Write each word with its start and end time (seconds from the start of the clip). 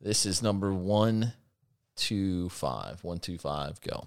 This 0.00 0.24
is 0.24 0.42
number 0.42 0.72
one, 0.72 1.34
two, 1.96 2.48
five. 2.48 3.04
One, 3.04 3.18
two, 3.18 3.38
five, 3.38 3.80
go. 3.80 4.06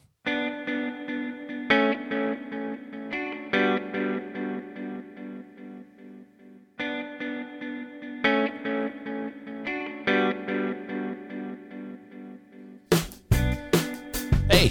Hey, 14.49 14.69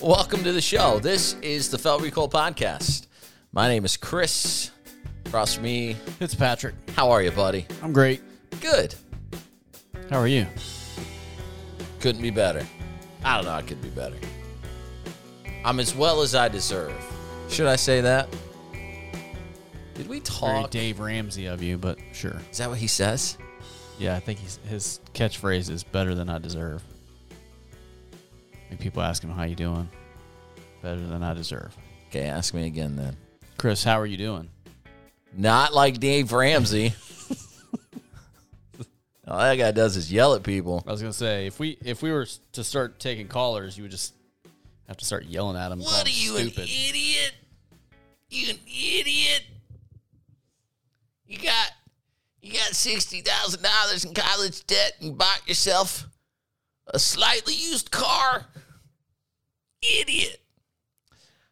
welcome 0.00 0.42
to 0.44 0.52
the 0.52 0.60
show. 0.60 0.98
This 1.00 1.34
is 1.42 1.70
the 1.70 1.78
Felt 1.78 2.02
Recoil 2.02 2.28
Podcast. 2.28 3.06
My 3.52 3.68
name 3.68 3.84
is 3.84 3.96
Chris. 3.96 4.70
Across 5.26 5.54
from 5.54 5.64
me, 5.64 5.96
It's 6.20 6.34
Patrick. 6.34 6.74
how 6.96 7.10
are 7.10 7.22
you, 7.22 7.30
buddy? 7.30 7.66
I'm 7.82 7.92
great. 7.92 8.20
Good. 8.60 8.94
How 10.10 10.18
are 10.18 10.26
you? 10.26 10.46
Couldn't 12.00 12.20
be 12.20 12.30
better. 12.30 12.66
I 13.24 13.36
don't 13.36 13.44
know. 13.44 13.52
I 13.52 13.62
could 13.62 13.80
be 13.80 13.90
better. 13.90 14.16
I'm 15.64 15.78
as 15.78 15.94
well 15.94 16.20
as 16.22 16.34
I 16.34 16.48
deserve. 16.48 16.92
Should 17.48 17.68
I 17.68 17.76
say 17.76 18.00
that? 18.00 18.28
Did 19.94 20.08
we 20.08 20.18
Very 20.18 20.20
talk? 20.20 20.70
Dave 20.70 20.98
Ramsey 20.98 21.46
of 21.46 21.62
you, 21.62 21.78
but 21.78 21.98
sure. 22.12 22.40
Is 22.50 22.58
that 22.58 22.68
what 22.68 22.78
he 22.78 22.88
says? 22.88 23.38
Yeah, 24.00 24.16
I 24.16 24.20
think 24.20 24.40
he's, 24.40 24.58
his 24.68 25.00
catchphrase 25.14 25.70
is 25.70 25.84
better 25.84 26.14
than 26.14 26.28
I 26.28 26.38
deserve. 26.38 26.82
Like 28.70 28.80
people 28.80 29.02
ask 29.02 29.22
him, 29.22 29.30
how 29.30 29.44
you 29.44 29.54
doing? 29.54 29.88
Better 30.82 31.06
than 31.06 31.22
I 31.22 31.34
deserve. 31.34 31.76
Okay, 32.08 32.24
ask 32.24 32.52
me 32.52 32.66
again 32.66 32.96
then. 32.96 33.16
Chris, 33.58 33.84
how 33.84 34.00
are 34.00 34.06
you 34.06 34.16
doing? 34.16 34.48
Not 35.36 35.72
like 35.74 36.00
Dave 36.00 36.32
Ramsey. 36.32 36.94
All 39.30 39.38
that 39.38 39.56
guy 39.56 39.70
does 39.70 39.96
is 39.96 40.12
yell 40.12 40.34
at 40.34 40.42
people. 40.42 40.82
I 40.88 40.90
was 40.90 41.00
gonna 41.00 41.12
say 41.12 41.46
if 41.46 41.60
we 41.60 41.78
if 41.84 42.02
we 42.02 42.10
were 42.10 42.26
to 42.52 42.64
start 42.64 42.98
taking 42.98 43.28
callers, 43.28 43.76
you 43.78 43.84
would 43.84 43.92
just 43.92 44.12
have 44.88 44.96
to 44.96 45.04
start 45.04 45.24
yelling 45.26 45.56
at 45.56 45.70
him. 45.70 45.78
What 45.78 46.04
are 46.04 46.10
you, 46.10 46.36
stupid. 46.36 46.58
an 46.58 46.64
idiot? 46.64 47.32
You 48.28 48.50
an 48.50 48.58
idiot? 48.66 49.44
You 51.26 51.38
got 51.38 51.70
you 52.42 52.54
got 52.54 52.74
sixty 52.74 53.20
thousand 53.20 53.62
dollars 53.62 54.04
in 54.04 54.14
college 54.14 54.66
debt 54.66 54.94
and 55.00 55.16
bought 55.16 55.46
yourself 55.46 56.08
a 56.88 56.98
slightly 56.98 57.54
used 57.54 57.92
car. 57.92 58.46
Idiot. 59.80 60.40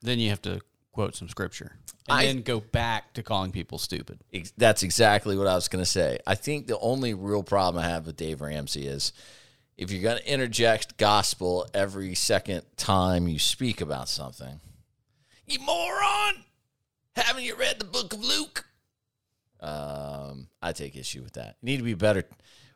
Then 0.03 0.19
you 0.19 0.31
have 0.31 0.43
to 0.43 0.61
quote 0.93 1.15
some 1.15 1.29
scripture 1.29 1.78
and 2.09 2.19
I- 2.19 2.25
then 2.27 2.43
go 2.43 2.61
back 2.61 3.13
to 3.15 3.23
calling 3.23 3.53
people 3.53 3.79
stupid. 3.79 4.21
Ex- 4.33 4.53
That's 4.57 4.83
exactly 4.83 5.37
what 5.37 5.47
I 5.47 5.55
was 5.55 5.69
going 5.69 5.83
to 5.85 5.91
say. 5.91 6.19
I 6.27 6.35
think 6.35 6.67
the 6.67 6.79
only 6.79 7.15
real 7.15 7.43
problem 7.43 7.83
I 7.85 7.89
have 7.89 8.07
with 8.07 8.17
Dave 8.17 8.41
Ramsey 8.41 8.87
is 8.87 9.13
if 9.77 9.91
you're 9.93 10.03
going 10.03 10.19
to 10.19 10.33
interject 10.33 10.97
gospel 10.97 11.67
every 11.75 12.15
second 12.15 12.63
time 12.77 13.29
you 13.29 13.39
speak 13.39 13.81
about 13.81 14.09
something. 14.09 14.61
You 15.47 15.61
moron! 15.61 16.45
Haven't 17.17 17.45
you 17.45 17.55
read 17.57 17.79
the 17.79 17.85
book 17.85 18.13
of 18.13 18.23
Luke? 18.25 18.65
Um, 19.61 20.49
I 20.63 20.73
take 20.73 20.97
issue 20.97 21.23
with 21.23 21.33
that. 21.35 21.57
You 21.63 21.67
need 21.67 21.77
to 21.79 21.83
be 21.83 21.95
better, 21.95 22.25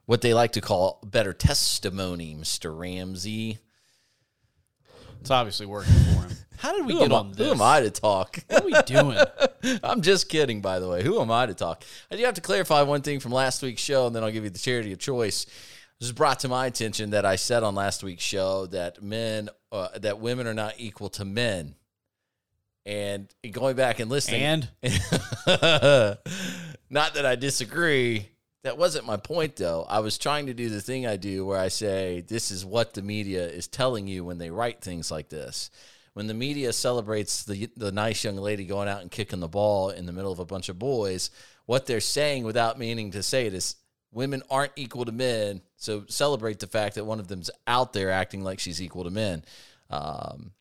what 0.06 0.20
they 0.20 0.34
like 0.34 0.52
to 0.52 0.60
call 0.60 0.98
better 1.04 1.32
testimony, 1.32 2.34
Mr. 2.34 2.76
Ramsey. 2.76 3.58
It's 5.20 5.30
obviously 5.30 5.66
working 5.66 5.92
for 5.92 6.22
him. 6.22 6.30
How 6.62 6.72
did 6.76 6.86
we 6.86 6.92
Who 6.92 7.00
get 7.00 7.06
am, 7.06 7.12
I, 7.12 7.18
on 7.18 7.32
this? 7.32 7.44
who 7.44 7.52
am 7.52 7.60
I 7.60 7.80
to 7.80 7.90
talk? 7.90 8.38
What 8.46 8.62
are 8.62 8.66
we 8.66 8.72
doing? 8.86 9.18
I'm 9.82 10.00
just 10.00 10.28
kidding, 10.28 10.60
by 10.60 10.78
the 10.78 10.88
way. 10.88 11.02
Who 11.02 11.20
am 11.20 11.28
I 11.28 11.46
to 11.46 11.54
talk? 11.54 11.82
I 12.08 12.14
do 12.14 12.24
have 12.24 12.34
to 12.34 12.40
clarify 12.40 12.82
one 12.82 13.02
thing 13.02 13.18
from 13.18 13.32
last 13.32 13.62
week's 13.64 13.82
show, 13.82 14.06
and 14.06 14.14
then 14.14 14.22
I'll 14.22 14.30
give 14.30 14.44
you 14.44 14.50
the 14.50 14.60
charity 14.60 14.92
of 14.92 15.00
choice. 15.00 15.44
This 15.44 16.08
was 16.08 16.12
brought 16.12 16.38
to 16.40 16.48
my 16.48 16.66
attention 16.66 17.10
that 17.10 17.26
I 17.26 17.34
said 17.34 17.64
on 17.64 17.74
last 17.74 18.04
week's 18.04 18.22
show 18.22 18.66
that 18.66 19.02
men, 19.02 19.48
uh, 19.72 19.88
that 19.98 20.20
women 20.20 20.46
are 20.46 20.54
not 20.54 20.74
equal 20.78 21.08
to 21.10 21.24
men. 21.24 21.74
And 22.86 23.26
going 23.50 23.74
back 23.74 23.98
and 23.98 24.08
listening, 24.08 24.42
and 24.42 24.68
not 26.88 27.14
that 27.14 27.26
I 27.26 27.34
disagree. 27.34 28.28
That 28.62 28.78
wasn't 28.78 29.06
my 29.06 29.16
point, 29.16 29.56
though. 29.56 29.84
I 29.88 29.98
was 29.98 30.16
trying 30.16 30.46
to 30.46 30.54
do 30.54 30.68
the 30.68 30.80
thing 30.80 31.08
I 31.08 31.16
do 31.16 31.44
where 31.44 31.58
I 31.58 31.66
say, 31.66 32.20
this 32.20 32.52
is 32.52 32.64
what 32.64 32.94
the 32.94 33.02
media 33.02 33.44
is 33.48 33.66
telling 33.66 34.06
you 34.06 34.24
when 34.24 34.38
they 34.38 34.50
write 34.50 34.80
things 34.80 35.10
like 35.10 35.28
this. 35.28 35.68
When 36.14 36.26
the 36.26 36.34
media 36.34 36.72
celebrates 36.72 37.44
the, 37.44 37.70
the 37.76 37.92
nice 37.92 38.22
young 38.22 38.36
lady 38.36 38.66
going 38.66 38.88
out 38.88 39.00
and 39.00 39.10
kicking 39.10 39.40
the 39.40 39.48
ball 39.48 39.90
in 39.90 40.06
the 40.06 40.12
middle 40.12 40.32
of 40.32 40.38
a 40.38 40.44
bunch 40.44 40.68
of 40.68 40.78
boys, 40.78 41.30
what 41.64 41.86
they're 41.86 42.00
saying 42.00 42.44
without 42.44 42.78
meaning 42.78 43.12
to 43.12 43.22
say 43.22 43.46
it 43.46 43.54
is 43.54 43.76
women 44.12 44.42
aren't 44.50 44.72
equal 44.76 45.06
to 45.06 45.12
men. 45.12 45.62
So 45.76 46.04
celebrate 46.08 46.58
the 46.58 46.66
fact 46.66 46.96
that 46.96 47.04
one 47.04 47.18
of 47.18 47.28
them's 47.28 47.50
out 47.66 47.92
there 47.92 48.10
acting 48.10 48.44
like 48.44 48.60
she's 48.60 48.82
equal 48.82 49.04
to 49.04 49.10
men. 49.10 49.44
Um, 49.90 50.52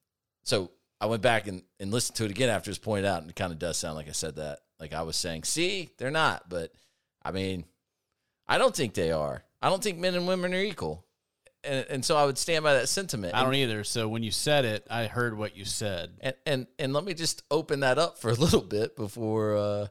so 0.43 0.71
I 0.99 1.07
went 1.07 1.21
back 1.21 1.47
and, 1.47 1.63
and 1.79 1.91
listened 1.91 2.15
to 2.17 2.25
it 2.25 2.31
again 2.31 2.49
after 2.49 2.69
it 2.69 2.71
was 2.71 2.79
pointed 2.79 3.05
out, 3.05 3.21
and 3.21 3.29
it 3.29 3.35
kind 3.35 3.51
of 3.51 3.59
does 3.59 3.77
sound 3.77 3.95
like 3.95 4.07
I 4.07 4.13
said 4.13 4.37
that. 4.37 4.59
Like 4.79 4.93
I 4.93 5.01
was 5.03 5.15
saying, 5.15 5.43
see, 5.43 5.89
they're 5.97 6.11
not. 6.11 6.49
But 6.49 6.71
I 7.23 7.31
mean, 7.31 7.65
I 8.47 8.57
don't 8.57 8.75
think 8.75 8.93
they 8.93 9.11
are. 9.11 9.43
I 9.61 9.69
don't 9.69 9.83
think 9.83 9.99
men 9.99 10.15
and 10.15 10.27
women 10.27 10.53
are 10.53 10.61
equal. 10.61 11.05
And, 11.63 11.85
and 11.89 12.05
so 12.05 12.17
I 12.17 12.25
would 12.25 12.37
stand 12.37 12.63
by 12.63 12.73
that 12.73 12.89
sentiment. 12.89 13.35
I 13.35 13.43
don't 13.43 13.55
either. 13.55 13.83
So 13.83 14.07
when 14.07 14.23
you 14.23 14.31
said 14.31 14.65
it, 14.65 14.85
I 14.89 15.05
heard 15.05 15.37
what 15.37 15.55
you 15.55 15.65
said. 15.65 16.11
And 16.21 16.35
and 16.45 16.67
and 16.79 16.93
let 16.93 17.03
me 17.03 17.13
just 17.13 17.43
open 17.51 17.81
that 17.81 17.97
up 17.99 18.17
for 18.17 18.29
a 18.29 18.33
little 18.45 18.61
bit 18.61 18.95
before 18.95 19.55
uh, 19.55 19.87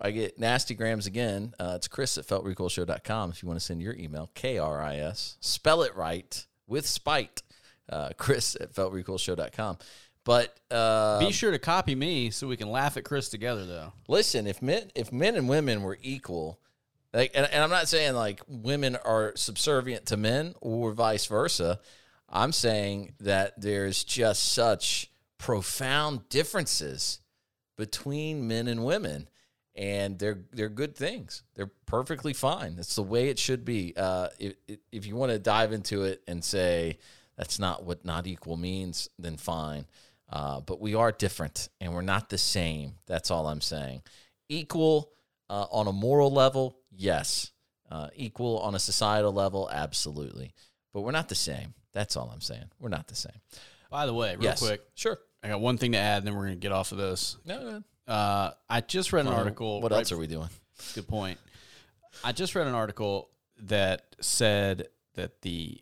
I 0.00 0.10
get 0.10 0.38
nasty 0.38 0.74
grams 0.74 1.06
again. 1.06 1.54
Uh, 1.58 1.74
it's 1.76 1.86
Chris 1.88 2.18
at 2.18 2.26
feltrecoilshow.com 2.26 3.30
if 3.30 3.42
you 3.42 3.46
want 3.48 3.60
to 3.60 3.64
send 3.64 3.80
your 3.80 3.94
email. 3.94 4.30
K 4.34 4.58
R 4.58 4.82
I 4.82 4.96
S. 4.96 5.36
Spell 5.40 5.82
it 5.82 5.94
right 5.94 6.46
with 6.66 6.86
spite. 6.86 7.42
Uh, 7.88 8.10
Chris 8.16 8.56
at 8.60 8.74
feltrecoilshow.com. 8.74 9.78
But 10.24 10.58
uh, 10.70 11.18
Be 11.20 11.32
sure 11.32 11.50
to 11.50 11.58
copy 11.58 11.94
me 11.94 12.30
so 12.30 12.48
we 12.48 12.56
can 12.56 12.70
laugh 12.70 12.96
at 12.96 13.04
Chris 13.04 13.28
together, 13.28 13.66
though. 13.66 13.92
listen, 14.08 14.46
if 14.46 14.62
men 14.62 14.90
if 14.94 15.12
men 15.12 15.36
and 15.36 15.48
women 15.50 15.82
were 15.82 15.98
equal, 16.02 16.58
like 17.14 17.30
and, 17.34 17.46
and 17.50 17.62
I'm 17.62 17.70
not 17.70 17.88
saying 17.88 18.14
like 18.14 18.42
women 18.48 18.96
are 18.96 19.32
subservient 19.36 20.06
to 20.06 20.16
men 20.16 20.54
or 20.60 20.92
vice 20.92 21.26
versa. 21.26 21.80
I'm 22.28 22.52
saying 22.52 23.14
that 23.20 23.60
there's 23.60 24.02
just 24.04 24.52
such 24.52 25.10
profound 25.38 26.28
differences 26.28 27.20
between 27.76 28.48
men 28.48 28.66
and 28.66 28.84
women 28.84 29.28
and 29.76 30.18
they're 30.18 30.38
they're 30.52 30.68
good 30.68 30.96
things. 30.96 31.42
They're 31.54 31.70
perfectly 31.86 32.32
fine. 32.32 32.76
That's 32.76 32.94
the 32.94 33.02
way 33.02 33.28
it 33.28 33.38
should 33.38 33.64
be. 33.64 33.94
Uh, 33.96 34.28
if 34.38 34.54
if 34.92 35.06
you 35.06 35.16
want 35.16 35.32
to 35.32 35.38
dive 35.38 35.72
into 35.72 36.02
it 36.02 36.22
and 36.26 36.44
say 36.44 36.98
that's 37.36 37.58
not 37.58 37.84
what 37.84 38.04
not 38.04 38.26
equal 38.26 38.56
means, 38.56 39.08
then 39.18 39.36
fine. 39.36 39.86
Uh, 40.30 40.60
but 40.60 40.80
we 40.80 40.94
are 40.94 41.12
different 41.12 41.68
and 41.80 41.92
we're 41.92 42.02
not 42.02 42.28
the 42.28 42.38
same. 42.38 42.94
That's 43.06 43.30
all 43.30 43.46
I'm 43.46 43.60
saying. 43.60 44.02
Equal 44.48 45.10
uh, 45.50 45.66
on 45.70 45.86
a 45.86 45.92
moral 45.92 46.32
level, 46.32 46.78
yes. 46.96 47.50
Uh, 47.90 48.08
equal 48.16 48.58
on 48.60 48.74
a 48.74 48.78
societal 48.78 49.32
level, 49.32 49.68
absolutely. 49.70 50.54
But 50.92 51.02
we're 51.02 51.12
not 51.12 51.28
the 51.28 51.34
same. 51.34 51.74
That's 51.92 52.16
all 52.16 52.30
I'm 52.32 52.40
saying. 52.40 52.70
We're 52.80 52.88
not 52.88 53.08
the 53.08 53.14
same. 53.14 53.40
By 53.90 54.06
the 54.06 54.14
way, 54.14 54.34
real 54.34 54.44
yes. 54.44 54.60
quick, 54.60 54.82
Sure. 54.94 55.18
I 55.42 55.48
got 55.48 55.60
one 55.60 55.76
thing 55.76 55.92
to 55.92 55.98
add, 55.98 56.18
and 56.18 56.26
then 56.26 56.34
we're 56.34 56.46
going 56.46 56.54
to 56.54 56.60
get 56.60 56.72
off 56.72 56.90
of 56.92 56.98
this. 56.98 57.36
No, 57.44 57.62
no. 57.62 58.12
Uh, 58.12 58.52
I 58.68 58.80
just 58.80 59.12
read 59.12 59.26
an 59.26 59.32
article. 59.32 59.80
What 59.80 59.92
right 59.92 59.98
else 59.98 60.10
are 60.10 60.16
we 60.16 60.26
doing? 60.26 60.48
Good 60.94 61.06
point. 61.06 61.38
I 62.22 62.32
just 62.32 62.54
read 62.54 62.66
an 62.66 62.74
article 62.74 63.30
that 63.64 64.16
said 64.20 64.88
that 65.14 65.42
the 65.42 65.80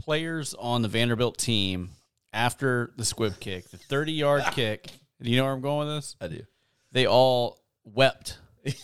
players 0.00 0.54
on 0.54 0.82
the 0.82 0.88
Vanderbilt 0.88 1.36
team 1.36 1.90
after 2.32 2.92
the 2.96 3.04
squib 3.04 3.38
kick, 3.40 3.70
the 3.70 3.76
30 3.76 4.12
yard 4.12 4.42
kick, 4.52 4.86
do 5.20 5.30
you 5.30 5.36
know 5.36 5.44
where 5.44 5.52
I'm 5.52 5.60
going 5.60 5.88
with 5.88 5.96
this? 5.96 6.16
I 6.20 6.28
do. 6.28 6.42
They 6.92 7.06
all 7.06 7.60
wept 7.84 8.38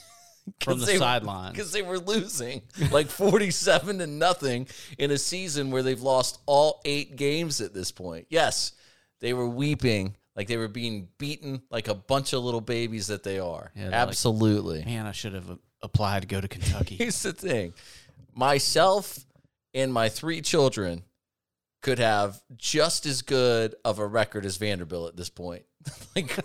from 0.60 0.78
the 0.80 0.86
sideline. 0.86 1.52
because 1.52 1.72
they 1.72 1.82
were 1.82 1.98
losing 1.98 2.62
like 2.90 3.08
47 3.08 3.98
to 3.98 4.06
nothing 4.06 4.68
in 4.98 5.10
a 5.10 5.18
season 5.18 5.70
where 5.70 5.82
they've 5.82 6.00
lost 6.00 6.38
all 6.46 6.80
eight 6.84 7.16
games 7.16 7.60
at 7.60 7.74
this 7.74 7.92
point. 7.92 8.26
Yes, 8.30 8.72
they 9.20 9.32
were 9.32 9.48
weeping 9.48 10.16
like 10.36 10.48
they 10.48 10.56
were 10.56 10.68
being 10.68 11.08
beaten 11.18 11.62
like 11.70 11.88
a 11.88 11.94
bunch 11.94 12.32
of 12.32 12.44
little 12.44 12.60
babies 12.60 13.06
that 13.08 13.22
they 13.22 13.38
are. 13.38 13.72
Yeah, 13.74 13.82
they're 13.82 13.90
like, 13.92 14.08
Absolutely. 14.08 14.84
Man, 14.84 15.06
I 15.06 15.12
should 15.12 15.32
have 15.32 15.50
uh, 15.50 15.56
applied 15.82 16.22
to 16.22 16.28
go 16.28 16.40
to 16.40 16.48
Kentucky. 16.48 16.96
Here's 16.98 17.22
the 17.22 17.32
thing 17.32 17.72
myself 18.34 19.18
and 19.74 19.92
my 19.92 20.08
three 20.08 20.40
children 20.42 21.04
could 21.82 21.98
have 21.98 22.40
just 22.56 23.06
as 23.06 23.22
good 23.22 23.74
of 23.84 23.98
a 23.98 24.06
record 24.06 24.44
as 24.44 24.56
Vanderbilt 24.56 25.08
at 25.10 25.16
this 25.16 25.30
point. 25.30 25.64
like 26.16 26.36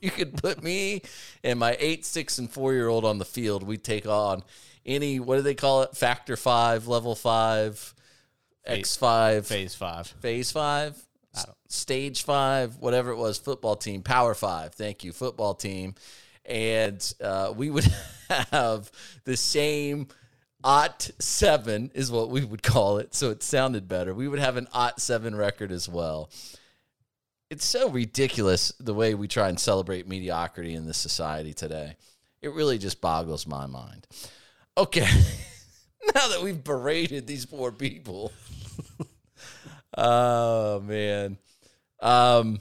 you 0.00 0.10
could 0.10 0.36
put 0.36 0.62
me 0.62 1.02
and 1.42 1.58
my 1.58 1.76
eight, 1.78 2.04
six, 2.04 2.38
and 2.38 2.50
four 2.50 2.72
year 2.72 2.88
old 2.88 3.04
on 3.04 3.18
the 3.18 3.24
field. 3.24 3.62
We'd 3.62 3.84
take 3.84 4.06
on 4.06 4.42
any 4.84 5.20
what 5.20 5.36
do 5.36 5.42
they 5.42 5.54
call 5.54 5.82
it? 5.82 5.96
Factor 5.96 6.36
five, 6.36 6.86
level 6.88 7.14
five, 7.14 7.94
X 8.64 8.96
five, 8.96 9.46
Phase 9.46 9.74
five. 9.74 10.06
phase 10.06 10.52
five, 10.52 10.96
stage 11.68 12.22
five, 12.22 12.76
whatever 12.78 13.10
it 13.10 13.16
was, 13.16 13.38
football 13.38 13.76
team, 13.76 14.02
power 14.02 14.34
five. 14.34 14.74
Thank 14.74 15.04
you, 15.04 15.12
football 15.12 15.54
team. 15.54 15.94
And 16.44 17.14
uh, 17.22 17.52
we 17.56 17.70
would 17.70 17.86
have 18.50 18.90
the 19.24 19.36
same 19.36 20.08
OT 20.64 21.10
seven 21.18 21.90
is 21.94 22.10
what 22.10 22.30
we 22.30 22.44
would 22.44 22.62
call 22.62 22.98
it, 22.98 23.14
so 23.14 23.30
it 23.30 23.42
sounded 23.42 23.88
better. 23.88 24.14
We 24.14 24.28
would 24.28 24.38
have 24.38 24.56
an 24.56 24.68
OT 24.74 24.94
seven 24.98 25.34
record 25.34 25.72
as 25.72 25.88
well. 25.88 26.30
It's 27.52 27.66
so 27.66 27.90
ridiculous 27.90 28.72
the 28.80 28.94
way 28.94 29.14
we 29.14 29.28
try 29.28 29.50
and 29.50 29.60
celebrate 29.60 30.08
mediocrity 30.08 30.72
in 30.72 30.86
this 30.86 30.96
society 30.96 31.52
today. 31.52 31.96
It 32.40 32.54
really 32.54 32.78
just 32.78 33.02
boggles 33.02 33.46
my 33.46 33.66
mind. 33.66 34.06
Okay, 34.78 35.06
now 36.14 36.28
that 36.28 36.40
we've 36.42 36.64
berated 36.64 37.26
these 37.26 37.44
poor 37.44 37.70
people, 37.70 38.32
oh 39.98 40.80
man, 40.80 41.36
um, 42.00 42.58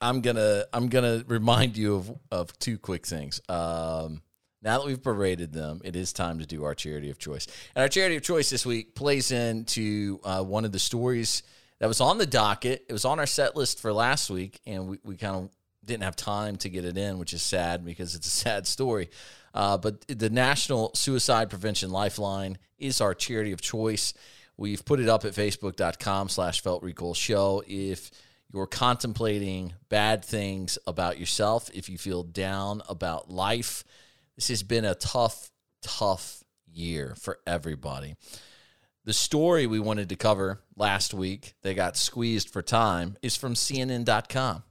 I'm 0.00 0.20
gonna 0.20 0.66
I'm 0.72 0.88
gonna 0.88 1.24
remind 1.26 1.76
you 1.76 1.96
of 1.96 2.12
of 2.30 2.56
two 2.60 2.78
quick 2.78 3.04
things. 3.04 3.40
Um, 3.48 4.22
now 4.62 4.78
that 4.78 4.86
we've 4.86 5.02
berated 5.02 5.52
them, 5.52 5.80
it 5.82 5.96
is 5.96 6.12
time 6.12 6.38
to 6.38 6.46
do 6.46 6.62
our 6.62 6.76
charity 6.76 7.10
of 7.10 7.18
choice. 7.18 7.48
And 7.74 7.82
our 7.82 7.88
charity 7.88 8.14
of 8.14 8.22
choice 8.22 8.50
this 8.50 8.64
week 8.64 8.94
plays 8.94 9.32
into 9.32 10.20
uh, 10.22 10.44
one 10.44 10.64
of 10.64 10.70
the 10.70 10.78
stories 10.78 11.42
that 11.84 11.88
was 11.88 12.00
on 12.00 12.16
the 12.16 12.24
docket. 12.24 12.86
It 12.88 12.94
was 12.94 13.04
on 13.04 13.18
our 13.18 13.26
set 13.26 13.56
list 13.56 13.78
for 13.78 13.92
last 13.92 14.30
week, 14.30 14.58
and 14.66 14.88
we, 14.88 14.98
we 15.04 15.18
kind 15.18 15.36
of 15.36 15.50
didn't 15.84 16.04
have 16.04 16.16
time 16.16 16.56
to 16.56 16.70
get 16.70 16.86
it 16.86 16.96
in, 16.96 17.18
which 17.18 17.34
is 17.34 17.42
sad 17.42 17.84
because 17.84 18.14
it's 18.14 18.26
a 18.26 18.30
sad 18.48 18.66
story. 18.66 19.10
Uh, 19.52 19.76
but 19.76 20.00
the 20.08 20.30
National 20.30 20.94
Suicide 20.94 21.50
Prevention 21.50 21.90
Lifeline 21.90 22.56
is 22.78 23.02
our 23.02 23.12
charity 23.12 23.52
of 23.52 23.60
choice. 23.60 24.14
We've 24.56 24.82
put 24.82 24.98
it 24.98 25.10
up 25.10 25.26
at 25.26 25.34
facebook.com 25.34 26.30
slash 26.30 26.62
felt 26.62 26.82
recoil 26.82 27.12
show. 27.12 27.62
If 27.66 28.10
you're 28.50 28.66
contemplating 28.66 29.74
bad 29.90 30.24
things 30.24 30.78
about 30.86 31.18
yourself, 31.18 31.68
if 31.74 31.90
you 31.90 31.98
feel 31.98 32.22
down 32.22 32.80
about 32.88 33.30
life, 33.30 33.84
this 34.36 34.48
has 34.48 34.62
been 34.62 34.86
a 34.86 34.94
tough, 34.94 35.50
tough 35.82 36.42
year 36.66 37.14
for 37.14 37.40
everybody. 37.46 38.16
The 39.04 39.12
story 39.12 39.66
we 39.66 39.80
wanted 39.80 40.08
to 40.08 40.16
cover 40.16 40.62
last 40.76 41.12
week, 41.12 41.54
they 41.62 41.74
got 41.74 41.96
squeezed 41.96 42.48
for 42.48 42.62
time, 42.62 43.16
is 43.20 43.36
from 43.36 43.54
CNN.com, 43.54 44.62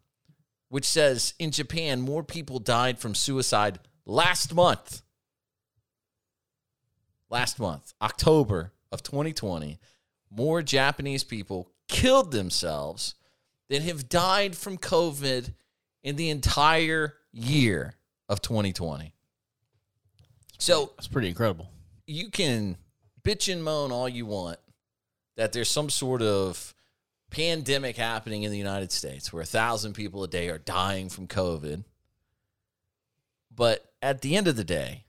which 0.70 0.86
says 0.86 1.36
in 1.38 1.52
Japan, 1.52 2.02
more 2.02 2.24
people 2.24 2.58
died 2.58 2.98
from 2.98 3.14
suicide 3.14 3.80
last 4.06 4.54
month. 4.54 5.04
Last 7.30 7.60
month, 7.60 7.94
October 8.02 8.74
of 8.92 9.04
2020, 9.04 9.80
more 10.32 10.62
Japanese 10.64 11.24
people 11.24 11.70
killed 11.88 12.32
themselves 12.32 13.16
than 13.70 13.84
have 13.84 14.10
died 14.10 14.56
from 14.56 14.78
COVID 14.78 15.54
in 16.04 16.16
the 16.16 16.30
entire 16.30 17.16
year 17.32 17.94
of 18.30 18.42
2020. 18.42 19.14
So 20.58 20.92
That's 20.96 21.08
pretty 21.08 21.28
incredible. 21.28 21.70
you 22.08 22.30
can 22.30 22.78
bitch 23.24 23.52
and 23.52 23.64
moan 23.64 23.92
all 23.92 24.10
you 24.10 24.26
want 24.26 24.60
that 25.36 25.54
there's 25.54 25.70
some 25.70 25.90
sort 25.90 26.22
of 26.22 26.74
pandemic 27.32 27.98
happening 27.98 28.44
in 28.44 28.52
the 28.52 28.58
United 28.58 28.92
States 28.92 29.34
where 29.34 29.42
a 29.42 29.46
thousand 29.46 29.94
people 29.94 30.24
a 30.24 30.28
day 30.28 30.50
are 30.50 30.60
dying 30.60 31.10
from 31.10 31.28
COVID. 31.28 31.84
But 33.54 33.92
at 34.02 34.22
the 34.22 34.36
end 34.36 34.48
of 34.48 34.56
the 34.56 34.64
day, 34.64 35.06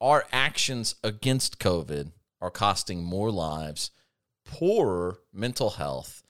our 0.00 0.24
actions 0.32 0.96
against 1.04 1.60
COVID 1.60 2.10
are 2.40 2.50
costing 2.50 3.04
more 3.04 3.30
lives, 3.30 3.90
poorer 4.44 5.18
mental 5.32 5.70
health, 5.70 6.22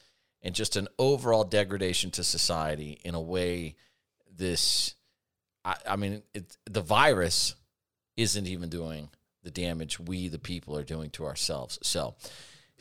and 0.42 0.54
just 0.54 0.76
an 0.76 0.88
overall 0.98 1.44
degradation 1.44 2.10
to 2.12 2.22
society 2.22 3.00
in 3.04 3.14
a 3.14 3.20
way 3.20 3.76
this 4.30 4.94
I, 5.64 5.76
I 5.88 5.96
mean 5.96 6.22
it, 6.34 6.56
the 6.66 6.82
virus 6.82 7.54
isn't 8.16 8.46
even 8.46 8.68
doing 8.68 9.08
the 9.44 9.50
damage 9.50 10.00
we, 10.00 10.28
the 10.28 10.38
people, 10.38 10.76
are 10.76 10.82
doing 10.82 11.10
to 11.10 11.24
ourselves. 11.24 11.78
So, 11.82 12.16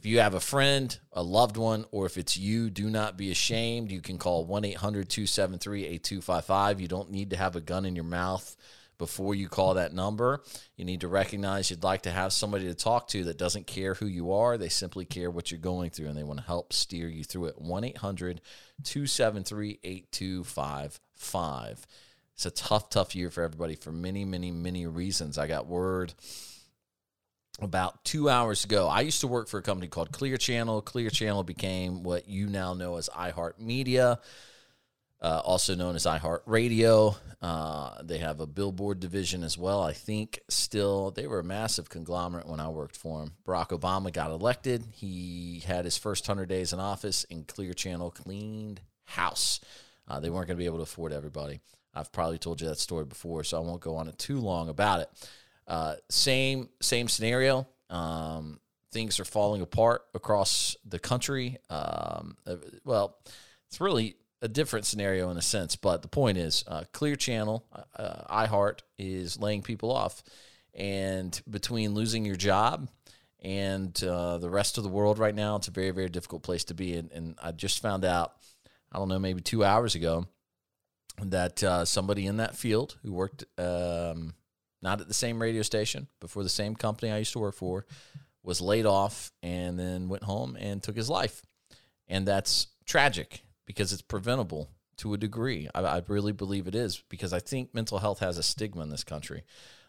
if 0.03 0.07
you 0.07 0.19
have 0.19 0.33
a 0.33 0.41
friend, 0.41 0.99
a 1.13 1.23
loved 1.23 1.55
one, 1.55 1.85
or 1.91 2.05
if 2.05 2.17
it's 2.17 2.35
you, 2.35 2.69
do 2.69 2.89
not 2.89 3.15
be 3.15 3.31
ashamed. 3.31 3.89
You 3.89 4.01
can 4.01 4.17
call 4.17 4.43
1 4.43 4.65
800 4.65 5.07
273 5.07 5.85
8255. 5.85 6.81
You 6.81 6.89
don't 6.89 7.09
need 7.09 7.29
to 7.29 7.37
have 7.37 7.55
a 7.55 7.61
gun 7.61 7.85
in 7.85 7.95
your 7.95 8.03
mouth 8.03 8.57
before 8.97 9.33
you 9.33 9.47
call 9.47 9.75
that 9.75 9.93
number. 9.93 10.43
You 10.75 10.83
need 10.83 11.01
to 11.01 11.07
recognize 11.07 11.69
you'd 11.69 11.83
like 11.83 12.01
to 12.01 12.11
have 12.11 12.33
somebody 12.33 12.65
to 12.65 12.75
talk 12.75 13.07
to 13.09 13.23
that 13.25 13.37
doesn't 13.37 13.65
care 13.65 13.93
who 13.93 14.05
you 14.05 14.33
are. 14.33 14.57
They 14.57 14.67
simply 14.67 15.05
care 15.05 15.31
what 15.31 15.51
you're 15.51 15.59
going 15.59 15.89
through 15.89 16.07
and 16.07 16.17
they 16.17 16.23
want 16.23 16.39
to 16.39 16.45
help 16.45 16.73
steer 16.73 17.07
you 17.07 17.23
through 17.23 17.45
it. 17.45 17.61
1 17.61 17.83
800 17.85 18.41
273 18.83 19.79
8255. 19.83 21.87
It's 22.33 22.45
a 22.45 22.51
tough, 22.51 22.89
tough 22.89 23.15
year 23.15 23.29
for 23.29 23.43
everybody 23.43 23.75
for 23.75 23.91
many, 23.91 24.25
many, 24.25 24.51
many 24.51 24.85
reasons. 24.85 25.37
I 25.37 25.47
got 25.47 25.67
word 25.67 26.13
about 27.61 28.03
two 28.03 28.29
hours 28.29 28.65
ago. 28.65 28.87
I 28.87 29.01
used 29.01 29.21
to 29.21 29.27
work 29.27 29.47
for 29.47 29.59
a 29.59 29.61
company 29.61 29.87
called 29.87 30.11
Clear 30.11 30.37
Channel. 30.37 30.81
Clear 30.81 31.09
Channel 31.09 31.43
became 31.43 32.03
what 32.03 32.27
you 32.27 32.47
now 32.47 32.73
know 32.73 32.97
as 32.97 33.09
iHeartMedia, 33.09 34.17
uh, 35.21 35.41
also 35.43 35.75
known 35.75 35.95
as 35.95 36.05
iHeartRadio. 36.05 37.15
Uh, 37.41 38.01
they 38.01 38.17
have 38.17 38.39
a 38.39 38.47
billboard 38.47 38.99
division 38.99 39.43
as 39.43 39.57
well. 39.57 39.83
I 39.83 39.93
think 39.93 40.39
still 40.49 41.11
they 41.11 41.27
were 41.27 41.39
a 41.39 41.43
massive 41.43 41.89
conglomerate 41.89 42.47
when 42.47 42.59
I 42.59 42.69
worked 42.69 42.95
for 42.95 43.19
them. 43.19 43.33
Barack 43.45 43.69
Obama 43.69 44.11
got 44.11 44.31
elected. 44.31 44.83
He 44.91 45.61
had 45.65 45.85
his 45.85 45.97
first 45.97 46.27
100 46.27 46.47
days 46.47 46.73
in 46.73 46.79
office, 46.79 47.25
and 47.29 47.47
Clear 47.47 47.73
Channel 47.73 48.11
cleaned 48.11 48.81
house. 49.05 49.59
Uh, 50.07 50.19
they 50.19 50.29
weren't 50.29 50.47
going 50.47 50.57
to 50.57 50.61
be 50.61 50.65
able 50.65 50.77
to 50.77 50.83
afford 50.83 51.13
everybody. 51.13 51.59
I've 51.93 52.11
probably 52.11 52.39
told 52.39 52.59
you 52.59 52.67
that 52.67 52.79
story 52.79 53.05
before, 53.05 53.43
so 53.43 53.57
I 53.57 53.61
won't 53.61 53.81
go 53.81 53.95
on 53.97 54.07
it 54.07 54.17
too 54.17 54.39
long 54.39 54.67
about 54.69 55.01
it. 55.01 55.09
Uh, 55.67 55.95
same 56.09 56.69
same 56.81 57.07
scenario. 57.07 57.67
Um, 57.89 58.59
things 58.91 59.19
are 59.19 59.25
falling 59.25 59.61
apart 59.61 60.03
across 60.13 60.75
the 60.85 60.99
country. 60.99 61.57
Um, 61.69 62.37
uh, 62.45 62.57
well, 62.85 63.17
it's 63.67 63.81
really 63.81 64.15
a 64.41 64.47
different 64.47 64.85
scenario 64.85 65.31
in 65.31 65.37
a 65.37 65.41
sense, 65.41 65.75
but 65.75 66.01
the 66.01 66.07
point 66.07 66.37
is, 66.37 66.63
uh, 66.67 66.83
Clear 66.91 67.15
Channel, 67.15 67.65
uh, 67.95 68.45
iHeart 68.45 68.79
is 68.97 69.39
laying 69.39 69.61
people 69.61 69.91
off, 69.91 70.21
and 70.73 71.41
between 71.49 71.93
losing 71.93 72.25
your 72.25 72.35
job 72.35 72.89
and 73.41 74.01
uh, 74.03 74.37
the 74.37 74.49
rest 74.49 74.77
of 74.77 74.83
the 74.83 74.89
world 74.89 75.17
right 75.17 75.35
now, 75.35 75.55
it's 75.55 75.67
a 75.67 75.71
very 75.71 75.91
very 75.91 76.09
difficult 76.09 76.43
place 76.43 76.63
to 76.65 76.73
be. 76.73 76.95
And, 76.95 77.11
and 77.11 77.35
I 77.41 77.51
just 77.51 77.81
found 77.81 78.05
out, 78.05 78.33
I 78.91 78.99
don't 78.99 79.09
know, 79.09 79.19
maybe 79.19 79.41
two 79.41 79.63
hours 79.63 79.95
ago 79.95 80.27
that 81.21 81.63
uh, 81.63 81.85
somebody 81.85 82.25
in 82.25 82.37
that 82.37 82.55
field 82.55 82.97
who 83.03 83.13
worked 83.13 83.45
um, 83.57 84.33
not 84.83 85.01
at 85.01 85.07
the 85.07 85.13
same 85.13 85.41
radio 85.41 85.61
station, 85.61 86.07
but 86.19 86.29
for 86.29 86.43
the 86.43 86.49
same 86.49 86.75
company 86.75 87.11
I 87.11 87.17
used 87.19 87.33
to 87.33 87.39
work 87.39 87.55
for, 87.55 87.85
was 88.43 88.59
laid 88.59 88.85
off 88.85 89.31
and 89.41 89.79
then 89.79 90.09
went 90.09 90.23
home 90.23 90.57
and 90.59 90.83
took 90.83 90.97
his 90.97 91.09
life. 91.09 91.41
And 92.07 92.27
that's 92.27 92.67
tragic 92.85 93.41
because 93.65 93.93
it's 93.93 94.01
preventable 94.01 94.69
to 94.97 95.13
a 95.13 95.17
degree. 95.17 95.69
I, 95.73 95.81
I 95.81 96.03
really 96.07 96.33
believe 96.33 96.67
it 96.67 96.75
is 96.75 97.01
because 97.09 97.31
I 97.33 97.39
think 97.39 97.73
mental 97.73 97.97
health 97.97 98.19
has 98.19 98.37
a 98.37 98.43
stigma 98.43 98.83
in 98.83 98.89
this 98.89 99.05
country. 99.05 99.43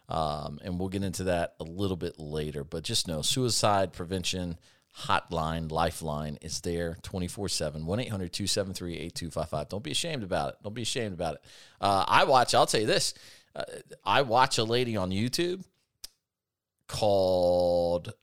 Um, 0.07 0.59
and 0.63 0.79
we'll 0.79 0.89
get 0.89 1.03
into 1.03 1.25
that 1.25 1.55
a 1.59 1.63
little 1.63 1.97
bit 1.97 2.17
later. 2.17 2.63
But 2.63 2.83
just 2.83 3.07
know 3.07 3.21
suicide 3.21 3.91
prevention 3.91 4.57
hotline, 4.97 5.69
lifeline 5.71 6.37
is 6.41 6.61
there 6.61 6.97
24 7.01 7.49
7, 7.49 7.85
1 7.85 7.99
800 7.99 8.31
273 8.31 8.93
8255. 8.93 9.69
Don't 9.69 9.83
be 9.83 9.91
ashamed 9.91 10.23
about 10.23 10.49
it. 10.49 10.55
Don't 10.63 10.75
be 10.75 10.83
ashamed 10.83 11.13
about 11.13 11.35
it. 11.35 11.41
Uh, 11.81 12.05
I 12.07 12.23
watch, 12.23 12.53
I'll 12.55 12.65
tell 12.65 12.79
you 12.79 12.87
this 12.87 13.13
uh, 13.55 13.63
I 14.03 14.21
watch 14.23 14.57
a 14.57 14.63
lady 14.63 14.97
on 14.97 15.11
YouTube 15.11 15.63
called 16.87 18.13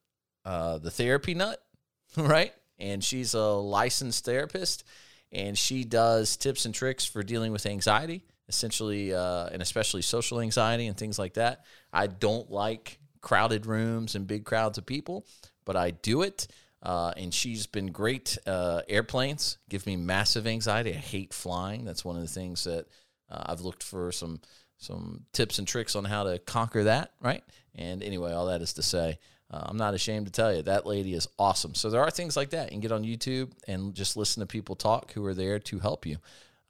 uh, 0.44 0.78
The 0.78 0.90
Therapy 0.90 1.34
Nut, 1.34 1.62
right? 2.16 2.52
And 2.78 3.02
she's 3.02 3.34
a 3.34 3.42
licensed 3.42 4.24
therapist 4.24 4.84
and 5.32 5.56
she 5.56 5.84
does 5.84 6.36
tips 6.36 6.66
and 6.66 6.74
tricks 6.74 7.04
for 7.04 7.22
dealing 7.22 7.52
with 7.52 7.64
anxiety, 7.64 8.24
essentially, 8.48 9.14
uh, 9.14 9.46
and 9.46 9.62
especially 9.62 10.02
social 10.02 10.40
anxiety 10.40 10.86
and 10.86 10.96
things 10.96 11.18
like 11.18 11.34
that. 11.34 11.64
I 11.92 12.06
don't 12.06 12.50
like 12.50 12.98
crowded 13.22 13.64
rooms 13.66 14.14
and 14.14 14.26
big 14.26 14.44
crowds 14.44 14.76
of 14.76 14.84
people, 14.84 15.26
but 15.64 15.74
I 15.74 15.92
do 15.92 16.22
it. 16.22 16.48
Uh, 16.82 17.12
and 17.16 17.32
she's 17.32 17.66
been 17.66 17.92
great. 17.92 18.36
Uh, 18.46 18.82
airplanes 18.88 19.58
give 19.70 19.86
me 19.86 19.96
massive 19.96 20.46
anxiety. 20.46 20.90
I 20.90 20.98
hate 20.98 21.32
flying. 21.32 21.84
That's 21.84 22.04
one 22.04 22.16
of 22.16 22.22
the 22.22 22.28
things 22.28 22.64
that 22.64 22.86
uh, 23.30 23.44
I've 23.46 23.60
looked 23.60 23.84
for 23.84 24.10
some 24.12 24.40
some 24.82 25.24
tips 25.32 25.58
and 25.58 25.68
tricks 25.68 25.94
on 25.94 26.04
how 26.04 26.24
to 26.24 26.38
conquer 26.40 26.84
that. 26.84 27.12
Right. 27.20 27.44
And 27.74 28.02
anyway, 28.02 28.32
all 28.32 28.46
that 28.46 28.60
is 28.62 28.72
to 28.74 28.82
say, 28.82 29.18
uh, 29.50 29.62
I'm 29.66 29.76
not 29.76 29.94
ashamed 29.94 30.26
to 30.26 30.32
tell 30.32 30.54
you 30.54 30.62
that 30.62 30.86
lady 30.86 31.14
is 31.14 31.28
awesome. 31.38 31.74
So 31.74 31.88
there 31.90 32.02
are 32.02 32.10
things 32.10 32.36
like 32.36 32.50
that. 32.50 32.64
You 32.66 32.70
can 32.72 32.80
get 32.80 32.92
on 32.92 33.04
YouTube 33.04 33.52
and 33.68 33.94
just 33.94 34.16
listen 34.16 34.40
to 34.40 34.46
people 34.46 34.74
talk 34.74 35.12
who 35.12 35.24
are 35.24 35.34
there 35.34 35.58
to 35.58 35.78
help 35.78 36.04
you. 36.04 36.16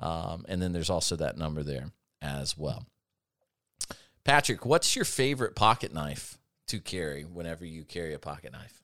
Um, 0.00 0.44
and 0.48 0.60
then 0.60 0.72
there's 0.72 0.90
also 0.90 1.16
that 1.16 1.38
number 1.38 1.62
there 1.62 1.90
as 2.20 2.58
well. 2.58 2.86
Patrick, 4.24 4.64
what's 4.66 4.94
your 4.94 5.04
favorite 5.04 5.56
pocket 5.56 5.92
knife 5.92 6.38
to 6.68 6.80
carry 6.80 7.22
whenever 7.24 7.64
you 7.64 7.84
carry 7.84 8.14
a 8.14 8.18
pocket 8.18 8.52
knife? 8.52 8.82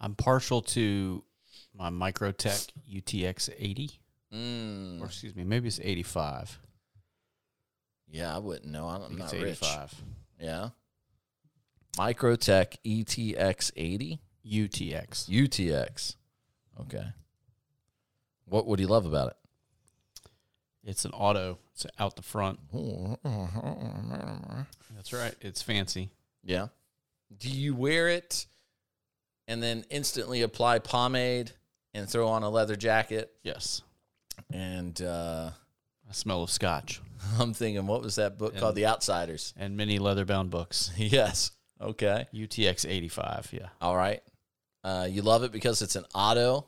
I'm 0.00 0.14
partial 0.14 0.62
to 0.62 1.24
my 1.74 1.90
Microtech 1.90 2.68
UTX 2.92 3.50
80, 3.58 3.90
Mm, 4.32 5.00
or 5.00 5.06
excuse 5.06 5.34
me, 5.34 5.42
maybe 5.42 5.66
it's 5.66 5.80
85. 5.82 6.60
Yeah, 8.10 8.34
I 8.34 8.38
wouldn't 8.38 8.70
know. 8.70 8.86
I'm 8.86 9.16
not 9.16 9.32
rich. 9.32 9.60
Yeah. 10.40 10.70
Microtech 11.96 12.76
ETX 12.84 13.72
80 13.76 14.20
UTX. 14.46 15.28
UTX. 15.28 16.16
Okay. 16.80 17.04
What 18.46 18.66
would 18.66 18.80
you 18.80 18.86
love 18.86 19.06
about 19.06 19.28
it? 19.30 19.36
It's 20.82 21.04
an 21.04 21.12
auto. 21.12 21.58
It's 21.74 21.86
out 21.98 22.16
the 22.16 22.22
front. 22.22 22.58
That's 24.96 25.12
right. 25.12 25.34
It's 25.40 25.62
fancy. 25.62 26.10
Yeah. 26.42 26.68
Do 27.36 27.48
you 27.50 27.74
wear 27.74 28.08
it 28.08 28.46
and 29.46 29.62
then 29.62 29.84
instantly 29.90 30.42
apply 30.42 30.78
pomade 30.80 31.52
and 31.94 32.08
throw 32.08 32.28
on 32.28 32.42
a 32.42 32.48
leather 32.50 32.76
jacket? 32.76 33.32
Yes. 33.42 33.82
And 34.52 35.00
uh, 35.02 35.50
A 36.08 36.14
smell 36.14 36.42
of 36.42 36.50
scotch 36.50 37.00
I'm 37.38 37.54
thinking, 37.54 37.86
what 37.86 38.02
was 38.02 38.16
that 38.16 38.38
book 38.38 38.56
called? 38.56 38.74
The 38.74 38.86
Outsiders. 38.86 39.54
and 39.56 39.76
many 39.76 39.98
leather 39.98 40.24
bound 40.24 40.50
books. 40.50 40.90
yes. 40.96 41.52
Okay. 41.80 42.26
UTX 42.34 42.88
85. 42.88 43.50
Yeah. 43.52 43.68
All 43.80 43.96
right. 43.96 44.22
Uh, 44.84 45.06
you 45.10 45.22
love 45.22 45.42
it 45.42 45.52
because 45.52 45.82
it's 45.82 45.96
an 45.96 46.04
auto. 46.14 46.66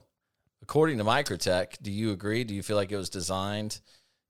According 0.63 0.99
to 0.99 1.05
Microtech, 1.05 1.79
do 1.83 1.91
you 1.91 2.13
agree? 2.13 2.45
Do 2.45 2.55
you 2.55 2.63
feel 2.63 2.77
like 2.77 2.93
it 2.93 2.97
was 2.97 3.11
designed 3.11 3.81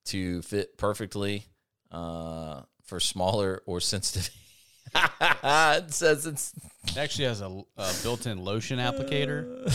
to 0.06 0.42
fit 0.42 0.78
perfectly 0.78 1.46
uh, 1.90 2.62
for 2.84 3.00
smaller 3.00 3.62
or 3.66 3.80
sensitive? 3.80 4.30
it 4.94 5.92
says 5.92 6.26
it's 6.26 6.52
It 6.88 6.96
actually 6.96 7.26
has 7.26 7.40
a, 7.40 7.62
a 7.76 7.92
built 8.02 8.26
in 8.26 8.42
lotion 8.42 8.78
applicator, 8.78 9.70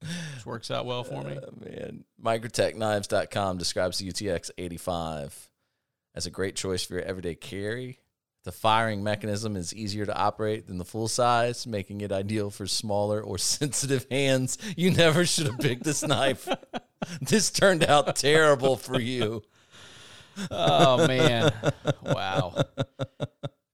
which 0.00 0.46
works 0.46 0.70
out 0.70 0.86
well 0.86 1.04
for 1.04 1.22
me. 1.22 1.36
Uh, 1.36 1.50
man, 1.64 2.04
microtechknives.com 2.22 3.58
describes 3.58 3.98
the 3.98 4.10
UTX 4.10 4.50
85 4.56 5.50
as 6.14 6.26
a 6.26 6.30
great 6.30 6.56
choice 6.56 6.82
for 6.84 6.94
your 6.94 7.02
everyday 7.02 7.34
carry. 7.34 8.00
The 8.44 8.52
firing 8.52 9.04
mechanism 9.04 9.54
is 9.54 9.74
easier 9.74 10.06
to 10.06 10.16
operate 10.16 10.66
than 10.66 10.78
the 10.78 10.84
full 10.84 11.08
size, 11.08 11.66
making 11.66 12.00
it 12.00 12.10
ideal 12.10 12.48
for 12.50 12.66
smaller 12.66 13.20
or 13.20 13.36
sensitive 13.38 14.06
hands. 14.10 14.56
You 14.76 14.90
never 14.90 15.26
should 15.26 15.46
have 15.46 15.58
picked 15.58 15.84
this 15.84 16.02
knife. 16.06 16.48
This 17.22 17.50
turned 17.50 17.82
out 17.82 18.14
terrible 18.16 18.76
for 18.76 19.00
you. 19.00 19.42
Oh 20.50 21.06
man. 21.08 21.50
Wow. 22.04 22.62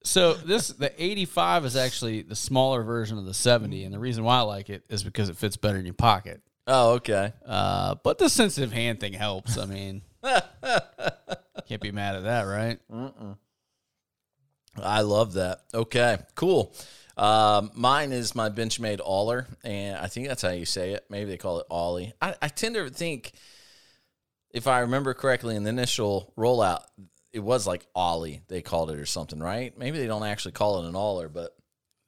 So 0.06 0.34
this 0.34 0.68
the 0.68 0.92
85 1.02 1.64
is 1.64 1.76
actually 1.76 2.22
the 2.22 2.36
smaller 2.36 2.82
version 2.84 3.18
of 3.18 3.24
the 3.24 3.34
70 3.34 3.82
and 3.82 3.92
the 3.92 3.98
reason 3.98 4.22
why 4.22 4.38
I 4.38 4.42
like 4.42 4.70
it 4.70 4.84
is 4.88 5.02
because 5.02 5.28
it 5.28 5.36
fits 5.36 5.56
better 5.56 5.78
in 5.78 5.84
your 5.84 5.94
pocket. 5.94 6.42
Oh, 6.68 6.92
okay. 6.92 7.32
Uh, 7.44 7.96
but 8.02 8.18
the 8.18 8.28
sensitive 8.28 8.72
hand 8.72 9.00
thing 9.00 9.12
helps. 9.12 9.58
I 9.58 9.66
mean, 9.66 10.02
can't 10.22 11.82
be 11.82 11.90
mad 11.90 12.16
at 12.16 12.22
that, 12.22 12.42
right? 12.42 12.78
I 14.82 15.00
love 15.00 15.34
that. 15.34 15.62
Okay, 15.74 16.18
cool. 16.34 16.72
Um, 17.16 17.70
mine 17.74 18.12
is 18.12 18.34
my 18.34 18.48
Benchmade 18.48 19.00
Aller, 19.04 19.46
and 19.64 19.96
I 19.96 20.06
think 20.06 20.28
that's 20.28 20.42
how 20.42 20.50
you 20.50 20.66
say 20.66 20.92
it. 20.92 21.04
Maybe 21.08 21.30
they 21.30 21.36
call 21.36 21.60
it 21.60 21.66
Ollie. 21.70 22.12
I, 22.20 22.34
I 22.42 22.48
tend 22.48 22.74
to 22.74 22.90
think, 22.90 23.32
if 24.50 24.66
I 24.66 24.80
remember 24.80 25.14
correctly, 25.14 25.56
in 25.56 25.64
the 25.64 25.70
initial 25.70 26.32
rollout, 26.36 26.82
it 27.36 27.42
was 27.42 27.66
like 27.66 27.86
Ollie 27.94 28.40
they 28.48 28.62
called 28.62 28.90
it 28.90 28.98
or 28.98 29.04
something, 29.06 29.38
right? 29.38 29.76
Maybe 29.78 29.98
they 29.98 30.06
don't 30.06 30.24
actually 30.24 30.52
call 30.52 30.82
it 30.82 30.88
an 30.88 30.96
Aller, 30.96 31.28
but 31.28 31.54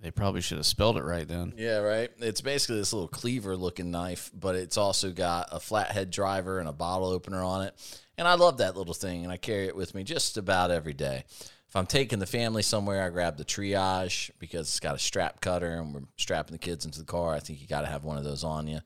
They 0.00 0.10
probably 0.10 0.40
should 0.40 0.56
have 0.58 0.66
spelled 0.66 0.96
it 0.96 1.02
right 1.04 1.28
then. 1.28 1.52
yeah, 1.56 1.78
right. 1.78 2.10
It's 2.18 2.40
basically 2.40 2.76
this 2.76 2.92
little 2.92 3.08
cleaver 3.08 3.56
looking 3.56 3.90
knife, 3.90 4.30
but 4.32 4.54
it's 4.54 4.76
also 4.76 5.10
got 5.12 5.48
a 5.52 5.60
flathead 5.60 6.10
driver 6.10 6.60
and 6.60 6.68
a 6.68 6.72
bottle 6.72 7.08
opener 7.08 7.42
on 7.44 7.62
it. 7.66 7.74
And 8.16 8.26
I 8.26 8.34
love 8.34 8.58
that 8.58 8.76
little 8.76 8.94
thing, 8.94 9.22
and 9.24 9.32
I 9.32 9.36
carry 9.36 9.66
it 9.66 9.76
with 9.76 9.94
me 9.94 10.02
just 10.02 10.36
about 10.36 10.70
every 10.70 10.94
day. 10.94 11.24
If 11.68 11.76
I'm 11.76 11.86
taking 11.86 12.18
the 12.20 12.26
family 12.26 12.62
somewhere, 12.62 13.02
I 13.04 13.10
grab 13.10 13.36
the 13.36 13.44
triage 13.44 14.30
because 14.38 14.68
it's 14.68 14.80
got 14.80 14.94
a 14.94 14.98
strap 14.98 15.40
cutter 15.42 15.74
and 15.74 15.92
we're 15.94 16.00
strapping 16.16 16.52
the 16.54 16.58
kids 16.58 16.86
into 16.86 16.98
the 17.00 17.04
car. 17.04 17.34
I 17.34 17.40
think 17.40 17.60
you 17.60 17.66
got 17.66 17.82
to 17.82 17.86
have 17.88 18.04
one 18.04 18.16
of 18.16 18.24
those 18.24 18.42
on 18.42 18.66
you. 18.66 18.80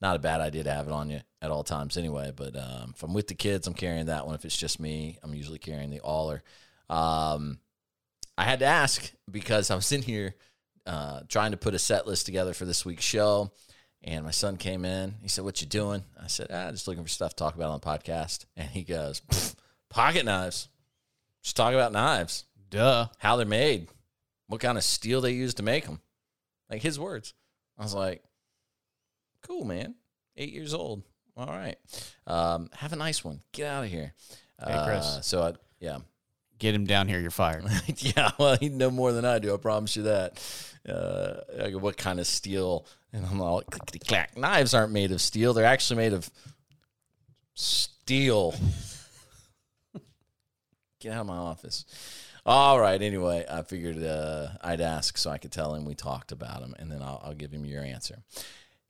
Not 0.00 0.16
a 0.16 0.20
bad 0.20 0.40
idea 0.40 0.64
to 0.64 0.72
have 0.72 0.86
it 0.86 0.92
on 0.92 1.10
you 1.10 1.20
at 1.42 1.50
all 1.50 1.64
times 1.64 1.96
anyway. 1.96 2.32
But 2.34 2.56
um, 2.56 2.92
if 2.94 3.02
I'm 3.02 3.14
with 3.14 3.26
the 3.26 3.34
kids, 3.34 3.66
I'm 3.66 3.74
carrying 3.74 4.06
that 4.06 4.26
one. 4.26 4.34
If 4.34 4.44
it's 4.44 4.56
just 4.56 4.78
me, 4.78 5.18
I'm 5.22 5.34
usually 5.34 5.58
carrying 5.58 5.90
the 5.90 6.00
Aller. 6.00 6.42
Um, 6.88 7.58
I 8.36 8.44
had 8.44 8.60
to 8.60 8.66
ask 8.66 9.12
because 9.30 9.70
I 9.70 9.74
was 9.74 9.90
in 9.90 10.02
here 10.02 10.36
uh, 10.86 11.20
trying 11.28 11.50
to 11.50 11.56
put 11.56 11.74
a 11.74 11.78
set 11.78 12.06
list 12.06 12.26
together 12.26 12.54
for 12.54 12.64
this 12.64 12.84
week's 12.84 13.04
show. 13.04 13.52
And 14.04 14.24
my 14.24 14.30
son 14.30 14.56
came 14.56 14.84
in. 14.84 15.16
He 15.20 15.28
said, 15.28 15.44
"What 15.44 15.60
you 15.60 15.66
doing?" 15.66 16.04
I 16.22 16.28
said, 16.28 16.46
"Ah, 16.52 16.70
just 16.70 16.86
looking 16.86 17.02
for 17.02 17.08
stuff 17.08 17.30
to 17.30 17.36
talk 17.36 17.56
about 17.56 17.70
on 17.70 17.80
the 17.80 17.86
podcast." 17.86 18.44
And 18.56 18.68
he 18.68 18.84
goes, 18.84 19.20
"Pocket 19.90 20.24
knives. 20.24 20.68
Just 21.42 21.56
talk 21.56 21.74
about 21.74 21.92
knives, 21.92 22.44
Duh. 22.70 23.08
how 23.18 23.36
they're 23.36 23.46
made, 23.46 23.88
what 24.46 24.60
kind 24.60 24.78
of 24.78 24.84
steel 24.84 25.20
they 25.20 25.32
use 25.32 25.54
to 25.54 25.64
make 25.64 25.84
them." 25.84 26.00
Like 26.70 26.82
his 26.82 26.98
words. 26.98 27.34
I 27.76 27.82
was 27.82 27.94
like, 27.94 28.22
"Cool, 29.42 29.64
man. 29.64 29.94
Eight 30.36 30.52
years 30.52 30.74
old. 30.74 31.02
All 31.36 31.46
right. 31.46 31.76
Um, 32.26 32.70
have 32.74 32.92
a 32.92 32.96
nice 32.96 33.24
one. 33.24 33.40
Get 33.52 33.68
out 33.68 33.84
of 33.84 33.90
here." 33.90 34.14
Hey, 34.64 34.82
Chris. 34.84 35.04
Uh, 35.04 35.20
so 35.20 35.42
I, 35.42 35.52
yeah, 35.78 35.98
Get 36.58 36.74
him 36.74 36.86
down 36.86 37.06
here, 37.06 37.20
you're 37.20 37.30
fired. 37.30 37.64
yeah, 37.98 38.32
well, 38.38 38.56
he'd 38.56 38.74
know 38.74 38.90
more 38.90 39.12
than 39.12 39.24
I 39.24 39.38
do. 39.38 39.54
I 39.54 39.58
promise 39.58 39.94
you 39.94 40.02
that. 40.04 40.72
Uh, 40.88 41.68
go, 41.70 41.78
what 41.78 41.96
kind 41.96 42.18
of 42.18 42.26
steel? 42.26 42.84
And 43.12 43.24
I'm 43.24 43.40
all 43.40 43.62
clickety 43.62 44.00
clack. 44.00 44.36
Knives 44.36 44.74
aren't 44.74 44.92
made 44.92 45.12
of 45.12 45.20
steel. 45.20 45.54
They're 45.54 45.64
actually 45.64 45.98
made 45.98 46.12
of 46.12 46.28
steel. 47.54 48.54
Get 51.00 51.12
out 51.12 51.20
of 51.20 51.26
my 51.26 51.36
office. 51.36 51.84
All 52.44 52.80
right. 52.80 53.00
Anyway, 53.00 53.44
I 53.48 53.62
figured 53.62 54.02
uh, 54.02 54.48
I'd 54.60 54.80
ask 54.80 55.16
so 55.16 55.30
I 55.30 55.38
could 55.38 55.52
tell 55.52 55.74
him 55.74 55.84
we 55.84 55.94
talked 55.94 56.32
about 56.32 56.60
him, 56.60 56.74
and 56.78 56.90
then 56.90 57.02
I'll, 57.02 57.22
I'll 57.24 57.34
give 57.34 57.52
him 57.52 57.64
your 57.64 57.84
answer. 57.84 58.18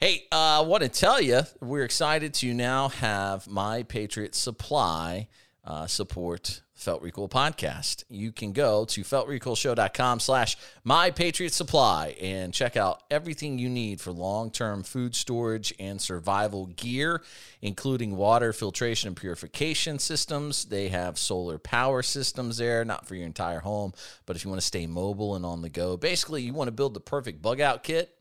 Hey, 0.00 0.28
uh, 0.30 0.58
I 0.58 0.60
want 0.60 0.84
to 0.84 0.88
tell 0.88 1.20
you 1.20 1.40
we're 1.60 1.82
excited 1.82 2.32
to 2.34 2.54
now 2.54 2.88
have 2.88 3.48
My 3.48 3.82
Patriot 3.82 4.36
Supply 4.36 5.26
uh, 5.64 5.88
support 5.88 6.62
Felt 6.72 7.02
Recoil 7.02 7.28
podcast. 7.28 8.04
You 8.08 8.30
can 8.30 8.52
go 8.52 8.84
to 8.84 9.00
feltrecoilshow.com 9.00 10.20
slash 10.20 10.56
My 10.84 11.10
Patriot 11.10 11.52
Supply 11.52 12.14
and 12.20 12.54
check 12.54 12.76
out 12.76 13.02
everything 13.10 13.58
you 13.58 13.68
need 13.68 14.00
for 14.00 14.12
long-term 14.12 14.84
food 14.84 15.16
storage 15.16 15.74
and 15.80 16.00
survival 16.00 16.66
gear, 16.66 17.24
including 17.60 18.16
water 18.16 18.52
filtration 18.52 19.08
and 19.08 19.16
purification 19.16 19.98
systems. 19.98 20.66
They 20.66 20.90
have 20.90 21.18
solar 21.18 21.58
power 21.58 22.04
systems 22.04 22.58
there, 22.58 22.84
not 22.84 23.08
for 23.08 23.16
your 23.16 23.26
entire 23.26 23.58
home, 23.58 23.94
but 24.26 24.36
if 24.36 24.44
you 24.44 24.48
want 24.48 24.60
to 24.60 24.66
stay 24.66 24.86
mobile 24.86 25.34
and 25.34 25.44
on 25.44 25.60
the 25.60 25.68
go. 25.68 25.96
Basically, 25.96 26.42
you 26.42 26.52
want 26.52 26.68
to 26.68 26.72
build 26.72 26.94
the 26.94 27.00
perfect 27.00 27.42
bug 27.42 27.60
out 27.60 27.82
kit, 27.82 28.14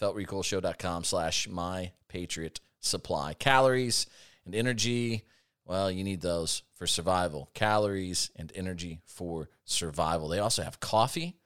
feltrecoilshow.com 0.00 1.04
slash 1.04 1.48
my 1.48 1.92
patriot 2.08 2.60
supply. 2.80 3.34
Calories 3.34 4.06
and 4.44 4.54
energy. 4.54 5.24
Well 5.64 5.90
you 5.90 6.04
need 6.04 6.20
those 6.20 6.62
for 6.74 6.86
survival. 6.86 7.50
Calories 7.54 8.30
and 8.36 8.52
energy 8.54 9.00
for 9.04 9.48
survival. 9.64 10.28
They 10.28 10.38
also 10.38 10.62
have 10.62 10.80
coffee. 10.80 11.36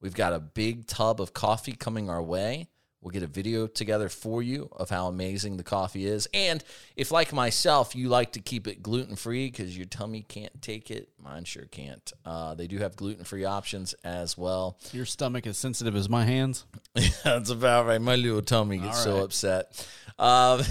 We've 0.00 0.14
got 0.14 0.32
a 0.32 0.40
big 0.40 0.86
tub 0.86 1.20
of 1.20 1.32
coffee 1.32 1.72
coming 1.72 2.10
our 2.10 2.22
way 2.22 2.68
we'll 3.02 3.10
get 3.12 3.22
a 3.22 3.26
video 3.26 3.66
together 3.66 4.08
for 4.08 4.42
you 4.42 4.68
of 4.72 4.88
how 4.88 5.08
amazing 5.08 5.58
the 5.58 5.64
coffee 5.64 6.06
is 6.06 6.26
and 6.32 6.64
if 6.96 7.10
like 7.10 7.32
myself 7.32 7.94
you 7.94 8.08
like 8.08 8.32
to 8.32 8.40
keep 8.40 8.66
it 8.66 8.82
gluten-free 8.82 9.50
because 9.50 9.76
your 9.76 9.86
tummy 9.86 10.22
can't 10.22 10.62
take 10.62 10.90
it 10.90 11.10
mine 11.22 11.44
sure 11.44 11.64
can't 11.66 12.12
uh, 12.24 12.54
they 12.54 12.66
do 12.66 12.78
have 12.78 12.96
gluten-free 12.96 13.44
options 13.44 13.92
as 14.04 14.38
well 14.38 14.62
Your 14.92 15.06
stomach 15.06 15.46
is 15.46 15.56
sensitive 15.58 15.96
as 15.96 16.08
my 16.08 16.24
hands. 16.24 16.64
Yeah, 16.94 17.08
that's 17.24 17.50
about 17.50 17.86
right. 17.86 18.00
My 18.00 18.16
little 18.16 18.42
tummy 18.42 18.78
gets 18.78 18.98
All 18.98 19.04
so 19.04 19.24
upset. 19.24 19.86
Um, 20.18 20.62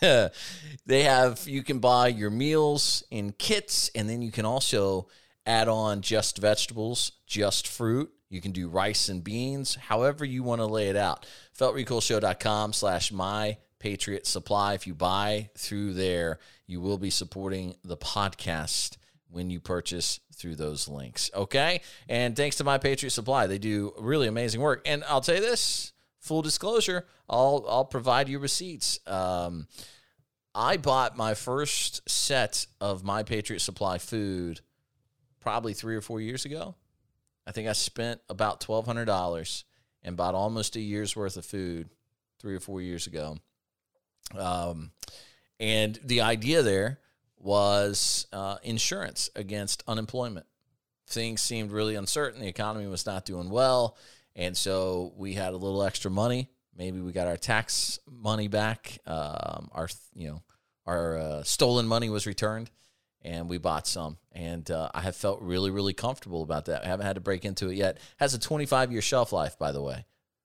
they 0.86 1.02
have 1.02 1.46
you 1.46 1.62
can 1.62 1.78
buy 1.78 2.08
your 2.08 2.30
meals 2.30 3.02
in 3.10 3.32
kits, 3.32 3.90
and 3.94 4.08
then 4.08 4.22
you 4.22 4.30
can 4.30 4.44
also 4.44 5.08
add 5.46 5.68
on 5.68 6.02
just 6.02 6.38
vegetables, 6.38 7.12
just 7.26 7.66
fruit. 7.66 8.10
You 8.28 8.40
can 8.40 8.52
do 8.52 8.68
rice 8.68 9.08
and 9.08 9.24
beans, 9.24 9.74
however 9.74 10.24
you 10.24 10.42
want 10.42 10.60
to 10.60 10.66
lay 10.66 10.88
it 10.88 10.96
out. 10.96 11.26
Feltrecoilshow.com 11.60 12.72
slash 12.72 13.12
my 13.12 13.58
Patriot 13.78 14.26
Supply. 14.26 14.72
If 14.72 14.86
you 14.86 14.94
buy 14.94 15.50
through 15.58 15.92
there, 15.92 16.38
you 16.66 16.80
will 16.80 16.96
be 16.96 17.10
supporting 17.10 17.74
the 17.84 17.98
podcast 17.98 18.96
when 19.28 19.50
you 19.50 19.60
purchase 19.60 20.20
through 20.34 20.56
those 20.56 20.88
links. 20.88 21.30
Okay. 21.34 21.82
And 22.08 22.34
thanks 22.34 22.56
to 22.56 22.64
My 22.64 22.78
Patriot 22.78 23.10
Supply, 23.10 23.46
they 23.46 23.58
do 23.58 23.92
really 23.98 24.26
amazing 24.26 24.62
work. 24.62 24.80
And 24.86 25.04
I'll 25.04 25.20
tell 25.20 25.34
you 25.34 25.42
this 25.42 25.92
full 26.18 26.40
disclosure, 26.40 27.06
I'll, 27.28 27.66
I'll 27.68 27.84
provide 27.84 28.30
you 28.30 28.38
receipts. 28.38 28.98
Um, 29.06 29.66
I 30.54 30.78
bought 30.78 31.14
my 31.14 31.34
first 31.34 32.08
set 32.08 32.66
of 32.80 33.04
My 33.04 33.22
Patriot 33.22 33.60
Supply 33.60 33.98
food 33.98 34.62
probably 35.40 35.74
three 35.74 35.94
or 35.94 36.00
four 36.00 36.22
years 36.22 36.46
ago. 36.46 36.74
I 37.46 37.52
think 37.52 37.68
I 37.68 37.72
spent 37.74 38.22
about 38.30 38.60
$1,200 38.60 39.64
and 40.02 40.16
bought 40.16 40.34
almost 40.34 40.76
a 40.76 40.80
year's 40.80 41.14
worth 41.14 41.36
of 41.36 41.44
food 41.44 41.90
three 42.38 42.54
or 42.54 42.60
four 42.60 42.80
years 42.80 43.06
ago. 43.06 43.38
Um, 44.36 44.92
and 45.58 45.98
the 46.04 46.22
idea 46.22 46.62
there 46.62 47.00
was 47.38 48.26
uh, 48.32 48.56
insurance 48.62 49.30
against 49.34 49.82
unemployment. 49.86 50.46
things 51.06 51.42
seemed 51.42 51.72
really 51.72 51.96
uncertain. 51.96 52.40
The 52.40 52.48
economy 52.48 52.86
was 52.86 53.04
not 53.04 53.24
doing 53.24 53.50
well. 53.50 53.96
And 54.36 54.56
so 54.56 55.12
we 55.16 55.34
had 55.34 55.52
a 55.52 55.56
little 55.56 55.82
extra 55.82 56.10
money. 56.10 56.48
Maybe 56.76 57.00
we 57.00 57.12
got 57.12 57.26
our 57.26 57.36
tax 57.36 57.98
money 58.08 58.48
back. 58.48 58.98
Um, 59.06 59.68
our, 59.72 59.88
you 60.14 60.28
know, 60.28 60.42
our 60.86 61.18
uh, 61.18 61.42
stolen 61.42 61.86
money 61.86 62.08
was 62.08 62.26
returned 62.26 62.70
and 63.22 63.48
we 63.48 63.58
bought 63.58 63.86
some. 63.86 64.16
And 64.32 64.70
uh, 64.70 64.90
I 64.94 65.02
have 65.02 65.16
felt 65.16 65.40
really, 65.42 65.70
really 65.70 65.92
comfortable 65.92 66.42
about 66.42 66.66
that. 66.66 66.84
I 66.84 66.88
haven't 66.88 67.06
had 67.06 67.16
to 67.16 67.20
break 67.20 67.44
into 67.44 67.68
it 67.68 67.76
yet. 67.76 67.98
has 68.18 68.34
a 68.34 68.38
25 68.38 68.92
year 68.92 69.02
shelf 69.02 69.32
life, 69.32 69.58
by 69.58 69.72
the 69.72 69.82
way. 69.82 70.04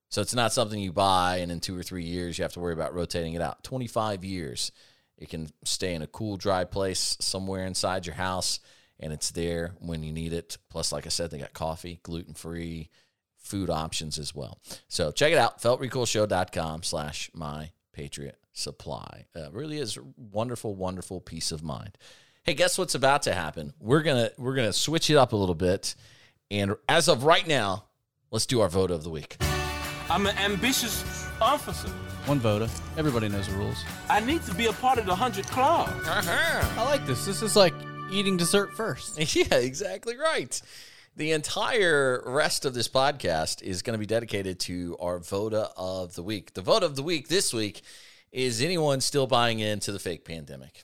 So 0.09 0.21
it's 0.21 0.35
not 0.35 0.53
something 0.53 0.79
you 0.79 0.93
buy 0.93 1.37
and 1.37 1.51
in 1.51 1.59
two 1.59 1.77
or 1.77 1.83
three 1.83 2.03
years 2.03 2.37
you 2.37 2.43
have 2.43 2.53
to 2.53 2.59
worry 2.59 2.73
about 2.73 2.93
rotating 2.93 3.33
it 3.33 3.41
out. 3.41 3.63
25 3.63 4.23
years. 4.23 4.71
It 5.17 5.29
can 5.29 5.49
stay 5.63 5.93
in 5.93 6.01
a 6.01 6.07
cool, 6.07 6.37
dry 6.37 6.65
place 6.65 7.17
somewhere 7.19 7.65
inside 7.65 8.05
your 8.05 8.15
house 8.15 8.59
and 8.99 9.11
it's 9.11 9.31
there 9.31 9.75
when 9.79 10.03
you 10.03 10.11
need 10.11 10.33
it. 10.33 10.57
Plus, 10.69 10.91
like 10.91 11.05
I 11.05 11.09
said, 11.09 11.31
they 11.31 11.37
got 11.37 11.53
coffee, 11.53 11.99
gluten 12.03 12.33
free, 12.33 12.89
food 13.37 13.69
options 13.69 14.17
as 14.17 14.33
well. 14.33 14.59
So 14.87 15.11
check 15.11 15.31
it 15.31 15.37
out, 15.37 15.61
feltrecoilshow.com 15.61 16.83
slash 16.83 17.29
my 17.33 17.71
patriot 17.93 18.37
supply. 18.53 19.25
Uh, 19.35 19.51
really 19.51 19.77
is 19.77 19.97
wonderful, 20.17 20.75
wonderful 20.75 21.21
peace 21.21 21.51
of 21.51 21.63
mind. 21.63 21.97
Hey, 22.45 22.53
guess 22.53 22.77
what's 22.77 22.93
about 22.93 23.23
to 23.23 23.33
happen? 23.33 23.73
We're 23.79 24.03
gonna 24.03 24.29
we're 24.37 24.53
gonna 24.53 24.71
switch 24.71 25.09
it 25.09 25.17
up 25.17 25.33
a 25.33 25.35
little 25.35 25.55
bit. 25.55 25.95
And 26.51 26.75
as 26.87 27.09
of 27.09 27.23
right 27.23 27.47
now, 27.47 27.85
let's 28.29 28.45
do 28.45 28.61
our 28.61 28.69
vote 28.69 28.91
of 28.91 29.03
the 29.03 29.09
week. 29.09 29.37
I'm 30.11 30.27
an 30.27 30.37
ambitious 30.37 31.27
officer. 31.41 31.87
One 32.27 32.39
voter. 32.39 32.69
Everybody 32.99 33.29
knows 33.29 33.47
the 33.47 33.55
rules. 33.55 33.83
I 34.11 34.19
need 34.19 34.43
to 34.43 34.53
be 34.53 34.67
a 34.67 34.73
part 34.73 34.99
of 34.99 35.05
the 35.05 35.13
100 35.13 35.47
Club. 35.47 35.89
Uh-huh. 35.89 36.79
I 36.79 36.83
like 36.83 37.07
this. 37.07 37.25
This 37.25 37.41
is 37.41 37.55
like 37.55 37.73
eating 38.11 38.37
dessert 38.37 38.75
first. 38.77 39.17
Yeah, 39.35 39.55
exactly 39.55 40.15
right. 40.15 40.61
The 41.15 41.31
entire 41.31 42.21
rest 42.27 42.63
of 42.63 42.75
this 42.75 42.87
podcast 42.87 43.63
is 43.63 43.81
going 43.81 43.95
to 43.95 43.99
be 43.99 44.05
dedicated 44.05 44.59
to 44.61 44.95
our 44.99 45.17
Voda 45.17 45.71
of 45.75 46.13
the 46.13 46.21
week. 46.21 46.53
The 46.53 46.61
Voda 46.61 46.85
of 46.85 46.95
the 46.95 47.01
week 47.01 47.27
this 47.27 47.51
week 47.55 47.81
is 48.31 48.61
anyone 48.61 49.01
still 49.01 49.25
buying 49.25 49.57
into 49.57 49.91
the 49.91 49.99
fake 49.99 50.25
pandemic? 50.25 50.83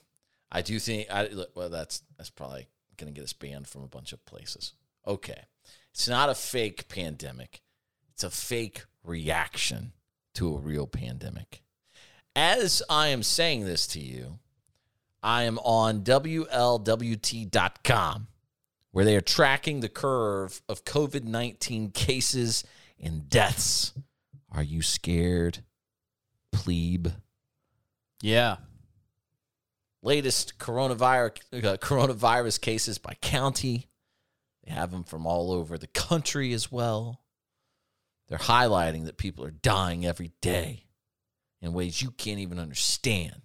I 0.51 0.61
do 0.61 0.79
think 0.79 1.07
I 1.09 1.29
well 1.55 1.69
that's 1.69 2.03
that's 2.17 2.29
probably 2.29 2.67
going 2.97 3.13
to 3.13 3.17
get 3.17 3.23
us 3.23 3.33
banned 3.33 3.67
from 3.67 3.83
a 3.83 3.87
bunch 3.87 4.13
of 4.13 4.25
places. 4.25 4.73
Okay. 5.07 5.43
It's 5.93 6.07
not 6.07 6.29
a 6.29 6.35
fake 6.35 6.87
pandemic. 6.87 7.61
It's 8.13 8.23
a 8.23 8.29
fake 8.29 8.85
reaction 9.03 9.91
to 10.35 10.55
a 10.55 10.59
real 10.59 10.87
pandemic. 10.87 11.63
As 12.35 12.81
I 12.89 13.07
am 13.07 13.23
saying 13.23 13.65
this 13.65 13.87
to 13.87 13.99
you, 13.99 14.39
I 15.21 15.43
am 15.43 15.59
on 15.59 16.01
WLWT.com 16.01 16.67
where 18.91 19.05
they 19.05 19.15
are 19.15 19.21
tracking 19.21 19.79
the 19.79 19.89
curve 19.89 20.61
of 20.67 20.83
COVID 20.85 21.23
19 21.23 21.91
cases 21.91 22.63
and 22.99 23.29
deaths. 23.29 23.93
Are 24.51 24.63
you 24.63 24.81
scared, 24.81 25.59
plebe? 26.51 27.07
Yeah. 28.21 28.57
Latest 30.03 30.57
coronavirus, 30.57 31.63
uh, 31.63 31.77
coronavirus 31.77 32.59
cases 32.59 32.97
by 32.97 33.13
county. 33.21 33.87
They 34.65 34.73
have 34.73 34.91
them 34.91 35.03
from 35.03 35.25
all 35.25 35.51
over 35.51 35.77
the 35.77 35.87
country 35.87 36.53
as 36.53 36.71
well. 36.71 37.21
They're 38.27 38.37
highlighting 38.37 39.05
that 39.05 39.17
people 39.17 39.43
are 39.45 39.51
dying 39.51 40.05
every 40.05 40.31
day 40.41 40.85
in 41.61 41.73
ways 41.73 42.01
you 42.01 42.11
can't 42.11 42.39
even 42.39 42.59
understand. 42.59 43.41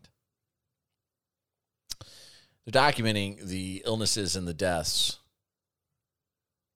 They're 2.64 2.82
documenting 2.82 3.46
the 3.46 3.82
illnesses 3.84 4.36
and 4.36 4.46
the 4.48 4.54
deaths. 4.54 5.18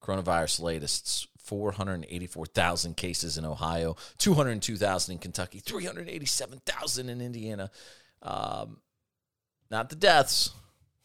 Coronavirus 0.03 0.61
latest 0.61 1.29
484,000 1.39 2.97
cases 2.97 3.37
in 3.37 3.45
Ohio, 3.45 3.97
202,000 4.19 5.13
in 5.13 5.19
Kentucky, 5.19 5.59
387,000 5.59 7.09
in 7.09 7.21
Indiana. 7.21 7.71
Um, 8.23 8.79
not 9.71 9.91
the 9.91 9.97
deaths, 9.97 10.51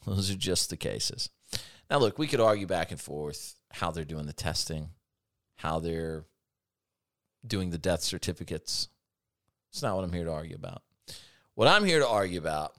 those 0.06 0.32
are 0.32 0.36
just 0.36 0.69
the 0.69 0.78
cases. 0.78 1.30
Now, 1.89 1.99
look, 1.99 2.17
we 2.17 2.28
could 2.28 2.39
argue 2.39 2.67
back 2.67 2.91
and 2.91 2.99
forth 2.99 3.56
how 3.71 3.91
they're 3.91 4.06
doing 4.06 4.25
the 4.25 4.34
testing, 4.34 4.89
how 5.58 5.80
they're 5.80 6.25
doing 7.45 7.69
the 7.69 7.78
death 7.78 8.01
certificates. 8.01 8.89
It's 9.71 9.82
not 9.82 9.95
what 9.95 10.04
I'm 10.04 10.13
here 10.13 10.25
to 10.25 10.32
argue 10.32 10.56
about. 10.56 10.82
What 11.54 11.67
I'm 11.67 11.86
here 11.86 11.99
to 11.99 12.08
argue 12.08 12.39
about 12.39 12.73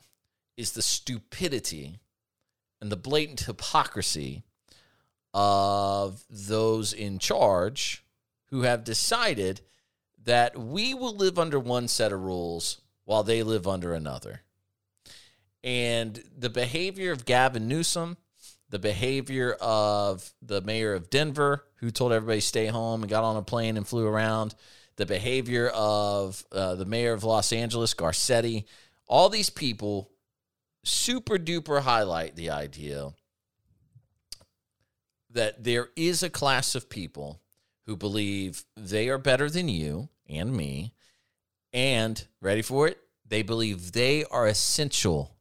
is 0.57 0.73
the 0.73 0.83
stupidity 0.83 2.01
and 2.81 2.91
the 2.91 2.97
blatant 2.97 3.41
hypocrisy 3.41 4.43
of 5.33 6.25
those 6.31 6.93
in 6.93 7.19
charge 7.19 8.05
who 8.47 8.63
have 8.63 8.85
decided 8.85 9.61
that 10.25 10.59
we 10.59 10.95
will 10.95 11.15
live 11.15 11.39
under 11.39 11.61
one 11.61 11.89
set 11.89 12.13
of 12.13 12.23
rules 12.23 12.81
while 13.05 13.23
they 13.23 13.43
live 13.43 13.69
under 13.69 13.95
another. 13.95 14.43
And 15.67 16.23
the 16.39 16.49
behavior 16.49 17.11
of 17.11 17.25
Gavin 17.25 17.67
Newsom, 17.67 18.19
the 18.71 18.79
behavior 18.79 19.57
of 19.61 20.33
the 20.41 20.61
mayor 20.61 20.95
of 20.95 21.11
Denver, 21.11 21.65
who 21.79 21.91
told 21.91 22.13
everybody 22.13 22.39
stay 22.39 22.67
home 22.67 23.03
and 23.03 23.11
got 23.11 23.25
on 23.25 23.37
a 23.37 23.43
plane 23.43 23.77
and 23.77 23.87
flew 23.87 24.07
around, 24.07 24.55
the 24.95 25.07
behavior 25.07 25.69
of 25.75 26.45
uh, 26.53 26.77
the 26.77 26.85
mayor 26.85 27.13
of 27.13 27.25
Los 27.25 27.53
Angeles, 27.53 27.95
Garcetti, 27.95 28.65
all 29.09 29.29
these 29.29 29.51
people 29.51 30.13
super 30.85 31.37
duper 31.37 31.83
highlight 31.83 32.37
the 32.37 32.51
idea 32.51 33.11
that 35.31 35.65
there 35.65 35.89
is 35.97 36.23
a 36.23 36.31
class 36.31 36.77
of 36.77 36.89
people 36.89 37.41
who 37.87 37.97
believe 37.97 38.63
they 38.77 39.09
are 39.09 39.19
better 39.19 39.51
than 39.51 39.69
you 39.69 40.09
and 40.29 40.57
me. 40.57 40.95
And 41.73 42.25
ready 42.41 42.63
for 42.63 42.87
it? 42.87 42.99
They 43.27 43.43
believe 43.43 43.91
they 43.91 44.25
are 44.27 44.47
essential 44.47 45.36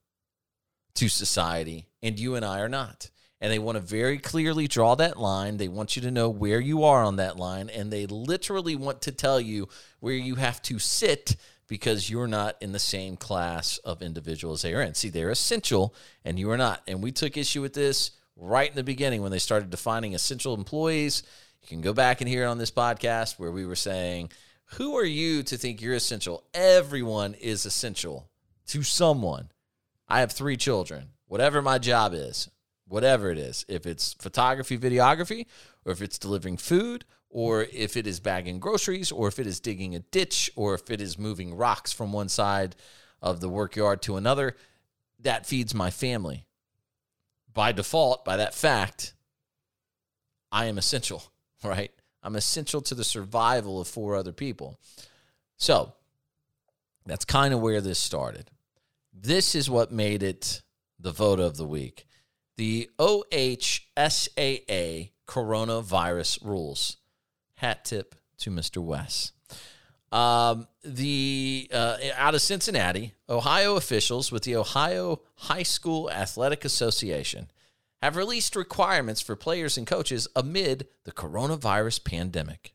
to 0.95 1.09
society, 1.09 1.87
and 2.01 2.19
you 2.19 2.35
and 2.35 2.45
I 2.45 2.59
are 2.59 2.69
not. 2.69 3.09
And 3.41 3.51
they 3.51 3.59
want 3.59 3.75
to 3.75 3.81
very 3.81 4.17
clearly 4.17 4.67
draw 4.67 4.95
that 4.95 5.19
line. 5.19 5.57
They 5.57 5.67
want 5.67 5.95
you 5.95 6.01
to 6.03 6.11
know 6.11 6.29
where 6.29 6.59
you 6.59 6.83
are 6.83 7.03
on 7.03 7.17
that 7.17 7.37
line, 7.37 7.69
and 7.69 7.91
they 7.91 8.05
literally 8.05 8.75
want 8.75 9.01
to 9.03 9.11
tell 9.11 9.39
you 9.39 9.67
where 9.99 10.13
you 10.13 10.35
have 10.35 10.61
to 10.63 10.79
sit 10.79 11.35
because 11.67 12.09
you're 12.09 12.27
not 12.27 12.55
in 12.61 12.71
the 12.71 12.79
same 12.79 13.17
class 13.17 13.77
of 13.79 14.01
individuals 14.01 14.61
they 14.61 14.73
are 14.73 14.81
in. 14.81 14.93
See, 14.93 15.09
they're 15.09 15.31
essential, 15.31 15.93
and 16.23 16.39
you 16.39 16.49
are 16.51 16.57
not. 16.57 16.81
And 16.87 17.03
we 17.03 17.11
took 17.11 17.37
issue 17.37 17.61
with 17.61 17.73
this 17.73 18.11
right 18.35 18.69
in 18.69 18.75
the 18.75 18.83
beginning 18.83 19.21
when 19.21 19.31
they 19.31 19.39
started 19.39 19.69
defining 19.69 20.13
essential 20.13 20.53
employees. 20.53 21.23
You 21.61 21.67
can 21.67 21.81
go 21.81 21.93
back 21.93 22.21
and 22.21 22.29
hear 22.29 22.43
it 22.43 22.47
on 22.47 22.57
this 22.57 22.71
podcast 22.71 23.39
where 23.39 23.51
we 23.51 23.65
were 23.65 23.75
saying, 23.75 24.31
Who 24.75 24.95
are 24.97 25.05
you 25.05 25.43
to 25.43 25.57
think 25.57 25.81
you're 25.81 25.95
essential? 25.95 26.43
Everyone 26.53 27.33
is 27.33 27.65
essential 27.65 28.29
to 28.67 28.83
someone. 28.83 29.49
I 30.07 30.19
have 30.19 30.31
three 30.31 30.57
children. 30.57 31.09
Whatever 31.27 31.61
my 31.61 31.77
job 31.77 32.13
is, 32.13 32.49
whatever 32.87 33.31
it 33.31 33.37
is, 33.37 33.65
if 33.67 33.85
it's 33.85 34.13
photography, 34.13 34.77
videography, 34.77 35.47
or 35.83 35.91
if 35.91 36.01
it's 36.01 36.19
delivering 36.19 36.57
food, 36.57 37.05
or 37.29 37.63
if 37.73 37.97
it 37.97 38.07
is 38.07 38.19
bagging 38.19 38.59
groceries, 38.59 39.11
or 39.11 39.27
if 39.27 39.39
it 39.39 39.47
is 39.47 39.59
digging 39.59 39.95
a 39.95 39.99
ditch, 39.99 40.49
or 40.55 40.75
if 40.75 40.89
it 40.89 41.01
is 41.01 41.17
moving 41.17 41.55
rocks 41.55 41.91
from 41.91 42.13
one 42.13 42.29
side 42.29 42.75
of 43.21 43.41
the 43.41 43.49
workyard 43.49 44.01
to 44.03 44.15
another, 44.15 44.55
that 45.19 45.45
feeds 45.45 45.73
my 45.73 45.89
family. 45.89 46.45
By 47.53 47.71
default, 47.71 48.23
by 48.23 48.37
that 48.37 48.53
fact, 48.53 49.13
I 50.51 50.65
am 50.65 50.77
essential, 50.77 51.23
right? 51.63 51.91
I'm 52.23 52.35
essential 52.35 52.81
to 52.81 52.95
the 52.95 53.03
survival 53.03 53.81
of 53.81 53.87
four 53.87 54.15
other 54.15 54.31
people. 54.31 54.79
So 55.57 55.93
that's 57.05 57.25
kind 57.25 57.53
of 57.53 57.61
where 57.61 57.81
this 57.81 57.99
started. 57.99 58.49
This 59.17 59.55
is 59.55 59.69
what 59.69 59.93
made 59.93 60.21
it 60.23 60.61
the 60.99 61.13
vote 61.13 61.39
of 61.39 61.55
the 61.55 61.65
week. 61.65 62.05
The 62.57 62.89
OHSAA 62.99 63.91
coronavirus 65.25 66.43
rules. 66.43 66.97
Hat 67.55 67.85
tip 67.85 68.15
to 68.39 68.51
Mr. 68.51 68.83
Wes. 68.83 69.31
Um, 70.11 70.67
the 70.83 71.69
uh, 71.73 71.97
out 72.17 72.35
of 72.35 72.41
Cincinnati, 72.41 73.13
Ohio 73.29 73.77
officials 73.77 74.31
with 74.31 74.43
the 74.43 74.57
Ohio 74.57 75.21
High 75.35 75.63
School 75.63 76.11
Athletic 76.11 76.65
Association 76.65 77.49
have 78.01 78.17
released 78.17 78.55
requirements 78.55 79.21
for 79.21 79.35
players 79.37 79.77
and 79.77 79.87
coaches 79.87 80.27
amid 80.35 80.87
the 81.05 81.11
coronavirus 81.13 82.03
pandemic. 82.03 82.73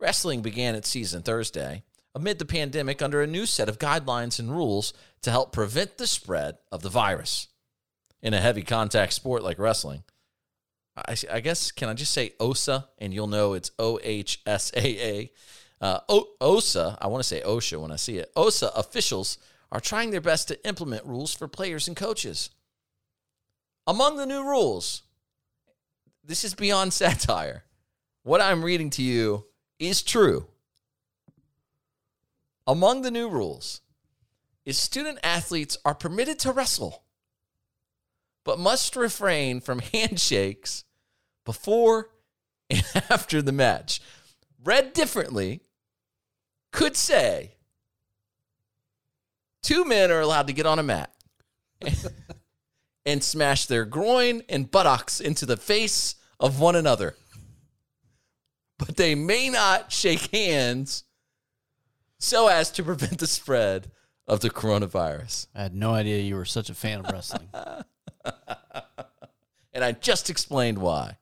Wrestling 0.00 0.42
began 0.42 0.74
its 0.74 0.88
season 0.88 1.22
Thursday 1.22 1.84
amid 2.16 2.38
the 2.38 2.46
pandemic 2.46 3.02
under 3.02 3.20
a 3.20 3.26
new 3.26 3.44
set 3.44 3.68
of 3.68 3.78
guidelines 3.78 4.38
and 4.38 4.50
rules 4.50 4.94
to 5.20 5.30
help 5.30 5.52
prevent 5.52 5.98
the 5.98 6.06
spread 6.06 6.56
of 6.72 6.80
the 6.80 6.88
virus. 6.88 7.48
In 8.22 8.32
a 8.32 8.40
heavy 8.40 8.62
contact 8.62 9.12
sport 9.12 9.44
like 9.44 9.58
wrestling, 9.58 10.02
I, 10.96 11.14
I 11.30 11.40
guess, 11.40 11.70
can 11.70 11.90
I 11.90 11.94
just 11.94 12.14
say 12.14 12.32
OSA 12.40 12.88
and 12.98 13.12
you'll 13.12 13.26
know 13.26 13.52
it's 13.52 13.70
O 13.78 14.00
H 14.02 14.40
S 14.46 14.72
A 14.74 14.80
A? 14.80 15.30
Uh, 15.78 16.00
OSA, 16.40 16.96
I 17.02 17.06
want 17.08 17.22
to 17.22 17.28
say 17.28 17.42
OSHA 17.42 17.78
when 17.78 17.92
I 17.92 17.96
see 17.96 18.16
it. 18.16 18.32
OSA 18.34 18.72
officials 18.74 19.36
are 19.70 19.78
trying 19.78 20.10
their 20.10 20.22
best 20.22 20.48
to 20.48 20.66
implement 20.66 21.04
rules 21.04 21.34
for 21.34 21.46
players 21.46 21.86
and 21.86 21.94
coaches. 21.96 22.48
Among 23.86 24.16
the 24.16 24.26
new 24.26 24.42
rules, 24.42 25.02
this 26.24 26.44
is 26.44 26.54
beyond 26.54 26.92
satire. 26.94 27.64
What 28.22 28.40
I'm 28.40 28.64
reading 28.64 28.88
to 28.90 29.02
you 29.02 29.44
is 29.78 30.02
true. 30.02 30.46
Among 32.66 33.02
the 33.02 33.10
new 33.10 33.28
rules 33.28 33.80
is 34.64 34.78
student 34.78 35.18
athletes 35.22 35.78
are 35.84 35.94
permitted 35.94 36.38
to 36.40 36.52
wrestle, 36.52 37.04
but 38.44 38.58
must 38.58 38.96
refrain 38.96 39.60
from 39.60 39.78
handshakes 39.94 40.84
before 41.44 42.10
and 42.68 42.84
after 43.10 43.40
the 43.40 43.52
match. 43.52 44.00
Read 44.64 44.92
differently, 44.92 45.60
could 46.72 46.96
say 46.96 47.52
two 49.62 49.84
men 49.84 50.10
are 50.10 50.20
allowed 50.20 50.48
to 50.48 50.52
get 50.52 50.66
on 50.66 50.80
a 50.80 50.82
mat 50.82 51.14
and 53.06 53.22
smash 53.22 53.66
their 53.66 53.84
groin 53.84 54.42
and 54.48 54.70
buttocks 54.70 55.20
into 55.20 55.46
the 55.46 55.56
face 55.56 56.16
of 56.40 56.60
one 56.60 56.74
another. 56.74 57.14
But 58.78 58.96
they 58.96 59.14
may 59.14 59.48
not 59.48 59.92
shake 59.92 60.30
hands 60.32 61.04
so 62.18 62.48
as 62.48 62.70
to 62.72 62.82
prevent 62.82 63.18
the 63.18 63.26
spread 63.26 63.90
of 64.26 64.40
the 64.40 64.50
coronavirus. 64.50 65.46
I 65.54 65.62
had 65.62 65.74
no 65.74 65.92
idea 65.92 66.22
you 66.22 66.36
were 66.36 66.44
such 66.44 66.70
a 66.70 66.74
fan 66.74 67.00
of 67.00 67.12
wrestling. 67.12 67.48
And 69.76 69.84
I 69.84 69.92
just 69.92 70.30
explained 70.30 70.78
why. 70.78 71.18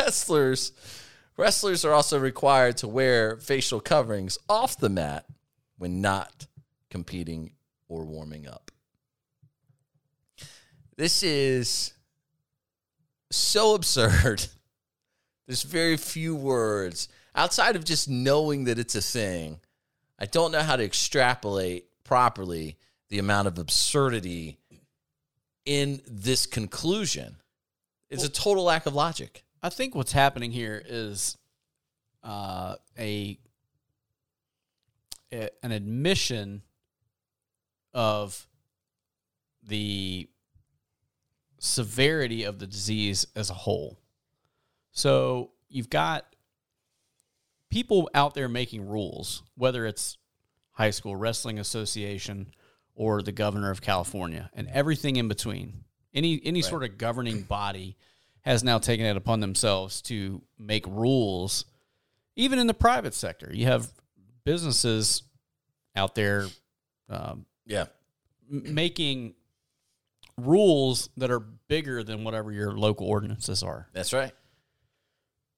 wrestlers 0.00 0.72
wrestlers 1.36 1.84
are 1.84 1.92
also 1.92 2.18
required 2.18 2.76
to 2.78 2.88
wear 2.88 3.36
facial 3.36 3.78
coverings 3.78 4.36
off 4.48 4.76
the 4.76 4.88
mat 4.88 5.26
when 5.78 6.00
not 6.00 6.48
competing 6.90 7.52
or 7.88 8.04
warming 8.04 8.48
up. 8.48 8.72
This 10.96 11.22
is 11.22 11.92
so 13.30 13.76
absurd. 13.76 14.46
There's 15.46 15.62
very 15.62 15.96
few 15.96 16.34
words 16.34 17.08
outside 17.36 17.76
of 17.76 17.84
just 17.84 18.08
knowing 18.08 18.64
that 18.64 18.78
it's 18.78 18.94
a 18.94 19.02
thing. 19.02 19.60
I 20.18 20.26
don't 20.26 20.50
know 20.50 20.62
how 20.62 20.76
to 20.76 20.84
extrapolate 20.84 21.84
properly 22.02 22.78
the 23.10 23.18
amount 23.18 23.46
of 23.46 23.58
absurdity 23.58 24.58
in 25.64 26.00
this 26.06 26.46
conclusion. 26.46 27.36
It's 28.08 28.24
a 28.24 28.28
total 28.28 28.64
lack 28.64 28.86
of 28.86 28.94
logic. 28.94 29.44
I 29.62 29.68
think 29.68 29.94
what's 29.94 30.12
happening 30.12 30.52
here 30.52 30.82
is 30.86 31.36
uh, 32.22 32.76
a, 32.98 33.38
a 35.32 35.50
an 35.62 35.72
admission 35.72 36.62
of 37.92 38.46
the 39.66 40.28
severity 41.58 42.44
of 42.44 42.58
the 42.58 42.66
disease 42.66 43.26
as 43.34 43.50
a 43.50 43.54
whole. 43.54 43.98
So 44.92 45.50
you've 45.68 45.90
got 45.90 46.35
people 47.76 48.08
out 48.14 48.32
there 48.32 48.48
making 48.48 48.88
rules, 48.88 49.42
whether 49.54 49.84
it's 49.84 50.16
high 50.70 50.88
school 50.88 51.14
wrestling 51.14 51.58
association 51.58 52.50
or 52.94 53.20
the 53.20 53.32
governor 53.32 53.70
of 53.70 53.82
California 53.82 54.48
and 54.54 54.66
everything 54.68 55.16
in 55.16 55.28
between. 55.28 55.84
Any 56.14 56.40
any 56.42 56.62
sort 56.62 56.84
of 56.84 56.96
governing 56.96 57.42
body 57.42 57.98
has 58.40 58.64
now 58.64 58.78
taken 58.78 59.04
it 59.04 59.18
upon 59.18 59.40
themselves 59.40 60.00
to 60.02 60.40
make 60.58 60.86
rules 60.86 61.66
even 62.34 62.58
in 62.58 62.66
the 62.66 62.72
private 62.72 63.12
sector. 63.12 63.50
You 63.52 63.66
have 63.66 63.90
businesses 64.44 65.22
out 65.94 66.14
there 66.14 66.46
um, 67.10 67.44
Yeah. 67.66 67.86
making 68.48 69.34
rules 70.38 71.10
that 71.18 71.30
are 71.30 71.40
bigger 71.40 72.02
than 72.02 72.24
whatever 72.24 72.50
your 72.52 72.72
local 72.72 73.06
ordinances 73.06 73.62
are. 73.62 73.88
That's 73.92 74.14
right. 74.14 74.32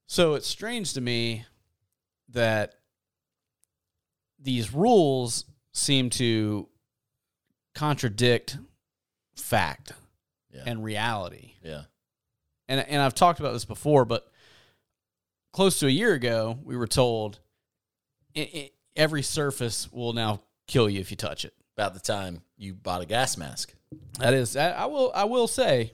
So 0.06 0.34
it's 0.34 0.48
strange 0.48 0.94
to 0.94 1.00
me 1.00 1.44
that 2.30 2.74
these 4.40 4.72
rules 4.72 5.44
seem 5.72 6.10
to 6.10 6.68
contradict 7.74 8.58
fact 9.36 9.92
Yeah. 10.52 10.62
and 10.66 10.82
reality. 10.82 11.52
Yeah. 11.62 11.82
And 12.68 12.80
and 12.80 13.00
I've 13.00 13.14
talked 13.14 13.40
about 13.40 13.52
this 13.52 13.64
before, 13.64 14.04
but 14.04 14.30
close 15.52 15.78
to 15.80 15.86
a 15.86 15.90
year 15.90 16.12
ago, 16.14 16.58
we 16.64 16.76
were 16.76 16.86
told 16.86 17.38
i 18.36 18.40
i 18.40 18.70
every 18.96 19.22
surface 19.22 19.90
will 19.92 20.12
now 20.12 20.40
kill 20.66 20.90
you 20.90 21.00
if 21.00 21.10
you 21.10 21.16
touch 21.16 21.44
it. 21.44 21.54
About 21.76 21.94
the 21.94 22.00
time 22.00 22.42
you 22.56 22.74
bought 22.74 23.00
a 23.00 23.06
gas 23.06 23.36
mask. 23.36 23.72
That 24.18 24.34
is, 24.34 24.56
I, 24.56 24.70
I 24.70 24.86
will, 24.86 25.12
I 25.14 25.24
will 25.24 25.46
say, 25.46 25.92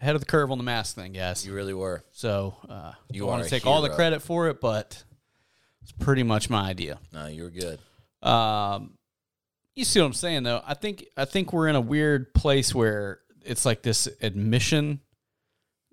ahead 0.00 0.16
of 0.16 0.20
the 0.20 0.26
curve 0.26 0.50
on 0.50 0.58
the 0.58 0.64
mask 0.64 0.96
thing, 0.96 1.12
guys. 1.12 1.46
You 1.46 1.54
really 1.54 1.72
were. 1.72 2.02
So 2.10 2.56
uh, 2.68 2.92
You 3.12 3.24
want 3.24 3.44
to 3.44 3.48
take 3.48 3.64
all 3.64 3.80
the 3.82 3.90
credit 3.90 4.20
for 4.22 4.48
it, 4.48 4.60
but 4.60 5.02
it's 5.86 5.92
pretty 6.04 6.24
much 6.24 6.50
my 6.50 6.68
idea. 6.68 6.98
No, 7.12 7.28
you 7.28 7.44
were 7.44 7.50
good. 7.50 7.78
Um, 8.28 8.98
you 9.76 9.84
see 9.84 10.00
what 10.00 10.06
I'm 10.06 10.14
saying, 10.14 10.42
though. 10.42 10.60
I 10.66 10.74
think 10.74 11.06
I 11.16 11.26
think 11.26 11.52
we're 11.52 11.68
in 11.68 11.76
a 11.76 11.80
weird 11.80 12.34
place 12.34 12.74
where 12.74 13.20
it's 13.44 13.64
like 13.64 13.82
this 13.82 14.08
admission 14.20 15.00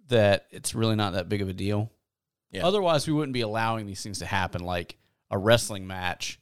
that 0.07 0.47
it's 0.49 0.73
really 0.73 0.95
not 0.95 1.13
that 1.13 1.29
big 1.29 1.43
of 1.43 1.49
a 1.49 1.53
deal. 1.53 1.91
Yeah. 2.49 2.65
Otherwise, 2.65 3.05
we 3.05 3.13
wouldn't 3.13 3.33
be 3.33 3.41
allowing 3.41 3.85
these 3.85 4.01
things 4.01 4.17
to 4.19 4.25
happen, 4.25 4.63
like 4.63 4.97
a 5.29 5.37
wrestling 5.37 5.85
match, 5.85 6.39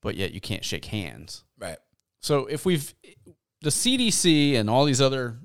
but 0.00 0.14
yet 0.14 0.32
you 0.32 0.40
can't 0.40 0.64
shake 0.64 0.86
hands. 0.86 1.44
Right. 1.58 1.78
So 2.20 2.46
if 2.46 2.64
we've 2.64 2.94
the 3.60 3.68
CDC 3.68 4.54
and 4.54 4.70
all 4.70 4.86
these 4.86 5.02
other, 5.02 5.36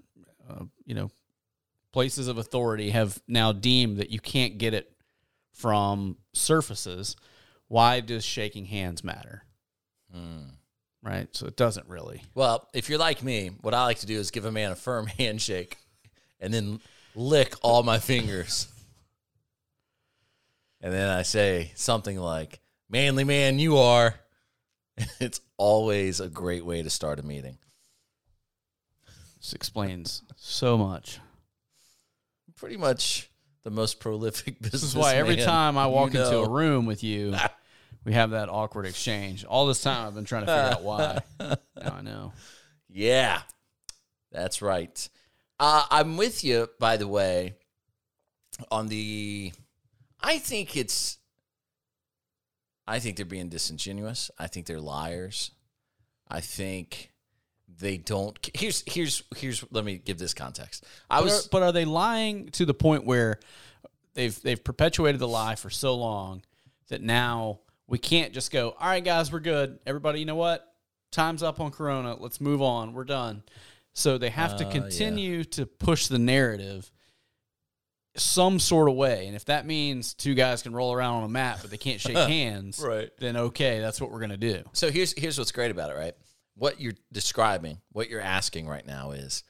uh, 0.50 0.64
you 0.86 0.96
know, 0.96 1.12
places 1.92 2.30
of 2.30 2.38
authority 2.38 2.92
have 2.92 3.22
now 3.28 3.52
deemed 3.52 3.98
that 3.98 4.12
you 4.12 4.22
can't 4.22 4.58
get 4.58 4.74
it 4.74 4.94
from 5.58 6.18
surfaces, 6.34 7.16
why 7.68 8.00
does 8.00 8.24
shaking 8.24 8.66
hands 8.66 9.04
matter? 9.04 9.44
Hmm. 10.14 10.44
Right. 11.04 11.28
So 11.36 11.48
it 11.48 11.56
doesn't 11.56 11.88
really. 11.88 12.22
Well, 12.36 12.68
if 12.74 12.90
you're 12.90 13.00
like 13.00 13.24
me, 13.24 13.52
what 13.62 13.74
I 13.74 13.84
like 13.84 14.00
to 14.00 14.06
do 14.06 14.18
is 14.18 14.32
give 14.32 14.46
a 14.46 14.52
man 14.52 14.72
a 14.72 14.76
firm 14.76 15.08
handshake 15.18 15.78
and 16.40 16.54
then 16.54 16.80
lick 17.16 17.56
all 17.62 17.84
my 17.84 18.00
fingers. 18.00 18.68
And 20.80 20.94
then 20.94 21.10
I 21.10 21.24
say 21.24 21.72
something 21.74 22.20
like, 22.20 22.60
Manly 22.88 23.24
man, 23.24 23.58
you 23.58 23.78
are. 23.80 24.14
It's 25.20 25.42
always 25.58 26.20
a 26.20 26.30
great 26.30 26.64
way 26.64 26.84
to 26.84 26.90
start 26.92 27.18
a 27.20 27.24
meeting. 27.24 27.58
This 29.38 29.54
explains 29.54 30.22
so 30.36 30.78
much. 30.78 31.20
Pretty 32.56 32.78
much 32.78 33.32
the 33.68 33.72
most 33.72 34.00
prolific 34.00 34.62
business. 34.62 34.72
This 34.82 34.84
is 34.84 34.96
why 34.96 35.16
every 35.16 35.36
time 35.36 35.78
I 35.78 35.88
walk 35.88 36.14
you 36.14 36.22
into 36.22 36.38
a 36.38 36.50
room 36.50 36.86
with 36.86 37.04
you, 37.04 37.36
we 38.06 38.14
have 38.14 38.30
that 38.30 38.48
awkward 38.48 38.86
exchange. 38.86 39.44
All 39.44 39.68
this 39.68 39.82
time 39.82 40.08
I've 40.08 40.16
been 40.16 40.24
trying 40.24 40.46
to 40.46 40.54
figure 40.54 40.72
out 40.72 40.84
why. 40.84 41.20
Now 41.84 41.96
I 41.98 42.02
know. 42.02 42.32
Yeah, 42.90 43.42
that's 44.32 44.62
right. 44.62 45.10
Uh, 45.60 45.84
I'm 45.92 46.16
with 46.16 46.46
you, 46.46 46.70
by 46.80 46.96
the 46.96 47.10
way, 47.10 47.56
on 48.72 48.88
the. 48.88 49.52
I 50.22 50.38
think 50.38 50.78
it's. 50.78 51.18
I 52.88 53.00
think 53.00 53.18
they're 53.18 53.26
being 53.26 53.50
disingenuous. 53.50 54.32
I 54.40 54.48
think 54.48 54.66
they're 54.66 54.80
liars. 54.80 55.52
I 56.30 56.40
think 56.40 57.12
they 57.80 57.98
don't. 57.98 58.38
Here's 58.54 58.84
here's 58.88 59.24
here's. 59.36 59.64
Let 59.72 59.86
me 59.86 59.98
give 59.98 60.18
this 60.18 60.34
context. 60.34 60.86
I 61.10 61.18
But 61.18 61.24
was 61.26 61.46
are, 61.46 61.50
but 61.52 61.64
are 61.64 61.72
they 61.72 61.86
lying 61.86 62.50
to 62.50 62.66
the 62.66 62.74
point 62.74 63.06
where 63.06 63.40
they've 64.14 64.40
they've 64.42 64.64
perpetuated 64.64 65.20
the 65.20 65.28
lie 65.28 65.56
for 65.56 65.70
so 65.70 65.96
long 65.96 66.42
that 66.90 67.02
now 67.02 67.60
we 67.88 67.98
can't 67.98 68.34
just 68.34 68.52
go, 68.52 68.72
all 68.80 68.88
right, 68.90 69.04
guys, 69.04 69.32
we're 69.32 69.40
good. 69.40 69.80
Everybody, 69.86 70.20
you 70.20 70.26
know 70.26 70.36
what? 70.36 70.66
Time's 71.12 71.44
up 71.44 71.60
on 71.60 71.72
Corona. 71.72 72.16
Let's 72.20 72.42
move 72.42 72.62
on. 72.62 72.94
We're 72.94 73.04
done. 73.06 73.44
So 73.94 74.18
they 74.18 74.30
have 74.30 74.58
to 74.58 74.66
Uh, 74.66 74.68
yeah. 74.68 74.74
continue 74.74 75.44
to 75.46 75.66
push 75.66 76.08
the 76.08 76.20
narrative 76.20 76.92
some 78.16 78.60
sort 78.60 78.90
of 78.90 78.96
way. 78.96 79.28
And 79.28 79.36
if 79.36 79.46
that 79.46 79.66
means 79.66 80.14
two 80.14 80.34
guys 80.34 80.64
can 80.64 80.74
roll 80.74 80.92
around 80.94 81.18
on 81.18 81.24
a 81.24 81.30
mat 81.30 81.60
but 81.62 81.70
they 81.72 81.78
can't 81.78 82.02
shake 82.02 82.16
hands, 82.28 82.80
Right. 82.80 83.10
then 83.20 83.38
okay, 83.38 83.80
that's 83.80 84.02
what 84.02 84.12
we're 84.12 84.20
gonna 84.20 84.38
do. 84.38 84.64
So 84.74 84.92
here's 84.92 85.14
here's 85.18 85.38
what's 85.38 85.52
great 85.52 85.72
about 85.72 85.92
it, 85.92 85.98
right? 85.98 86.16
What 86.58 86.82
you're 86.82 86.94
describing, 87.12 87.80
what 87.92 88.10
you're 88.10 88.20
asking 88.20 88.68
right 88.68 88.86
now 88.86 89.12
is 89.12 89.44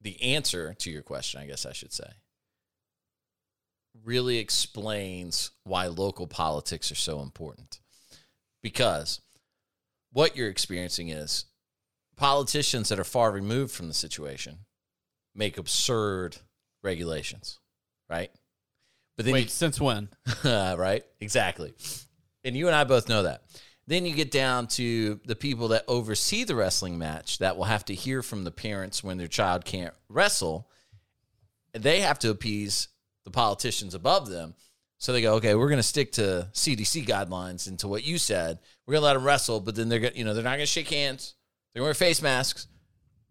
the 0.00 0.20
answer 0.20 0.74
to 0.74 0.90
your 0.90 1.02
question, 1.02 1.40
I 1.40 1.46
guess 1.46 1.64
I 1.64 1.72
should 1.72 1.92
say. 1.92 2.10
Really 4.04 4.38
explains 4.38 5.52
why 5.62 5.86
local 5.86 6.26
politics 6.26 6.90
are 6.90 6.96
so 6.96 7.22
important. 7.22 7.80
Because 8.62 9.20
what 10.12 10.36
you're 10.36 10.48
experiencing 10.48 11.08
is 11.08 11.44
politicians 12.16 12.88
that 12.88 12.98
are 12.98 13.04
far 13.04 13.30
removed 13.30 13.72
from 13.72 13.88
the 13.88 13.94
situation 13.94 14.58
make 15.34 15.58
absurd 15.58 16.36
regulations, 16.82 17.58
right? 18.08 18.30
But 19.16 19.26
then 19.26 19.34
you 19.34 19.42
Wait, 19.42 19.50
since 19.50 19.80
when? 19.80 20.08
right? 20.44 21.04
Exactly. 21.20 21.74
And 22.44 22.56
you 22.56 22.66
and 22.66 22.76
I 22.76 22.84
both 22.84 23.08
know 23.08 23.22
that. 23.24 23.42
Then 23.86 24.06
you 24.06 24.14
get 24.14 24.30
down 24.30 24.66
to 24.68 25.20
the 25.26 25.36
people 25.36 25.68
that 25.68 25.84
oversee 25.88 26.44
the 26.44 26.54
wrestling 26.54 26.98
match 26.98 27.38
that 27.38 27.56
will 27.56 27.64
have 27.64 27.84
to 27.86 27.94
hear 27.94 28.22
from 28.22 28.44
the 28.44 28.50
parents 28.50 29.04
when 29.04 29.18
their 29.18 29.28
child 29.28 29.64
can't 29.64 29.92
wrestle. 30.08 30.70
They 31.74 32.00
have 32.00 32.18
to 32.20 32.30
appease 32.30 32.88
the 33.24 33.30
politicians 33.30 33.94
above 33.94 34.30
them. 34.30 34.54
So 34.98 35.12
they 35.12 35.20
go, 35.20 35.34
okay, 35.34 35.54
we're 35.54 35.68
going 35.68 35.78
to 35.78 35.82
stick 35.82 36.12
to 36.12 36.48
CDC 36.54 37.04
guidelines 37.06 37.66
and 37.68 37.78
to 37.80 37.88
what 37.88 38.04
you 38.04 38.16
said. 38.16 38.58
We're 38.86 38.92
going 38.92 39.02
to 39.02 39.06
let 39.06 39.14
them 39.14 39.24
wrestle, 39.24 39.60
but 39.60 39.74
then 39.74 39.90
they're 39.90 39.98
going, 39.98 40.16
you 40.16 40.24
know, 40.24 40.32
they're 40.32 40.42
not 40.44 40.50
going 40.50 40.60
to 40.60 40.66
shake 40.66 40.88
hands. 40.88 41.34
They're 41.72 41.80
going 41.80 41.86
to 41.86 41.88
wear 41.88 42.08
face 42.08 42.22
masks. 42.22 42.68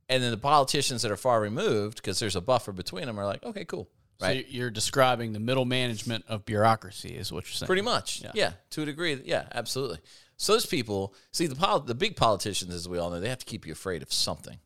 And 0.09 0.21
then 0.21 0.29
the 0.29 0.37
politicians 0.37 1.01
that 1.01 1.11
are 1.11 1.17
far 1.17 1.41
removed, 1.41 1.97
because 1.97 2.19
there's 2.19 2.35
a 2.35 2.41
buffer 2.41 2.73
between 2.73 3.05
them, 3.05 3.17
are 3.17 3.25
like, 3.25 3.43
okay, 3.43 3.65
cool, 3.65 3.89
So 4.19 4.27
right? 4.27 4.45
you're 4.49 4.69
describing 4.69 5.33
the 5.33 5.39
middle 5.39 5.65
management 5.65 6.25
of 6.27 6.45
bureaucracy, 6.45 7.15
is 7.15 7.31
what 7.31 7.45
you're 7.45 7.53
saying. 7.53 7.67
Pretty 7.67 7.81
much. 7.81 8.21
Yeah. 8.21 8.31
Yeah. 8.35 8.51
to 8.71 8.83
a 8.83 8.85
degree. 8.85 9.19
Yeah, 9.25 9.47
absolutely. 9.55 9.99
So 10.43 10.51
those 10.51 10.65
people, 10.65 11.13
see 11.31 11.47
the 11.47 11.55
pol- 11.55 11.79
the 11.79 11.95
big 11.95 12.17
politicians 12.17 12.73
as 12.73 12.89
we 12.89 12.97
all 12.97 13.09
know, 13.09 13.21
they 13.21 13.29
have 13.29 13.39
to 13.39 13.45
keep 13.45 13.65
you 13.65 13.71
afraid 13.71 14.01
of 14.01 14.11
something. 14.11 14.59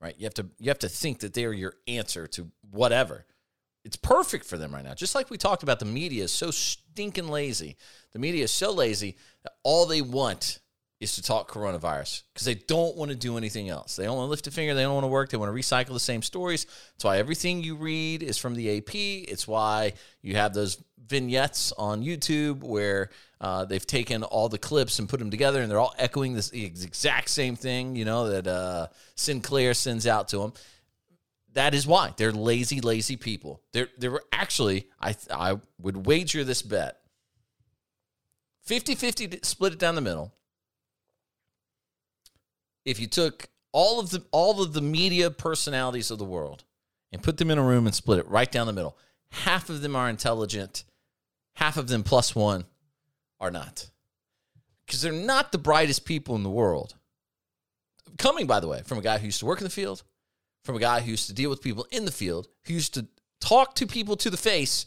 Right? 0.00 0.14
You 0.16 0.26
have 0.26 0.34
to 0.34 0.46
you 0.60 0.70
have 0.70 0.78
to 0.78 0.88
think 0.88 1.18
that 1.20 1.34
they're 1.34 1.52
your 1.52 1.74
answer 1.88 2.28
to 2.28 2.52
whatever. 2.70 3.26
It's 3.84 3.96
perfect 3.96 4.44
for 4.44 4.56
them 4.56 4.72
right 4.72 4.84
now. 4.84 4.94
Just 4.94 5.16
like 5.16 5.30
we 5.30 5.36
talked 5.36 5.64
about 5.64 5.80
the 5.80 5.86
media 5.86 6.22
is 6.22 6.30
so 6.30 6.52
stinking 6.52 7.26
lazy. 7.26 7.76
The 8.12 8.20
media 8.20 8.44
is 8.44 8.52
so 8.52 8.70
lazy 8.72 9.16
that 9.42 9.54
all 9.64 9.86
they 9.86 10.02
want 10.02 10.60
is 11.04 11.14
to 11.14 11.22
talk 11.22 11.50
coronavirus 11.50 12.22
because 12.32 12.44
they 12.44 12.54
don't 12.54 12.96
want 12.96 13.10
to 13.10 13.16
do 13.16 13.36
anything 13.36 13.68
else. 13.68 13.96
They 13.96 14.04
don't 14.04 14.16
want 14.16 14.26
to 14.26 14.30
lift 14.30 14.46
a 14.46 14.50
finger. 14.50 14.74
They 14.74 14.82
don't 14.82 14.94
want 14.94 15.04
to 15.04 15.08
work. 15.08 15.30
They 15.30 15.36
want 15.36 15.54
to 15.54 15.58
recycle 15.58 15.92
the 15.92 16.00
same 16.00 16.22
stories. 16.22 16.64
That's 16.64 17.04
why 17.04 17.18
everything 17.18 17.62
you 17.62 17.76
read 17.76 18.22
is 18.22 18.38
from 18.38 18.54
the 18.54 18.78
AP. 18.78 18.94
It's 18.94 19.46
why 19.46 19.92
you 20.22 20.34
have 20.36 20.54
those 20.54 20.82
vignettes 21.06 21.72
on 21.72 22.02
YouTube 22.02 22.62
where 22.62 23.10
uh, 23.40 23.64
they've 23.64 23.86
taken 23.86 24.22
all 24.22 24.48
the 24.48 24.58
clips 24.58 24.98
and 24.98 25.08
put 25.08 25.20
them 25.20 25.30
together 25.30 25.60
and 25.60 25.70
they're 25.70 25.78
all 25.78 25.94
echoing 25.98 26.34
this 26.34 26.50
exact 26.50 27.28
same 27.28 27.56
thing, 27.56 27.94
you 27.94 28.04
know, 28.04 28.28
that 28.30 28.46
uh, 28.46 28.88
Sinclair 29.14 29.74
sends 29.74 30.06
out 30.06 30.28
to 30.28 30.38
them. 30.38 30.52
That 31.52 31.74
is 31.74 31.86
why 31.86 32.14
they're 32.16 32.32
lazy, 32.32 32.80
lazy 32.80 33.16
people. 33.16 33.62
They're 33.72 33.88
they 33.96 34.08
were 34.08 34.24
actually 34.32 34.88
I 35.00 35.14
I 35.30 35.60
would 35.78 36.04
wager 36.04 36.42
this 36.42 36.62
bet 36.62 36.98
50-50 38.68 39.44
split 39.44 39.74
it 39.74 39.78
down 39.78 39.94
the 39.94 40.00
middle. 40.00 40.32
If 42.84 43.00
you 43.00 43.06
took 43.06 43.48
all 43.72 43.98
of 43.98 44.10
the 44.10 44.24
all 44.30 44.62
of 44.62 44.72
the 44.72 44.80
media 44.80 45.30
personalities 45.30 46.10
of 46.10 46.18
the 46.18 46.24
world 46.24 46.64
and 47.12 47.22
put 47.22 47.38
them 47.38 47.50
in 47.50 47.58
a 47.58 47.62
room 47.62 47.86
and 47.86 47.94
split 47.94 48.18
it 48.18 48.28
right 48.28 48.50
down 48.50 48.66
the 48.66 48.72
middle, 48.72 48.96
half 49.30 49.68
of 49.68 49.82
them 49.82 49.96
are 49.96 50.08
intelligent, 50.08 50.84
half 51.54 51.76
of 51.76 51.88
them 51.88 52.02
plus 52.02 52.34
one 52.34 52.64
are 53.40 53.50
not. 53.50 53.90
Because 54.86 55.02
they're 55.02 55.12
not 55.12 55.50
the 55.50 55.58
brightest 55.58 56.04
people 56.04 56.36
in 56.36 56.42
the 56.42 56.50
world. 56.50 56.94
Coming, 58.18 58.46
by 58.46 58.60
the 58.60 58.68
way, 58.68 58.82
from 58.84 58.98
a 58.98 59.02
guy 59.02 59.18
who 59.18 59.26
used 59.26 59.40
to 59.40 59.46
work 59.46 59.58
in 59.58 59.64
the 59.64 59.70
field, 59.70 60.02
from 60.62 60.76
a 60.76 60.80
guy 60.80 61.00
who 61.00 61.10
used 61.10 61.26
to 61.26 61.34
deal 61.34 61.50
with 61.50 61.62
people 61.62 61.86
in 61.90 62.04
the 62.04 62.12
field, 62.12 62.48
who 62.66 62.74
used 62.74 62.94
to 62.94 63.06
talk 63.40 63.74
to 63.74 63.86
people 63.86 64.16
to 64.16 64.30
the 64.30 64.36
face, 64.36 64.86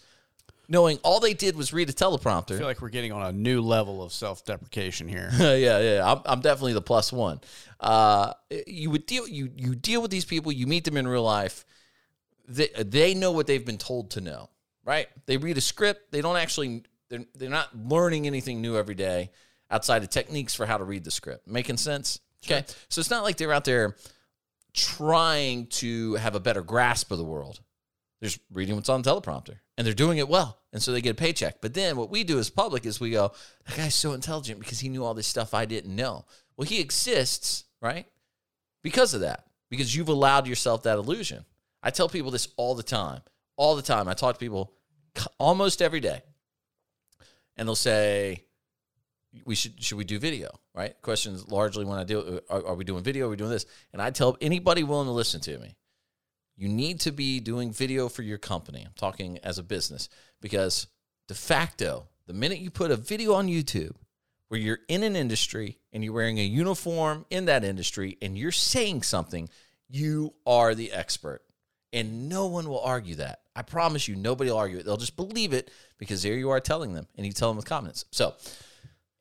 knowing 0.67 0.99
all 1.03 1.19
they 1.19 1.33
did 1.33 1.55
was 1.55 1.73
read 1.73 1.89
a 1.89 1.93
teleprompter. 1.93 2.55
I 2.55 2.57
feel 2.57 2.67
like 2.67 2.81
we're 2.81 2.89
getting 2.89 3.11
on 3.11 3.25
a 3.25 3.31
new 3.31 3.61
level 3.61 4.03
of 4.03 4.11
self 4.11 4.45
deprecation 4.45 5.07
here. 5.07 5.29
yeah, 5.37 5.79
yeah. 5.79 6.01
I'm, 6.05 6.21
I'm 6.25 6.41
definitely 6.41 6.73
the 6.73 6.81
plus 6.81 7.11
one. 7.11 7.39
Uh, 7.79 8.33
you 8.65 8.89
would 8.89 9.05
deal 9.05 9.27
you 9.27 9.51
you 9.55 9.75
deal 9.75 10.01
with 10.01 10.11
these 10.11 10.25
people. 10.25 10.51
You 10.51 10.67
meet 10.67 10.83
them 10.83 10.97
in 10.97 11.07
real 11.07 11.23
life. 11.23 11.65
They 12.47 12.69
they 12.77 13.13
know 13.13 13.31
what 13.31 13.47
they've 13.47 13.65
been 13.65 13.77
told 13.77 14.11
to 14.11 14.21
know, 14.21 14.49
right? 14.85 15.07
They 15.25 15.37
read 15.37 15.57
a 15.57 15.61
script. 15.61 16.11
They 16.11 16.21
don't 16.21 16.37
actually. 16.37 16.83
They're 17.09 17.25
they're 17.35 17.49
not 17.49 17.69
learning 17.77 18.27
anything 18.27 18.61
new 18.61 18.77
every 18.77 18.95
day 18.95 19.31
outside 19.69 20.03
of 20.03 20.09
techniques 20.09 20.53
for 20.55 20.65
how 20.65 20.77
to 20.77 20.83
read 20.83 21.03
the 21.03 21.11
script. 21.11 21.47
Making 21.47 21.77
sense? 21.77 22.19
Okay. 22.45 22.65
So 22.89 22.99
it's 22.99 23.09
not 23.09 23.23
like 23.23 23.37
they're 23.37 23.51
out 23.51 23.65
there 23.65 23.95
trying 24.73 25.67
to 25.67 26.15
have 26.15 26.35
a 26.35 26.39
better 26.39 26.61
grasp 26.61 27.11
of 27.11 27.17
the 27.17 27.23
world. 27.23 27.61
They're 28.19 28.29
just 28.29 28.41
reading 28.51 28.75
what's 28.75 28.89
on 28.89 29.01
the 29.01 29.11
teleprompter 29.11 29.59
and 29.77 29.85
they're 29.85 29.93
doing 29.93 30.17
it 30.17 30.27
well. 30.27 30.57
And 30.73 30.81
so 30.81 30.91
they 30.91 31.01
get 31.01 31.11
a 31.11 31.15
paycheck. 31.15 31.61
But 31.61 31.73
then 31.73 31.97
what 31.97 32.09
we 32.09 32.23
do 32.23 32.39
as 32.39 32.49
public 32.49 32.85
is 32.85 32.99
we 32.99 33.11
go, 33.11 33.31
that 33.65 33.77
guy's 33.77 33.95
so 33.95 34.13
intelligent 34.13 34.59
because 34.59 34.79
he 34.79 34.89
knew 34.89 35.03
all 35.03 35.13
this 35.13 35.27
stuff 35.27 35.53
I 35.53 35.65
didn't 35.65 35.95
know. 35.95 36.25
Well, 36.55 36.67
he 36.67 36.79
exists, 36.79 37.65
right? 37.81 38.07
Because 38.83 39.13
of 39.13 39.21
that, 39.21 39.45
because 39.69 39.95
you've 39.95 40.09
allowed 40.09 40.47
yourself 40.47 40.83
that 40.83 40.97
illusion. 40.97 41.45
I 41.83 41.91
tell 41.91 42.09
people 42.09 42.31
this 42.31 42.47
all 42.57 42.73
the 42.73 42.83
time, 42.83 43.21
all 43.55 43.75
the 43.75 43.81
time. 43.81 44.07
I 44.07 44.13
talk 44.13 44.35
to 44.35 44.39
people 44.39 44.73
almost 45.37 45.81
every 45.81 45.99
day. 45.99 46.21
And 47.55 47.67
they'll 47.67 47.75
say, 47.75 48.47
we 49.45 49.55
should 49.55 49.83
should 49.83 49.97
we 49.97 50.03
do 50.03 50.17
video 50.19 50.49
right 50.73 50.95
questions 51.01 51.47
largely 51.49 51.85
when 51.85 51.99
i 51.99 52.03
do 52.03 52.41
are, 52.49 52.67
are 52.67 52.75
we 52.75 52.83
doing 52.83 53.03
video 53.03 53.27
are 53.27 53.29
we 53.29 53.35
doing 53.35 53.51
this 53.51 53.65
and 53.93 54.01
i 54.01 54.09
tell 54.09 54.37
anybody 54.41 54.83
willing 54.83 55.05
to 55.05 55.11
listen 55.11 55.39
to 55.41 55.57
me 55.59 55.75
you 56.57 56.67
need 56.67 56.99
to 56.99 57.11
be 57.11 57.39
doing 57.39 57.71
video 57.71 58.09
for 58.09 58.23
your 58.23 58.37
company 58.37 58.83
i'm 58.85 58.93
talking 58.95 59.37
as 59.39 59.57
a 59.57 59.63
business 59.63 60.09
because 60.41 60.87
de 61.27 61.33
facto 61.33 62.07
the 62.25 62.33
minute 62.33 62.59
you 62.59 62.69
put 62.69 62.91
a 62.91 62.95
video 62.95 63.33
on 63.33 63.47
youtube 63.47 63.95
where 64.49 64.59
you're 64.59 64.79
in 64.87 65.03
an 65.03 65.15
industry 65.15 65.77
and 65.93 66.03
you're 66.03 66.13
wearing 66.13 66.39
a 66.39 66.43
uniform 66.43 67.25
in 67.29 67.45
that 67.45 67.63
industry 67.63 68.17
and 68.21 68.37
you're 68.37 68.51
saying 68.51 69.01
something 69.01 69.49
you 69.87 70.33
are 70.45 70.73
the 70.75 70.91
expert 70.91 71.41
and 71.93 72.27
no 72.27 72.47
one 72.47 72.67
will 72.67 72.81
argue 72.81 73.15
that 73.15 73.41
i 73.55 73.61
promise 73.61 74.07
you 74.07 74.15
nobody 74.15 74.49
will 74.49 74.57
argue 74.57 74.77
it 74.77 74.85
they'll 74.85 74.97
just 74.97 75.15
believe 75.15 75.53
it 75.53 75.71
because 75.97 76.23
there 76.23 76.35
you 76.35 76.49
are 76.49 76.59
telling 76.59 76.93
them 76.93 77.07
and 77.15 77.25
you 77.25 77.31
tell 77.31 77.49
them 77.49 77.57
with 77.57 77.65
confidence 77.65 78.05
so 78.11 78.33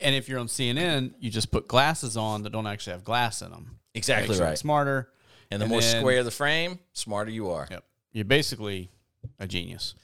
And 0.01 0.14
if 0.14 0.29
you're 0.29 0.38
on 0.38 0.46
CNN, 0.46 1.14
you 1.20 1.31
just 1.31 1.51
put 1.51 1.68
glasses 1.68 2.16
on 2.16 2.42
that 2.42 2.51
don't 2.51 2.66
actually 2.66 2.92
have 2.92 3.05
glass 3.05 3.40
in 3.40 3.51
them. 3.51 3.79
Exactly 3.94 4.29
Makes 4.29 4.40
right. 4.40 4.59
Smarter. 4.59 5.09
And 5.50 5.62
the 5.62 5.66
more 5.66 5.80
then- 5.80 6.00
square 6.00 6.24
the 6.24 6.30
frame, 6.30 6.78
smarter 6.92 7.30
you 7.30 7.50
are. 7.50 7.66
Yep. 7.70 7.85
You're 8.12 8.24
basically 8.24 8.90
a 9.38 9.46
genius. 9.46 9.94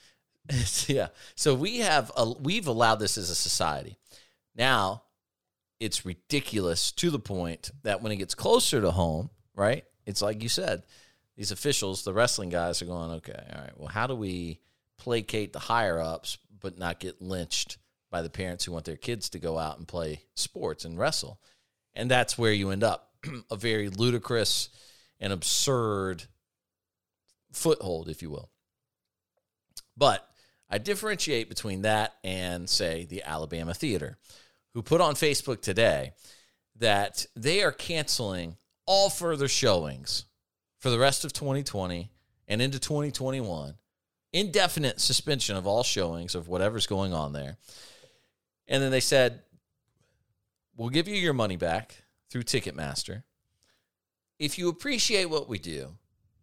yeah. 0.89 1.09
So 1.35 1.55
we 1.55 1.79
have 1.79 2.11
a, 2.17 2.31
we've 2.31 2.67
allowed 2.67 2.97
this 2.97 3.17
as 3.17 3.31
a 3.31 3.35
society. 3.35 3.97
Now, 4.55 5.03
it's 5.81 6.05
ridiculous 6.05 6.93
to 6.93 7.11
the 7.11 7.19
point 7.19 7.71
that 7.83 8.03
when 8.03 8.13
it 8.13 8.17
gets 8.17 8.35
closer 8.35 8.81
to 8.81 8.91
home, 8.91 9.31
right? 9.57 9.85
It's 10.07 10.23
like 10.23 10.43
you 10.43 10.49
said, 10.49 10.83
these 11.37 11.51
officials, 11.51 12.05
the 12.05 12.13
wrestling 12.13 12.51
guys 12.51 12.83
are 12.83 12.87
going, 12.87 13.11
okay, 13.13 13.45
all 13.55 13.61
right, 13.61 13.79
well, 13.79 13.89
how 13.89 14.07
do 14.07 14.15
we 14.15 14.61
placate 14.99 15.53
the 15.53 15.59
higher 15.59 16.01
ups 16.01 16.39
but 16.61 16.79
not 16.79 17.01
get 17.01 17.21
lynched 17.21 17.79
by 18.11 18.23
the 18.23 18.31
parents 18.31 18.65
who 18.65 18.73
want 18.73 18.85
their 18.85 18.97
kids 18.97 19.31
to 19.31 19.39
go 19.39 19.59
out 19.59 19.79
and 19.79 19.89
play 19.89 20.23
sports 20.35 20.85
and 20.85 20.99
wrestle? 20.99 21.41
And 21.95 22.11
that's 22.11 22.37
where 22.39 22.53
you 22.53 22.71
end 22.71 22.85
up 22.85 23.11
a 23.51 23.57
very 23.57 23.89
ludicrous 23.89 24.69
and 25.23 25.33
absurd 25.33 26.25
foothold, 27.53 28.09
if 28.09 28.21
you 28.21 28.29
will. 28.29 28.51
But 29.97 30.29
I 30.69 30.79
differentiate 30.79 31.49
between 31.49 31.83
that 31.83 32.15
and, 32.25 32.69
say, 32.69 33.05
the 33.05 33.23
Alabama 33.23 33.73
Theater, 33.73 34.19
who 34.75 34.83
put 34.83 35.01
on 35.01 35.15
Facebook 35.15 35.63
today 35.63 36.13
that 36.77 37.25
they 37.37 37.63
are 37.63 37.73
canceling 37.73 38.57
all 38.85 39.09
further 39.09 39.47
showings 39.47 40.25
for 40.81 40.91
the 40.91 40.99
rest 40.99 41.25
of 41.25 41.33
2020 41.33 42.11
and 42.49 42.61
into 42.61 42.81
2021. 42.81 43.75
Indefinite 44.33 45.01
suspension 45.01 45.57
of 45.57 45.67
all 45.67 45.85
showings 45.85 46.35
of 46.35 46.49
whatever's 46.49 46.87
going 46.87 47.15
on 47.15 47.33
there. 47.33 47.59
And 48.67 48.83
then 48.83 48.91
they 48.91 49.01
said, 49.01 49.43
we'll 50.77 50.89
give 50.89 51.07
you 51.07 51.15
your 51.15 51.35
money 51.35 51.57
back 51.57 52.03
through 52.31 52.43
Ticketmaster. 52.43 53.23
If 54.43 54.59
you 54.59 54.69
appreciate 54.69 55.27
what 55.27 55.49
we 55.49 55.61
do, 55.61 55.95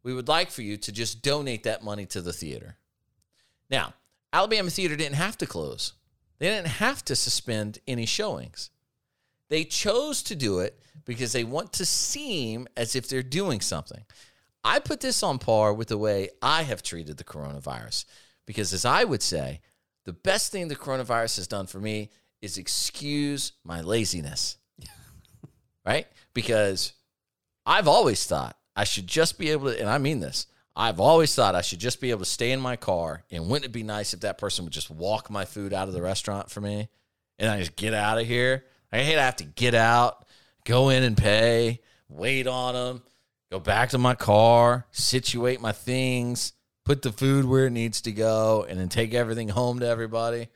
we 0.03 0.13
would 0.13 0.29
like 0.29 0.51
for 0.51 0.62
you 0.62 0.77
to 0.77 0.91
just 0.93 1.21
donate 1.21 1.63
that 1.63 1.83
money 1.83 2.05
to 2.05 2.21
the 2.21 2.31
theater. 2.31 2.77
Now, 3.69 3.93
Alabama 4.31 4.69
Theater 4.69 4.95
didn't 4.95 5.17
have 5.17 5.38
to 5.39 5.45
close. 5.45 5.91
They 6.38 6.47
didn't 6.47 6.67
have 6.67 7.03
to 7.03 7.15
suspend 7.17 7.79
any 7.85 8.05
showings. 8.05 8.69
They 9.49 9.65
chose 9.65 10.23
to 10.23 10.35
do 10.38 10.59
it 10.59 10.79
because 11.03 11.33
they 11.33 11.43
want 11.43 11.73
to 11.73 11.85
seem 11.85 12.69
as 12.77 12.95
if 12.95 13.09
they're 13.09 13.21
doing 13.21 13.59
something. 13.59 14.05
I 14.63 14.79
put 14.79 15.01
this 15.01 15.21
on 15.21 15.38
par 15.38 15.73
with 15.73 15.89
the 15.89 15.97
way 15.97 16.29
I 16.41 16.63
have 16.63 16.81
treated 16.81 17.17
the 17.17 17.25
coronavirus 17.25 18.05
because, 18.45 18.71
as 18.71 18.85
I 18.85 19.03
would 19.03 19.21
say, 19.21 19.59
the 20.05 20.13
best 20.13 20.53
thing 20.53 20.69
the 20.69 20.75
coronavirus 20.77 21.35
has 21.35 21.49
done 21.49 21.67
for 21.67 21.81
me 21.81 22.12
is 22.41 22.57
excuse 22.57 23.51
my 23.65 23.81
laziness. 23.81 24.55
right? 25.85 26.07
Because 26.33 26.93
I've 27.69 27.88
always 27.88 28.25
thought 28.25 28.58
I 28.75 28.84
should 28.84 29.05
just 29.05 29.38
be 29.38 29.51
able 29.51 29.71
to, 29.71 29.79
and 29.79 29.88
I 29.88 29.99
mean 29.99 30.21
this, 30.21 30.47
I've 30.75 30.99
always 30.99 31.36
thought 31.36 31.53
I 31.53 31.62
should 31.62 31.77
just 31.77 32.01
be 32.01 32.10
able 32.10 32.21
to 32.21 32.25
stay 32.25 32.51
in 32.51 32.60
my 32.60 32.75
car. 32.75 33.23
And 33.29 33.47
wouldn't 33.47 33.65
it 33.65 33.71
be 33.71 33.84
nice 33.84 34.12
if 34.12 34.21
that 34.21 34.39
person 34.39 34.65
would 34.65 34.73
just 34.73 34.89
walk 34.89 35.29
my 35.29 35.45
food 35.45 35.71
out 35.71 35.88
of 35.88 35.93
the 35.93 36.01
restaurant 36.01 36.49
for 36.49 36.62
me 36.62 36.89
and 37.38 37.47
I 37.47 37.60
just 37.60 37.75
get 37.75 37.93
out 37.93 38.17
of 38.17 38.25
here? 38.25 38.65
I 38.91 39.01
hate 39.01 39.13
to 39.13 39.21
have 39.21 39.36
to 39.36 39.43
get 39.43 39.75
out, 39.75 40.25
go 40.65 40.89
in 40.89 41.03
and 41.03 41.15
pay, 41.15 41.82
wait 42.08 42.47
on 42.47 42.73
them, 42.73 43.03
go 43.51 43.60
back 43.60 43.89
to 43.89 43.99
my 43.99 44.15
car, 44.15 44.88
situate 44.89 45.62
my 45.62 45.71
things, 45.71 46.53
put 46.86 47.03
the 47.03 47.12
food 47.12 47.45
where 47.45 47.67
it 47.67 47.71
needs 47.71 48.01
to 48.01 48.12
go, 48.12 48.65
and 48.67 48.79
then 48.79 48.89
take 48.89 49.13
everything 49.13 49.47
home 49.47 49.79
to 49.82 49.88
everybody. 49.88 50.47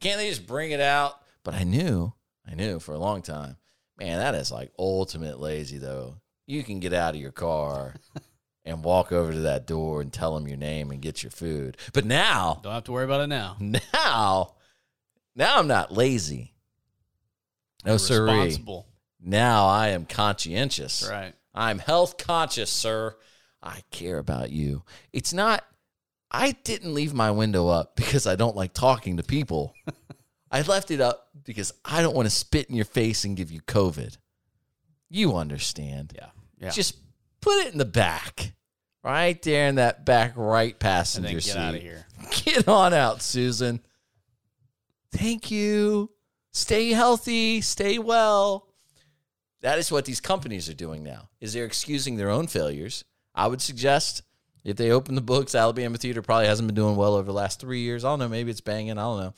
Can't 0.00 0.18
they 0.18 0.30
just 0.30 0.46
bring 0.46 0.70
it 0.70 0.80
out? 0.80 1.20
But 1.44 1.52
I 1.52 1.64
knew 1.64 2.14
I 2.50 2.54
knew 2.54 2.80
for 2.80 2.94
a 2.94 2.98
long 2.98 3.20
time. 3.20 3.56
Man, 3.98 4.18
that 4.18 4.34
is 4.34 4.50
like 4.50 4.72
ultimate 4.78 5.38
lazy 5.38 5.76
though. 5.76 6.21
You 6.46 6.62
can 6.62 6.80
get 6.80 6.92
out 6.92 7.14
of 7.14 7.20
your 7.20 7.32
car 7.32 7.94
and 8.64 8.84
walk 8.84 9.12
over 9.12 9.32
to 9.32 9.40
that 9.40 9.66
door 9.66 10.00
and 10.00 10.12
tell 10.12 10.34
them 10.34 10.48
your 10.48 10.56
name 10.56 10.90
and 10.90 11.00
get 11.00 11.22
your 11.22 11.30
food. 11.30 11.76
But 11.92 12.04
now, 12.04 12.60
Don't 12.62 12.72
have 12.72 12.84
to 12.84 12.92
worry 12.92 13.04
about 13.04 13.22
it 13.22 13.28
now. 13.28 13.56
now, 13.60 14.54
now 15.34 15.58
I'm 15.58 15.68
not 15.68 15.92
lazy. 15.92 16.54
No, 17.84 17.96
sir. 17.96 18.24
Responsible. 18.24 18.86
Now 19.20 19.66
I 19.66 19.88
am 19.88 20.04
conscientious. 20.04 21.08
Right. 21.08 21.34
I'm 21.54 21.78
health 21.78 22.18
conscious, 22.18 22.70
sir. 22.70 23.16
I 23.62 23.82
care 23.90 24.18
about 24.18 24.50
you. 24.50 24.82
It's 25.12 25.32
not, 25.32 25.64
I 26.30 26.52
didn't 26.64 26.94
leave 26.94 27.14
my 27.14 27.30
window 27.30 27.68
up 27.68 27.94
because 27.94 28.26
I 28.26 28.34
don't 28.34 28.56
like 28.56 28.74
talking 28.74 29.16
to 29.18 29.22
people. 29.22 29.74
I 30.50 30.62
left 30.62 30.90
it 30.90 31.00
up 31.00 31.28
because 31.44 31.72
I 31.84 32.02
don't 32.02 32.14
want 32.14 32.26
to 32.26 32.34
spit 32.34 32.68
in 32.68 32.74
your 32.76 32.84
face 32.84 33.24
and 33.24 33.36
give 33.36 33.50
you 33.50 33.60
COVID. 33.62 34.16
You 35.12 35.36
understand. 35.36 36.12
Yeah. 36.16 36.28
Yeah. 36.58 36.70
Just 36.70 36.96
put 37.42 37.66
it 37.66 37.72
in 37.72 37.78
the 37.78 37.84
back, 37.84 38.54
right 39.04 39.40
there 39.42 39.68
in 39.68 39.74
that 39.74 40.06
back 40.06 40.32
right 40.36 40.72
and 40.72 40.80
passenger 40.80 41.26
then 41.26 41.34
get 41.34 41.42
seat. 41.44 41.56
out 41.58 41.74
of 41.74 41.82
here. 41.82 42.06
Get 42.44 42.66
on 42.66 42.94
out, 42.94 43.20
Susan. 43.20 43.80
Thank 45.12 45.50
you. 45.50 46.10
Stay 46.52 46.90
healthy. 46.90 47.60
Stay 47.60 47.98
well. 47.98 48.68
That 49.60 49.78
is 49.78 49.92
what 49.92 50.06
these 50.06 50.20
companies 50.20 50.70
are 50.70 50.74
doing 50.74 51.02
now. 51.02 51.28
Is 51.40 51.52
they're 51.52 51.66
excusing 51.66 52.16
their 52.16 52.30
own 52.30 52.46
failures. 52.46 53.04
I 53.34 53.48
would 53.48 53.60
suggest 53.60 54.22
if 54.64 54.76
they 54.76 54.90
open 54.92 55.14
the 55.14 55.20
books, 55.20 55.54
Alabama 55.54 55.98
Theater 55.98 56.22
probably 56.22 56.46
hasn't 56.46 56.68
been 56.68 56.74
doing 56.74 56.96
well 56.96 57.14
over 57.14 57.26
the 57.26 57.32
last 57.32 57.60
three 57.60 57.80
years. 57.80 58.04
I 58.04 58.10
don't 58.10 58.18
know. 58.18 58.28
Maybe 58.28 58.50
it's 58.50 58.60
banging. 58.62 58.92
I 58.96 59.02
don't 59.02 59.20
know. 59.20 59.34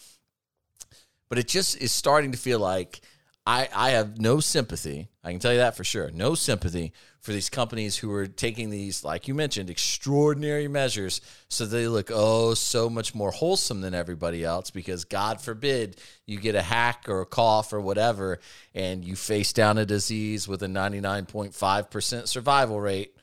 But 1.28 1.38
it 1.38 1.48
just 1.48 1.80
is 1.80 1.90
starting 1.90 2.30
to 2.32 2.38
feel 2.38 2.60
like 2.60 3.00
I, 3.46 3.68
I 3.74 3.90
have 3.90 4.18
no 4.18 4.40
sympathy. 4.40 5.09
I 5.22 5.30
can 5.30 5.38
tell 5.38 5.52
you 5.52 5.59
that 5.59 5.76
for 5.76 5.85
sure. 5.85 6.11
No 6.11 6.35
sympathy 6.35 6.94
for 7.20 7.33
these 7.33 7.50
companies 7.50 7.98
who 7.98 8.11
are 8.12 8.26
taking 8.26 8.70
these, 8.70 9.04
like 9.04 9.28
you 9.28 9.35
mentioned, 9.35 9.68
extraordinary 9.68 10.66
measures 10.66 11.20
so 11.48 11.66
they 11.66 11.87
look, 11.87 12.11
oh, 12.12 12.54
so 12.54 12.88
much 12.88 13.14
more 13.14 13.30
wholesome 13.30 13.83
than 13.83 13.92
everybody 13.92 14.44
else 14.44 14.70
because 14.70 15.04
God 15.04 15.42
forbid 15.42 16.00
you 16.26 16.38
get 16.38 16.54
a 16.54 16.62
hack 16.62 17.07
or 17.07 17.20
a 17.20 17.26
cough 17.26 17.74
or 17.74 17.80
whatever 17.80 18.40
and 18.74 19.04
you 19.04 19.14
face 19.14 19.52
down 19.52 19.76
a 19.76 19.85
disease 19.85 20.48
with 20.48 20.62
a 20.62 20.66
99.5% 20.66 22.26
survival 22.26 22.80
rate. 22.80 23.14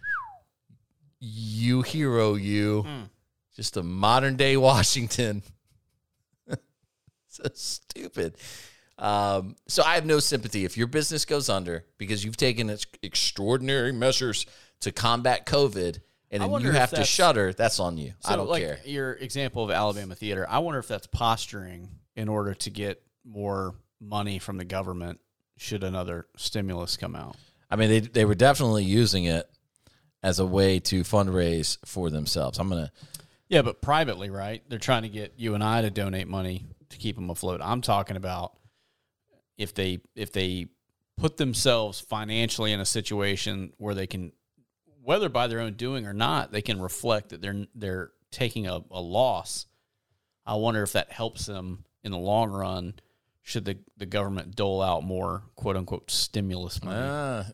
You 1.19 1.81
hero, 1.81 2.36
you. 2.36 2.84
Hmm. 2.84 3.03
Just 3.55 3.75
a 3.75 3.84
modern 3.84 4.36
day 4.36 4.55
Washington. 4.57 5.41
so 7.27 7.43
stupid. 7.55 8.36
Um, 9.01 9.55
so 9.67 9.81
I 9.83 9.95
have 9.95 10.05
no 10.05 10.19
sympathy 10.19 10.63
if 10.63 10.77
your 10.77 10.85
business 10.85 11.25
goes 11.25 11.49
under 11.49 11.85
because 11.97 12.23
you've 12.23 12.37
taken 12.37 12.69
ex- 12.69 12.85
extraordinary 13.01 13.91
measures 13.91 14.45
to 14.81 14.91
combat 14.91 15.47
COVID, 15.47 15.99
and 16.29 16.43
then 16.43 16.61
you 16.61 16.71
have 16.71 16.91
to 16.91 17.03
shutter. 17.03 17.51
That's 17.51 17.79
on 17.79 17.97
you. 17.97 18.13
I 18.23 18.35
don't 18.35 18.47
like 18.47 18.63
care. 18.63 18.79
your 18.85 19.13
example 19.13 19.63
of 19.63 19.71
Alabama 19.71 20.13
Theater, 20.13 20.45
I 20.47 20.59
wonder 20.59 20.77
if 20.77 20.87
that's 20.87 21.07
posturing 21.07 21.89
in 22.15 22.29
order 22.29 22.53
to 22.53 22.69
get 22.69 23.01
more 23.25 23.73
money 23.99 24.37
from 24.37 24.57
the 24.57 24.65
government 24.65 25.19
should 25.57 25.83
another 25.83 26.27
stimulus 26.37 26.95
come 26.95 27.15
out. 27.15 27.35
I 27.71 27.77
mean, 27.77 27.89
they 27.89 27.99
they 28.01 28.25
were 28.25 28.35
definitely 28.35 28.83
using 28.83 29.23
it 29.23 29.49
as 30.21 30.37
a 30.37 30.45
way 30.45 30.79
to 30.79 31.01
fundraise 31.01 31.79
for 31.85 32.11
themselves. 32.11 32.59
I'm 32.59 32.69
gonna. 32.69 32.91
Yeah, 33.49 33.63
but 33.63 33.81
privately, 33.81 34.29
right? 34.29 34.63
They're 34.69 34.79
trying 34.79 35.03
to 35.03 35.09
get 35.09 35.33
you 35.37 35.55
and 35.55 35.63
I 35.63 35.81
to 35.81 35.89
donate 35.89 36.27
money 36.27 36.67
to 36.89 36.97
keep 36.97 37.15
them 37.15 37.31
afloat. 37.31 37.61
I'm 37.63 37.81
talking 37.81 38.15
about 38.15 38.53
if 39.62 39.74
they 39.74 40.00
if 40.15 40.32
they 40.34 40.67
put 41.17 41.38
themselves 41.38 42.00
financially 42.00 42.71
in 42.71 42.80
a 42.80 42.86
situation 42.86 43.74
where 43.78 43.93
they 43.93 44.08
can 44.08 44.32
whether 45.04 45.30
by 45.30 45.47
their 45.47 45.60
own 45.60 45.74
doing 45.74 46.06
or 46.06 46.13
not, 46.13 46.52
they 46.52 46.62
can 46.62 46.82
reflect 46.82 47.30
that 47.30 47.41
they're 47.41 47.65
they're 47.76 48.12
taking 48.32 48.67
a, 48.67 48.82
a 48.89 49.02
loss. 49.02 49.67
I 50.45 50.56
wonder 50.56 50.82
if 50.84 50.93
that 50.93 51.12
helps 51.12 51.45
them 51.45 51.86
in 52.04 52.12
the 52.12 52.17
long 52.17 52.50
run 52.50 52.95
should 53.43 53.65
the, 53.65 53.78
the 53.97 54.06
government 54.06 54.56
dole 54.56 54.82
out 54.82 55.04
more 55.04 55.43
quote 55.56 55.78
unquote 55.78 56.10
stimulus 56.10 56.84
money. 56.84 57.00
Ah, 57.02 57.45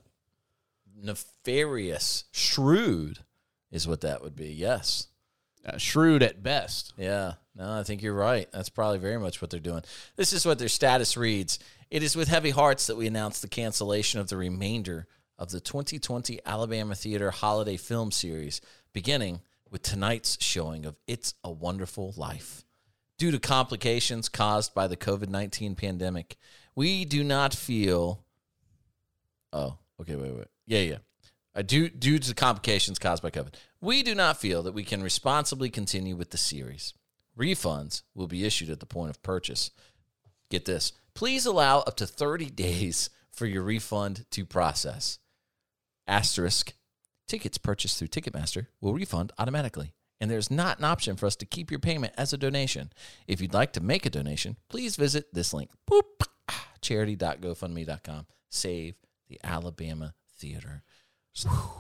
nefarious, 1.02 2.26
shrewd, 2.32 3.20
is 3.72 3.88
what 3.88 4.02
that 4.02 4.22
would 4.22 4.36
be. 4.36 4.50
Yes. 4.50 5.08
Uh, 5.66 5.78
shrewd 5.78 6.24
at 6.24 6.42
best. 6.42 6.94
Yeah, 6.98 7.34
no, 7.56 7.80
I 7.80 7.84
think 7.84 8.02
you're 8.02 8.14
right. 8.14 8.50
That's 8.52 8.70
probably 8.70 9.00
very 9.00 9.20
much 9.20 9.42
what 9.42 9.50
they're 9.50 9.60
doing. 9.60 9.84
This 10.16 10.32
is 10.32 10.46
what 10.46 10.60
their 10.60 10.70
status 10.70 11.18
reads. 11.18 11.60
It 11.90 12.04
is 12.04 12.18
with 12.18 12.28
heavy 12.28 12.50
hearts 12.50 12.88
that 12.88 12.98
we 12.98 13.08
announce 13.08 13.40
the 13.40 13.48
cancellation 13.48 14.20
of 14.20 14.28
the 14.28 14.36
remainder 14.36 15.08
of 15.40 15.52
the 15.52 15.62
2020 15.62 16.40
Alabama 16.46 16.96
Theater 16.96 17.32
Holiday 17.32 17.78
Film 17.78 18.12
Series, 18.12 18.60
beginning 18.92 19.40
with 19.72 19.84
tonight's 19.84 20.38
showing 20.42 20.86
of 20.86 20.98
It's 21.08 21.34
a 21.46 21.52
Wonderful 21.52 22.14
Life. 22.18 22.66
Due 23.18 23.32
to 23.32 23.40
complications 23.40 24.28
caused 24.28 24.74
by 24.74 24.88
the 24.88 24.98
COVID 24.98 25.30
19 25.30 25.76
pandemic, 25.76 26.36
we 26.76 27.06
do 27.06 27.24
not 27.24 27.54
feel. 27.54 28.26
Oh, 29.54 29.78
okay, 30.02 30.18
wait, 30.18 30.36
wait. 30.36 30.48
Yeah, 30.66 30.82
yeah. 30.82 30.98
Uh, 31.56 31.62
due, 31.62 31.90
due 31.90 32.20
to 32.20 32.36
complications 32.36 33.00
caused 33.00 33.24
by 33.24 33.32
COVID, 33.32 33.54
we 33.80 34.04
do 34.04 34.14
not 34.14 34.38
feel 34.38 34.62
that 34.64 34.74
we 34.74 34.84
can 34.84 35.02
responsibly 35.02 35.70
continue 35.70 36.18
with 36.18 36.32
the 36.32 36.38
series. 36.38 36.94
Refunds 37.40 38.04
will 38.14 38.28
be 38.28 38.46
issued 38.46 38.70
at 38.70 38.82
the 38.82 38.86
point 38.86 39.10
of 39.10 39.24
purchase. 39.24 39.72
Get 40.50 40.66
this. 40.66 40.92
Please 41.18 41.48
allow 41.48 41.80
up 41.80 41.98
to 41.98 42.06
30 42.06 42.52
days 42.52 43.10
for 43.32 43.48
your 43.48 43.64
refund 43.64 44.28
to 44.30 44.46
process. 44.46 45.18
Asterisk. 46.08 46.74
Tickets 47.28 47.58
purchased 47.58 47.98
through 47.98 48.10
Ticketmaster 48.10 48.68
will 48.82 48.94
refund 48.94 49.32
automatically, 49.40 49.96
and 50.22 50.30
there's 50.30 50.52
not 50.52 50.78
an 50.78 50.86
option 50.86 51.16
for 51.16 51.26
us 51.26 51.36
to 51.38 51.46
keep 51.48 51.72
your 51.72 51.80
payment 51.80 52.14
as 52.20 52.34
a 52.34 52.38
donation. 52.38 52.94
If 53.28 53.42
you'd 53.42 53.56
like 53.56 53.74
to 53.74 53.82
make 53.82 54.06
a 54.06 54.12
donation, 54.12 54.58
please 54.70 54.96
visit 54.96 55.34
this 55.34 55.56
link. 55.56 55.72
Boop. 55.90 56.04
Ah, 56.50 56.68
Charity.gofundme.com. 56.82 58.28
Save 58.52 58.94
the 59.28 59.40
Alabama 59.44 60.14
Theater. 60.38 60.84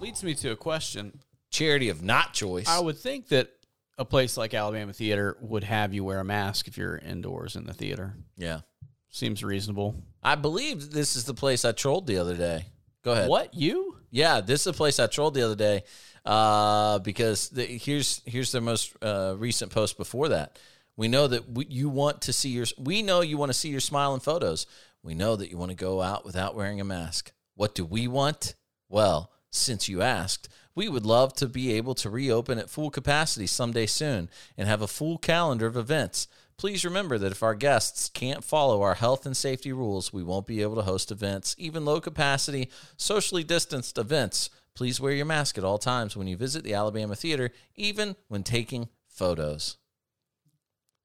Leads 0.01 0.23
me 0.23 0.33
to 0.33 0.49
a 0.49 0.55
question. 0.55 1.19
Charity 1.51 1.89
of 1.89 2.01
not 2.01 2.33
choice. 2.33 2.67
I 2.67 2.79
would 2.79 2.97
think 2.97 3.27
that 3.27 3.51
a 3.99 4.03
place 4.03 4.35
like 4.35 4.55
Alabama 4.55 4.93
Theater 4.93 5.37
would 5.41 5.63
have 5.63 5.93
you 5.93 6.03
wear 6.03 6.19
a 6.21 6.25
mask 6.25 6.67
if 6.67 6.75
you're 6.75 6.97
indoors 6.97 7.55
in 7.55 7.67
the 7.67 7.73
theater. 7.73 8.15
yeah. 8.35 8.61
Seems 9.09 9.43
reasonable. 9.43 9.95
I 10.21 10.35
believe 10.35 10.91
this 10.91 11.15
is 11.15 11.23
the 11.23 11.33
place 11.33 11.65
I 11.65 11.71
trolled 11.71 12.07
the 12.07 12.17
other 12.17 12.35
day. 12.35 12.65
Go 13.03 13.13
ahead. 13.13 13.29
What 13.29 13.53
you? 13.53 13.97
Yeah, 14.11 14.41
this 14.41 14.61
is 14.61 14.65
the 14.65 14.73
place 14.73 14.99
I 14.99 15.07
trolled 15.07 15.33
the 15.33 15.43
other 15.43 15.55
day 15.55 15.83
uh, 16.25 16.99
because 16.99 17.49
the, 17.49 17.63
here's 17.63 18.21
here's 18.25 18.51
the 18.51 18.61
most 18.61 18.95
uh, 19.01 19.35
recent 19.37 19.71
post 19.71 19.97
before 19.97 20.29
that. 20.29 20.59
We 20.95 21.07
know 21.07 21.27
that 21.27 21.49
we, 21.49 21.67
you 21.69 21.89
want 21.89 22.21
to 22.23 22.33
see 22.33 22.49
your. 22.49 22.65
We 22.77 23.01
know 23.01 23.21
you 23.21 23.37
want 23.37 23.49
to 23.49 23.57
see 23.57 23.69
your 23.69 23.79
smiling 23.79 24.19
photos. 24.19 24.65
We 25.03 25.13
know 25.13 25.35
that 25.35 25.49
you 25.49 25.57
want 25.57 25.71
to 25.71 25.77
go 25.77 26.01
out 26.01 26.25
without 26.25 26.55
wearing 26.55 26.81
a 26.81 26.85
mask. 26.85 27.31
What 27.55 27.75
do 27.75 27.85
we 27.85 28.07
want? 28.07 28.55
Well, 28.89 29.31
since 29.51 29.87
you 29.87 30.01
asked, 30.01 30.49
we 30.75 30.89
would 30.89 31.05
love 31.05 31.33
to 31.35 31.47
be 31.47 31.73
able 31.73 31.95
to 31.95 32.09
reopen 32.09 32.59
at 32.59 32.69
full 32.69 32.89
capacity 32.89 33.47
someday 33.47 33.85
soon 33.85 34.29
and 34.57 34.67
have 34.67 34.81
a 34.81 34.87
full 34.87 35.17
calendar 35.17 35.65
of 35.65 35.77
events. 35.77 36.27
Please 36.57 36.83
remember 36.83 37.19
that 37.19 37.31
if 37.31 37.43
our 37.43 37.53
guests 37.53 38.09
can't 38.09 38.43
follow 38.43 38.81
our 38.81 38.95
health 38.95 39.27
and 39.27 39.37
safety 39.37 39.71
rules, 39.71 40.11
we 40.11 40.23
won't 40.23 40.47
be 40.47 40.63
able 40.63 40.75
to 40.75 40.81
host 40.81 41.11
events, 41.11 41.55
even 41.59 41.85
low 41.85 42.01
capacity, 42.01 42.69
socially 42.97 43.43
distanced 43.43 43.97
events. 43.99 44.49
Please 44.73 44.99
wear 44.99 45.13
your 45.13 45.25
mask 45.25 45.57
at 45.59 45.63
all 45.63 45.77
times 45.77 46.17
when 46.17 46.27
you 46.27 46.35
visit 46.35 46.63
the 46.63 46.73
Alabama 46.73 47.15
Theater, 47.15 47.51
even 47.75 48.15
when 48.27 48.41
taking 48.41 48.89
photos. 49.07 49.77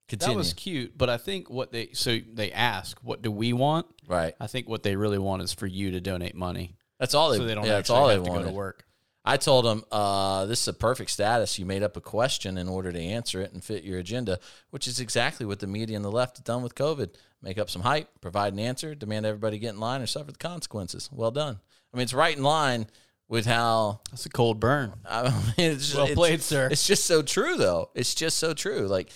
Continue. 0.09 0.35
That 0.35 0.39
was 0.39 0.55
cute, 0.55 0.97
but 0.97 1.11
I 1.11 1.19
think 1.19 1.49
what 1.51 1.71
they 1.71 1.91
so 1.93 2.19
they 2.33 2.51
ask, 2.53 2.99
what 3.03 3.23
do 3.23 3.31
we 3.31 3.53
want? 3.53 3.87
right. 4.07 4.35
I 4.41 4.47
think 4.47 4.69
what 4.69 4.83
they 4.83 4.97
really 4.97 5.19
want 5.19 5.43
is 5.43 5.53
for 5.53 5.67
you 5.67 5.91
to 5.93 6.01
donate 6.01 6.35
money, 6.35 6.77
That's 6.99 7.15
all 7.15 7.31
they. 7.31 7.39
so 7.39 7.45
they 7.45 7.55
don't 7.55 7.65
yeah, 7.65 7.73
that's 7.73 7.91
actually 7.91 7.99
all 7.99 8.09
they 8.09 8.15
have 8.15 8.25
to 8.25 8.31
go 8.31 8.43
to 8.45 8.51
work. 8.51 8.85
I 9.25 9.37
told 9.37 9.65
him, 9.67 9.85
uh, 9.93 10.47
this 10.47 10.63
is 10.63 10.69
a 10.69 10.73
perfect 10.73 11.11
status. 11.11 11.59
You 11.59 11.65
made 11.65 11.83
up 11.85 11.97
a 11.97 12.01
question 12.01 12.59
in 12.59 12.69
order 12.69 12.91
to 12.91 12.99
answer 13.01 13.41
it 13.41 13.53
and 13.53 13.63
fit 13.63 13.85
your 13.85 13.99
agenda, 13.99 14.41
which 14.71 14.89
is 14.89 14.99
exactly 14.99 15.47
what 15.47 15.61
the 15.61 15.69
media 15.69 15.95
and 15.95 16.05
the 16.05 16.11
left 16.11 16.39
have 16.39 16.45
done 16.45 16.63
with 16.63 16.75
COVID. 16.75 17.11
Make 17.41 17.57
up 17.59 17.71
some 17.71 17.83
hype, 17.83 18.09
provide 18.21 18.53
an 18.53 18.59
answer, 18.59 18.95
demand 18.97 19.25
everybody 19.27 19.59
get 19.59 19.75
in 19.75 19.81
line 19.81 20.01
or 20.03 20.07
suffer 20.07 20.33
the 20.33 20.39
consequences. 20.39 21.09
Well 21.13 21.31
done. 21.31 21.61
I 21.93 21.97
mean, 21.97 22.03
it's 22.05 22.15
right 22.15 22.37
in 22.37 22.43
line 22.43 22.87
with 23.29 23.47
how 23.47 24.01
That's 24.11 24.27
a 24.27 24.29
cold 24.29 24.59
burn. 24.59 24.93
I 25.09 25.23
mean, 25.59 25.71
it's 25.73 25.85
just, 25.87 25.95
Well 25.95 26.05
it's- 26.05 26.17
played, 26.19 26.43
sir. 26.43 26.69
It's 26.71 26.87
just 26.87 27.07
so 27.07 27.23
true, 27.23 27.57
though. 27.57 27.91
It's 27.95 28.15
just 28.17 28.39
so 28.39 28.55
true. 28.55 28.89
Like, 28.89 29.11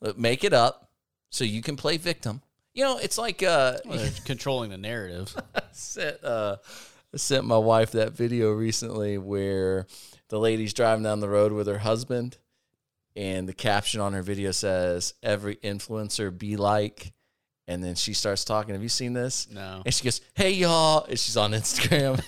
look, 0.00 0.18
make 0.18 0.44
it 0.44 0.52
up 0.54 0.88
so 1.30 1.44
you 1.44 1.60
can 1.62 1.76
play 1.76 1.98
victim. 1.98 2.40
You 2.74 2.84
know, 2.84 2.96
it's 2.98 3.18
like 3.18 3.42
uh, 3.42 3.76
Well, 3.84 4.08
controlling 4.24 4.70
the 4.70 4.78
narrative. 4.78 5.34
sent 5.72 6.22
uh 6.24 6.56
I 7.14 7.18
sent 7.18 7.44
my 7.44 7.58
wife 7.58 7.92
that 7.92 8.12
video 8.12 8.52
recently 8.52 9.18
where 9.18 9.86
the 10.28 10.38
lady's 10.38 10.72
driving 10.72 11.04
down 11.04 11.20
the 11.20 11.28
road 11.28 11.52
with 11.52 11.66
her 11.66 11.78
husband 11.78 12.38
and 13.14 13.46
the 13.46 13.52
caption 13.52 14.00
on 14.00 14.14
her 14.14 14.22
video 14.22 14.50
says 14.50 15.14
every 15.22 15.56
influencer 15.56 16.36
be 16.36 16.56
like 16.56 17.12
And 17.68 17.84
then 17.84 17.94
she 17.94 18.14
starts 18.14 18.44
talking. 18.44 18.74
Have 18.74 18.82
you 18.82 18.88
seen 18.88 19.12
this? 19.12 19.48
No. 19.50 19.82
And 19.84 19.94
she 19.94 20.04
goes, 20.04 20.20
"Hey 20.34 20.52
y'all," 20.52 21.04
and 21.04 21.18
she's 21.18 21.36
on 21.36 21.52
Instagram. 21.52 22.20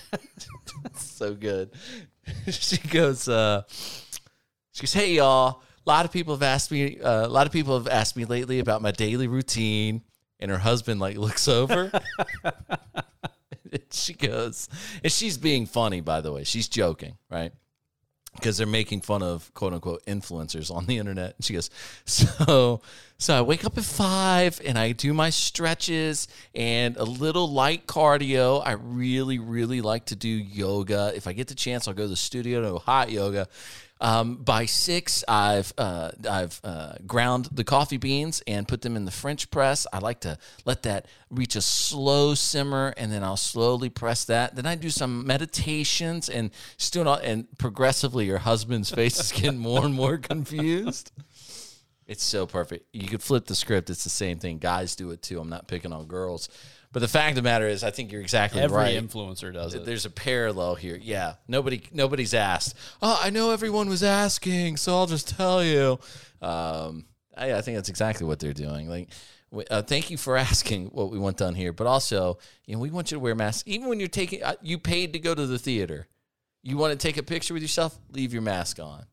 so 0.95 1.33
good. 1.33 1.71
she 2.49 2.77
goes, 2.77 3.27
uh, 3.27 3.63
she 4.71 4.81
goes, 4.81 4.93
"Hey 4.93 5.13
y'all." 5.15 5.61
A 5.85 5.89
lot 5.89 6.05
of 6.05 6.11
people 6.11 6.33
have 6.33 6.41
asked 6.41 6.71
me. 6.71 6.99
Uh, 6.99 7.27
a 7.27 7.29
lot 7.29 7.45
of 7.45 7.53
people 7.53 7.77
have 7.77 7.87
asked 7.87 8.15
me 8.15 8.25
lately 8.25 8.59
about 8.59 8.81
my 8.81 8.91
daily 8.91 9.27
routine. 9.27 10.03
And 10.39 10.51
her 10.51 10.57
husband 10.57 10.99
like 10.99 11.17
looks 11.17 11.47
over. 11.47 11.91
she 13.91 14.13
goes, 14.13 14.69
and 15.03 15.11
she's 15.11 15.37
being 15.37 15.65
funny, 15.65 16.01
by 16.01 16.21
the 16.21 16.31
way. 16.31 16.43
She's 16.43 16.67
joking, 16.67 17.17
right? 17.29 17.51
because 18.35 18.57
they're 18.57 18.67
making 18.67 19.01
fun 19.01 19.23
of 19.23 19.51
quote 19.53 19.73
unquote 19.73 20.05
influencers 20.05 20.73
on 20.73 20.85
the 20.85 20.97
internet. 20.97 21.35
And 21.35 21.45
she 21.45 21.53
goes, 21.53 21.69
so 22.05 22.81
so 23.17 23.37
I 23.37 23.41
wake 23.41 23.65
up 23.65 23.77
at 23.77 23.83
five 23.83 24.61
and 24.65 24.77
I 24.77 24.91
do 24.91 25.13
my 25.13 25.29
stretches 25.29 26.27
and 26.53 26.97
a 26.97 27.03
little 27.03 27.49
light 27.49 27.87
cardio. 27.87 28.61
I 28.65 28.73
really 28.73 29.39
really 29.39 29.81
like 29.81 30.05
to 30.07 30.15
do 30.15 30.29
yoga. 30.29 31.13
If 31.15 31.27
I 31.27 31.33
get 31.33 31.47
the 31.47 31.55
chance, 31.55 31.87
I'll 31.87 31.93
go 31.93 32.03
to 32.03 32.09
the 32.09 32.15
studio 32.15 32.61
to 32.61 32.79
hot 32.79 33.11
yoga. 33.11 33.47
Um, 34.05 34.35
by 34.35 34.67
six, 34.67 35.23
I've 35.27 35.73
uh, 35.79 36.11
I've 36.29 36.61
uh, 36.63 36.93
ground 37.07 37.49
the 37.51 37.63
coffee 37.63 37.97
beans 37.97 38.43
and 38.45 38.67
put 38.67 38.83
them 38.83 38.95
in 38.95 39.05
the 39.05 39.11
French 39.11 39.49
press. 39.49 39.87
I 39.91 39.97
like 39.97 40.19
to 40.19 40.37
let 40.63 40.83
that 40.83 41.07
reach 41.31 41.55
a 41.55 41.61
slow 41.61 42.35
simmer, 42.35 42.93
and 42.97 43.11
then 43.11 43.23
I'll 43.23 43.35
slowly 43.35 43.89
press 43.89 44.23
that. 44.25 44.55
Then 44.55 44.67
I 44.67 44.75
do 44.75 44.91
some 44.91 45.25
meditations 45.25 46.29
and 46.29 46.51
still 46.77 47.03
not. 47.03 47.23
And 47.23 47.47
progressively, 47.57 48.27
your 48.27 48.37
husband's 48.37 48.91
face 48.91 49.19
is 49.19 49.31
getting 49.31 49.57
more 49.57 49.83
and 49.83 49.95
more 49.95 50.19
confused. 50.19 51.11
It's 52.05 52.23
so 52.23 52.45
perfect. 52.45 52.85
You 52.93 53.07
could 53.07 53.23
flip 53.23 53.47
the 53.47 53.55
script. 53.55 53.89
It's 53.89 54.03
the 54.03 54.11
same 54.11 54.37
thing. 54.37 54.59
Guys 54.59 54.95
do 54.95 55.09
it 55.09 55.23
too. 55.23 55.39
I'm 55.39 55.49
not 55.49 55.67
picking 55.67 55.91
on 55.91 56.05
girls. 56.05 56.47
But 56.95 57.01
the 57.01 57.09
fact 57.09 57.31
of 57.31 57.35
the 57.35 57.41
matter 57.41 57.67
is, 57.67 57.83
I 57.83 57.91
think 57.91 58.13
you're 58.13 58.21
exactly 58.21 58.61
Every 58.61 58.77
right. 58.77 58.95
Every 58.95 59.09
influencer 59.09 59.51
does 59.51 59.73
it. 59.73 59.83
There's 59.83 60.05
a 60.05 60.09
parallel 60.09 60.75
here. 60.75 60.97
Yeah, 60.97 61.33
nobody 61.45 61.83
nobody's 61.91 62.33
asked. 62.33 62.73
Oh, 63.01 63.19
I 63.21 63.31
know 63.31 63.51
everyone 63.51 63.89
was 63.89 64.01
asking, 64.01 64.77
so 64.77 64.95
I'll 64.95 65.05
just 65.05 65.27
tell 65.27 65.61
you. 65.61 65.99
Um, 66.41 67.03
I, 67.35 67.55
I 67.55 67.61
think 67.61 67.75
that's 67.75 67.89
exactly 67.89 68.25
what 68.25 68.39
they're 68.39 68.53
doing. 68.53 68.87
Like, 68.87 69.09
uh, 69.69 69.81
thank 69.81 70.09
you 70.09 70.15
for 70.15 70.37
asking 70.51 70.85
what 70.85 71.11
we 71.11 71.19
want 71.19 71.35
done 71.35 71.53
here, 71.53 71.73
but 71.73 71.85
also, 71.85 72.37
you 72.65 72.75
know, 72.75 72.79
we 72.79 72.91
want 72.91 73.11
you 73.11 73.17
to 73.17 73.19
wear 73.19 73.35
masks 73.35 73.63
even 73.65 73.89
when 73.89 73.99
you're 73.99 74.07
taking. 74.07 74.41
Uh, 74.41 74.53
you 74.61 74.79
paid 74.79 75.11
to 75.11 75.19
go 75.19 75.35
to 75.35 75.45
the 75.45 75.59
theater. 75.59 76.07
You 76.63 76.77
want 76.77 76.97
to 76.97 76.97
take 76.97 77.17
a 77.17 77.23
picture 77.23 77.53
with 77.53 77.61
yourself? 77.61 77.99
Leave 78.13 78.31
your 78.31 78.41
mask 78.41 78.79
on. 78.79 79.03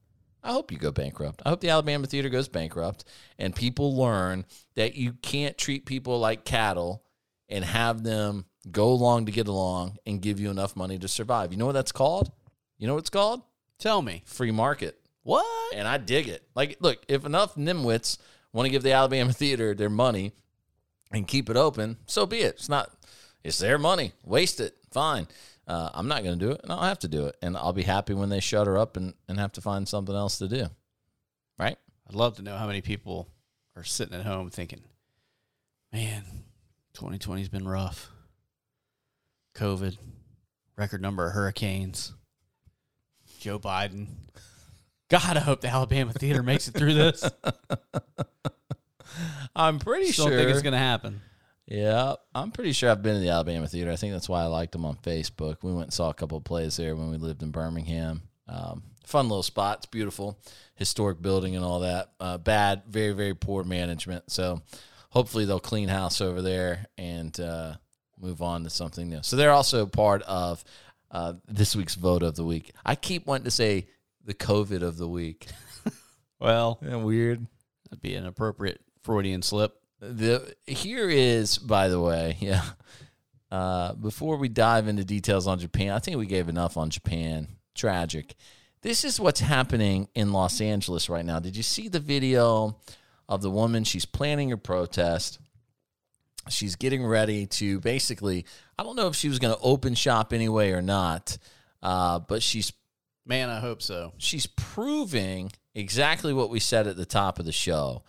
I 0.44 0.52
hope 0.52 0.70
you 0.70 0.78
go 0.78 0.92
bankrupt. 0.92 1.42
I 1.44 1.48
hope 1.48 1.60
the 1.60 1.70
Alabama 1.70 2.06
theater 2.06 2.28
goes 2.28 2.46
bankrupt 2.46 3.04
and 3.40 3.56
people 3.56 3.96
learn 3.96 4.44
that 4.76 4.94
you 4.94 5.14
can't 5.14 5.58
treat 5.58 5.84
people 5.84 6.20
like 6.20 6.44
cattle 6.44 7.02
and 7.52 7.64
have 7.64 8.02
them 8.02 8.46
go 8.70 8.88
along 8.88 9.26
to 9.26 9.32
get 9.32 9.46
along 9.46 9.98
and 10.06 10.22
give 10.22 10.40
you 10.40 10.50
enough 10.50 10.74
money 10.74 10.98
to 10.98 11.06
survive. 11.06 11.52
You 11.52 11.58
know 11.58 11.66
what 11.66 11.72
that's 11.72 11.92
called? 11.92 12.32
You 12.78 12.86
know 12.86 12.94
what 12.94 13.00
it's 13.00 13.10
called? 13.10 13.42
Tell 13.78 14.00
me. 14.00 14.22
Free 14.24 14.50
market. 14.50 14.98
What? 15.22 15.44
And 15.74 15.86
I 15.86 15.98
dig 15.98 16.28
it. 16.28 16.42
Like, 16.54 16.78
look, 16.80 17.04
if 17.08 17.26
enough 17.26 17.54
nimwits 17.54 18.16
want 18.52 18.66
to 18.66 18.70
give 18.70 18.82
the 18.82 18.92
Alabama 18.92 19.32
theater 19.34 19.74
their 19.74 19.90
money 19.90 20.32
and 21.12 21.28
keep 21.28 21.50
it 21.50 21.56
open, 21.56 21.98
so 22.06 22.24
be 22.24 22.38
it. 22.38 22.54
It's 22.54 22.70
not, 22.70 22.90
it's 23.44 23.58
their 23.58 23.78
money. 23.78 24.12
Waste 24.24 24.58
it. 24.58 24.74
Fine. 24.90 25.28
Uh, 25.66 25.90
I'm 25.92 26.08
not 26.08 26.24
going 26.24 26.38
to 26.38 26.44
do 26.44 26.52
it, 26.52 26.60
and 26.62 26.72
I'll 26.72 26.82
have 26.82 26.98
to 27.00 27.08
do 27.08 27.26
it. 27.26 27.36
And 27.42 27.56
I'll 27.56 27.72
be 27.72 27.82
happy 27.82 28.14
when 28.14 28.30
they 28.30 28.40
shut 28.40 28.66
her 28.66 28.78
up 28.78 28.96
and, 28.96 29.12
and 29.28 29.38
have 29.38 29.52
to 29.52 29.60
find 29.60 29.86
something 29.86 30.14
else 30.14 30.38
to 30.38 30.48
do. 30.48 30.66
Right? 31.58 31.76
I'd 32.08 32.14
love 32.14 32.36
to 32.36 32.42
know 32.42 32.56
how 32.56 32.66
many 32.66 32.80
people 32.80 33.28
are 33.76 33.84
sitting 33.84 34.18
at 34.18 34.24
home 34.24 34.50
thinking, 34.50 34.82
man, 35.92 36.24
2020's 36.94 37.48
been 37.48 37.66
rough. 37.66 38.10
COVID, 39.54 39.96
record 40.76 41.02
number 41.02 41.26
of 41.26 41.34
hurricanes, 41.34 42.12
Joe 43.38 43.58
Biden. 43.58 44.06
God, 45.08 45.36
I 45.36 45.40
hope 45.40 45.60
the 45.60 45.68
Alabama 45.68 46.12
theater 46.12 46.42
makes 46.42 46.68
it 46.68 46.74
through 46.74 46.94
this. 46.94 47.22
I'm 49.54 49.78
pretty 49.78 50.06
Just 50.06 50.16
sure. 50.16 50.30
don't 50.30 50.38
think 50.38 50.50
it's 50.50 50.62
going 50.62 50.72
to 50.72 50.78
happen. 50.78 51.20
Yeah, 51.66 52.14
I'm 52.34 52.50
pretty 52.50 52.72
sure 52.72 52.90
I've 52.90 53.02
been 53.02 53.14
to 53.14 53.20
the 53.20 53.30
Alabama 53.30 53.66
Theater. 53.66 53.90
I 53.90 53.96
think 53.96 54.12
that's 54.12 54.28
why 54.28 54.42
I 54.42 54.46
liked 54.46 54.72
them 54.72 54.84
on 54.84 54.96
Facebook. 54.96 55.58
We 55.62 55.72
went 55.72 55.84
and 55.84 55.92
saw 55.92 56.10
a 56.10 56.14
couple 56.14 56.36
of 56.36 56.44
plays 56.44 56.76
there 56.76 56.96
when 56.96 57.10
we 57.10 57.18
lived 57.18 57.42
in 57.42 57.50
Birmingham. 57.50 58.22
Um, 58.48 58.82
fun 59.06 59.28
little 59.28 59.42
spot. 59.42 59.78
It's 59.78 59.86
beautiful, 59.86 60.38
historic 60.74 61.22
building 61.22 61.56
and 61.56 61.64
all 61.64 61.80
that. 61.80 62.10
Uh, 62.18 62.38
bad, 62.38 62.82
very, 62.88 63.12
very 63.12 63.34
poor 63.34 63.64
management. 63.64 64.30
So 64.30 64.60
hopefully 65.12 65.44
they'll 65.44 65.60
clean 65.60 65.88
house 65.88 66.20
over 66.20 66.40
there 66.42 66.86
and 66.96 67.38
uh, 67.38 67.74
move 68.18 68.40
on 68.42 68.64
to 68.64 68.70
something 68.70 69.08
new. 69.08 69.20
So 69.22 69.36
they're 69.36 69.52
also 69.52 69.84
part 69.86 70.22
of 70.22 70.64
uh, 71.10 71.34
this 71.46 71.76
week's 71.76 71.94
vote 71.94 72.22
of 72.22 72.34
the 72.34 72.44
week. 72.44 72.72
I 72.84 72.94
keep 72.94 73.26
wanting 73.26 73.44
to 73.44 73.50
say 73.50 73.86
the 74.24 74.32
COVID 74.34 74.82
of 74.82 74.96
the 74.96 75.08
week. 75.08 75.46
Well, 76.40 76.80
Isn't 76.82 77.04
weird? 77.04 77.46
that'd 77.84 78.02
be 78.02 78.16
an 78.16 78.26
appropriate 78.26 78.80
Freudian 79.04 79.42
slip. 79.42 79.76
The 80.00 80.56
here 80.66 81.08
is, 81.08 81.56
by 81.56 81.86
the 81.86 82.00
way, 82.00 82.36
yeah. 82.40 82.64
Uh, 83.48 83.92
before 83.92 84.36
we 84.38 84.48
dive 84.48 84.88
into 84.88 85.04
details 85.04 85.46
on 85.46 85.60
Japan, 85.60 85.90
I 85.90 86.00
think 86.00 86.16
we 86.16 86.26
gave 86.26 86.48
enough 86.48 86.76
on 86.76 86.90
Japan. 86.90 87.46
Tragic. 87.76 88.34
This 88.80 89.04
is 89.04 89.20
what's 89.20 89.38
happening 89.38 90.08
in 90.16 90.32
Los 90.32 90.60
Angeles 90.60 91.08
right 91.08 91.24
now. 91.24 91.38
Did 91.38 91.56
you 91.56 91.62
see 91.62 91.86
the 91.86 92.00
video 92.00 92.76
of 93.34 93.42
the 93.42 93.50
woman? 93.50 93.84
She's 93.84 94.04
planning 94.04 94.50
her 94.50 94.56
protest. 94.56 95.38
She's 96.48 96.76
getting 96.76 97.04
ready 97.06 97.46
to 97.46 97.80
basically. 97.80 98.44
I 98.78 98.82
don't 98.82 98.96
know 98.96 99.06
if 99.06 99.16
she 99.16 99.28
was 99.28 99.38
going 99.38 99.54
to 99.54 99.60
open 99.60 99.94
shop 99.94 100.32
anyway 100.32 100.70
or 100.72 100.82
not, 100.82 101.38
uh, 101.82 102.18
but 102.18 102.42
she's 102.42 102.72
Man, 103.24 103.48
I 103.48 103.60
hope 103.60 103.80
so. 103.82 104.12
she's 104.18 104.46
proving 104.46 105.52
exactly 105.74 106.32
what 106.32 106.50
we 106.50 106.58
said 106.58 106.86
at 106.88 106.96
the 106.96 107.06
top 107.06 107.38
of 107.38 107.44
the 107.44 107.52
show 107.52 108.02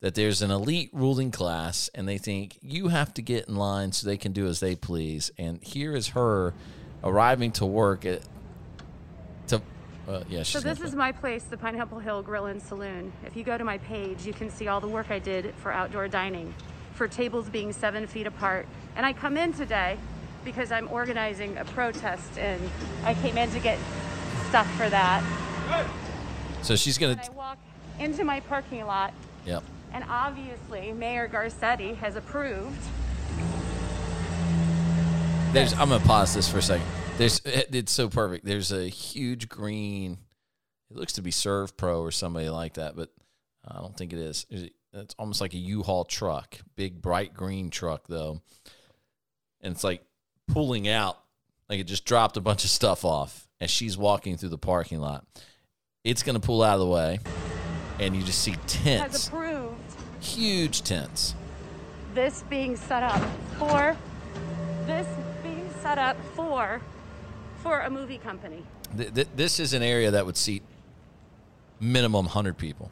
that 0.00 0.14
there's 0.14 0.40
an 0.42 0.50
elite 0.50 0.90
ruling 0.92 1.30
class 1.32 1.90
and 1.94 2.08
they 2.08 2.16
think 2.18 2.56
you 2.62 2.88
have 2.88 3.12
to 3.14 3.22
get 3.22 3.48
in 3.48 3.56
line 3.56 3.92
so 3.92 4.06
they 4.06 4.16
can 4.16 4.32
do 4.32 4.46
as 4.46 4.60
they 4.60 4.76
please 4.76 5.30
and 5.36 5.62
here 5.62 5.94
is 5.94 6.08
her 6.08 6.54
arriving 7.02 7.50
to 7.52 7.66
work 7.66 8.06
at 8.06 8.22
yeah 10.28 10.42
So 10.42 10.60
this 10.60 10.80
is 10.80 10.94
my 10.94 11.12
place, 11.12 11.44
the 11.44 11.56
Pineapple 11.56 11.98
Hill 11.98 12.22
Grill 12.22 12.46
and 12.46 12.60
Saloon. 12.60 13.12
If 13.26 13.36
you 13.36 13.44
go 13.44 13.56
to 13.56 13.64
my 13.64 13.78
page, 13.78 14.26
you 14.26 14.32
can 14.32 14.50
see 14.50 14.68
all 14.68 14.80
the 14.80 14.88
work 14.88 15.10
I 15.10 15.18
did 15.18 15.54
for 15.56 15.72
outdoor 15.72 16.08
dining, 16.08 16.54
for 16.94 17.08
tables 17.08 17.48
being 17.48 17.72
seven 17.72 18.06
feet 18.06 18.26
apart. 18.26 18.66
And 18.96 19.06
I 19.06 19.12
come 19.12 19.36
in 19.36 19.52
today 19.52 19.98
because 20.44 20.72
I'm 20.72 20.88
organizing 20.90 21.56
a 21.58 21.64
protest, 21.64 22.38
and 22.38 22.60
I 23.04 23.14
came 23.14 23.36
in 23.36 23.50
to 23.50 23.60
get 23.60 23.78
stuff 24.48 24.70
for 24.76 24.88
that. 24.88 25.22
so 26.62 26.76
she's 26.76 26.98
gonna 26.98 27.12
And 27.12 27.20
I 27.20 27.30
walk 27.32 27.58
into 27.98 28.24
my 28.24 28.40
parking 28.40 28.86
lot, 28.86 29.12
yep 29.44 29.62
and 29.92 30.04
obviously 30.08 30.92
Mayor 30.92 31.28
Garcetti 31.28 31.96
has 31.96 32.16
approved. 32.16 32.80
There's. 35.52 35.72
I'm 35.72 35.88
gonna 35.88 36.04
pause 36.04 36.34
this 36.34 36.48
for 36.48 36.58
a 36.58 36.62
second. 36.62 36.86
There's. 37.20 37.40
It's 37.44 37.92
so 37.92 38.08
perfect. 38.08 38.44
There's 38.44 38.72
a 38.72 38.88
huge 38.88 39.48
green. 39.48 40.18
It 40.90 40.96
looks 40.96 41.12
to 41.14 41.22
be 41.22 41.30
Servpro 41.30 42.00
or 42.00 42.10
somebody 42.10 42.48
like 42.48 42.74
that, 42.74 42.96
but 42.96 43.10
I 43.64 43.78
don't 43.78 43.96
think 43.96 44.12
it 44.12 44.18
is. 44.18 44.46
It's 44.92 45.14
almost 45.18 45.40
like 45.40 45.54
a 45.54 45.58
U-Haul 45.58 46.04
truck, 46.04 46.58
big 46.74 47.00
bright 47.00 47.32
green 47.32 47.70
truck 47.70 48.08
though, 48.08 48.40
and 49.60 49.72
it's 49.72 49.84
like 49.84 50.02
pulling 50.48 50.88
out, 50.88 51.20
like 51.68 51.78
it 51.78 51.84
just 51.84 52.04
dropped 52.04 52.36
a 52.36 52.40
bunch 52.40 52.64
of 52.64 52.70
stuff 52.70 53.04
off 53.04 53.46
as 53.60 53.70
she's 53.70 53.96
walking 53.96 54.36
through 54.36 54.48
the 54.48 54.58
parking 54.58 54.98
lot. 54.98 55.24
It's 56.02 56.24
gonna 56.24 56.40
pull 56.40 56.62
out 56.62 56.74
of 56.74 56.80
the 56.80 56.86
way, 56.86 57.20
and 58.00 58.16
you 58.16 58.22
just 58.24 58.40
see 58.40 58.52
Has 58.52 58.60
tents, 58.66 59.28
approved 59.28 59.76
huge 60.20 60.82
tents. 60.82 61.34
this 62.14 62.42
being 62.50 62.74
set 62.76 63.04
up 63.04 63.22
for 63.58 63.96
this 64.86 65.06
being 65.44 65.70
set 65.82 65.98
up 65.98 66.16
for 66.34 66.80
for 67.62 67.80
a 67.80 67.90
movie 67.90 68.18
company. 68.18 68.64
Th- 68.96 69.12
th- 69.14 69.28
this 69.36 69.60
is 69.60 69.72
an 69.72 69.82
area 69.82 70.10
that 70.10 70.26
would 70.26 70.36
seat 70.36 70.62
minimum 71.78 72.26
100 72.26 72.56
people. 72.58 72.90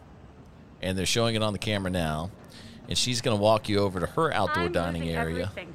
And 0.80 0.96
they're 0.96 1.06
showing 1.06 1.34
it 1.34 1.42
on 1.42 1.52
the 1.52 1.58
camera 1.58 1.90
now. 1.90 2.30
And 2.88 2.96
she's 2.96 3.20
going 3.20 3.36
to 3.36 3.42
walk 3.42 3.68
you 3.68 3.80
over 3.80 4.00
to 4.00 4.06
her 4.06 4.32
outdoor 4.32 4.64
I'm 4.64 4.72
dining 4.72 5.02
losing 5.02 5.16
area. 5.16 5.42
Everything. 5.44 5.74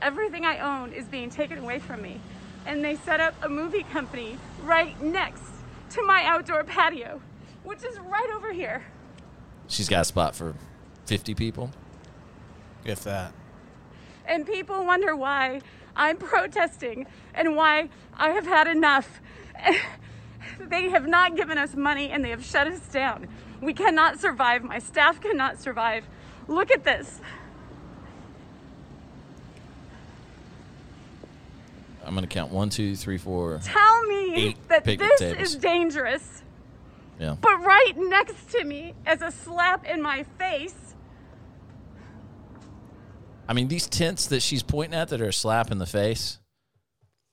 everything 0.00 0.44
I 0.44 0.58
own 0.58 0.92
is 0.92 1.06
being 1.06 1.30
taken 1.30 1.58
away 1.58 1.78
from 1.78 2.02
me. 2.02 2.20
And 2.66 2.84
they 2.84 2.96
set 2.96 3.20
up 3.20 3.34
a 3.42 3.48
movie 3.48 3.84
company 3.84 4.38
right 4.64 5.00
next 5.02 5.42
to 5.90 6.02
my 6.02 6.24
outdoor 6.24 6.64
patio, 6.64 7.20
which 7.64 7.84
is 7.84 7.98
right 8.00 8.30
over 8.34 8.52
here. 8.52 8.84
She's 9.68 9.88
got 9.88 10.02
a 10.02 10.04
spot 10.04 10.34
for 10.34 10.54
50 11.06 11.34
people. 11.34 11.70
If 12.84 13.04
that. 13.04 13.32
And 14.26 14.46
people 14.46 14.84
wonder 14.84 15.14
why 15.14 15.60
I'm 15.96 16.16
protesting 16.16 17.06
and 17.34 17.56
why 17.56 17.88
I 18.16 18.30
have 18.30 18.46
had 18.46 18.66
enough. 18.66 19.20
they 20.60 20.90
have 20.90 21.06
not 21.06 21.36
given 21.36 21.58
us 21.58 21.74
money 21.74 22.10
and 22.10 22.24
they 22.24 22.30
have 22.30 22.44
shut 22.44 22.66
us 22.66 22.80
down. 22.88 23.28
We 23.60 23.74
cannot 23.74 24.20
survive. 24.20 24.64
My 24.64 24.78
staff 24.78 25.20
cannot 25.20 25.60
survive. 25.60 26.04
Look 26.48 26.70
at 26.70 26.84
this. 26.84 27.20
I'm 32.04 32.14
going 32.14 32.28
to 32.28 32.34
count 32.34 32.50
one, 32.50 32.68
two, 32.68 32.96
three, 32.96 33.18
four. 33.18 33.60
Tell 33.62 34.02
me 34.06 34.56
that 34.68 34.84
this 34.84 35.20
tables. 35.20 35.40
is 35.40 35.56
dangerous. 35.56 36.42
Yeah. 37.20 37.36
But 37.40 37.62
right 37.62 37.92
next 37.96 38.50
to 38.50 38.64
me 38.64 38.94
as 39.06 39.22
a 39.22 39.30
slap 39.30 39.86
in 39.86 40.02
my 40.02 40.24
face 40.38 40.91
I 43.48 43.54
mean, 43.54 43.68
these 43.68 43.86
tents 43.86 44.26
that 44.28 44.40
she's 44.40 44.62
pointing 44.62 44.98
at 44.98 45.08
that 45.08 45.20
are 45.20 45.28
a 45.28 45.32
slap 45.32 45.70
in 45.70 45.78
the 45.78 45.86
face, 45.86 46.38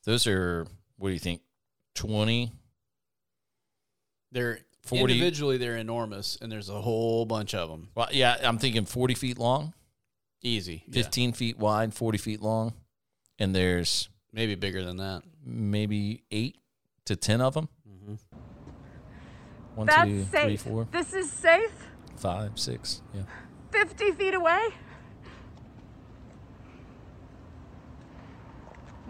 those 0.06 0.28
are, 0.28 0.66
what 0.98 1.10
do 1.10 1.14
you 1.14 1.20
think, 1.20 1.42
20? 1.96 2.52
They're 4.32 4.60
40 4.84 5.14
individually 5.14 5.58
they're 5.58 5.78
enormous, 5.78 6.38
and 6.42 6.52
there's 6.52 6.70
a 6.70 6.82
whole 6.82 7.26
bunch 7.26 7.54
of 7.54 7.70
them. 7.70 7.90
Well, 7.96 8.10
yeah, 8.12 8.38
I'm 8.44 8.58
thinking 8.58 8.86
40 8.86 9.14
feet 9.14 9.38
long, 9.38 9.74
Easy, 10.42 10.84
yeah. 10.88 11.04
15 11.04 11.34
feet 11.34 11.58
wide, 11.60 11.94
40 11.94 12.18
feet 12.18 12.42
long. 12.42 12.74
And 13.38 13.54
there's 13.56 14.10
maybe 14.34 14.56
bigger 14.56 14.84
than 14.84 14.98
that. 14.98 15.24
maybe 15.46 16.24
eight 16.32 16.58
to 17.06 17.16
10 17.16 17.42
of 17.42 17.54
them. 17.54 17.70
Mm-hmm. 17.88 18.16
One, 19.76 19.88
that's 19.88 20.10
two, 20.10 20.24
three, 20.26 20.58
four, 20.58 20.88
This 20.92 21.14
is 21.14 21.32
safe. 21.32 21.72
five, 22.18 22.58
six. 22.60 23.02
Yeah. 23.14 23.22
50 23.72 24.12
feet 24.12 24.34
away. 24.34 24.70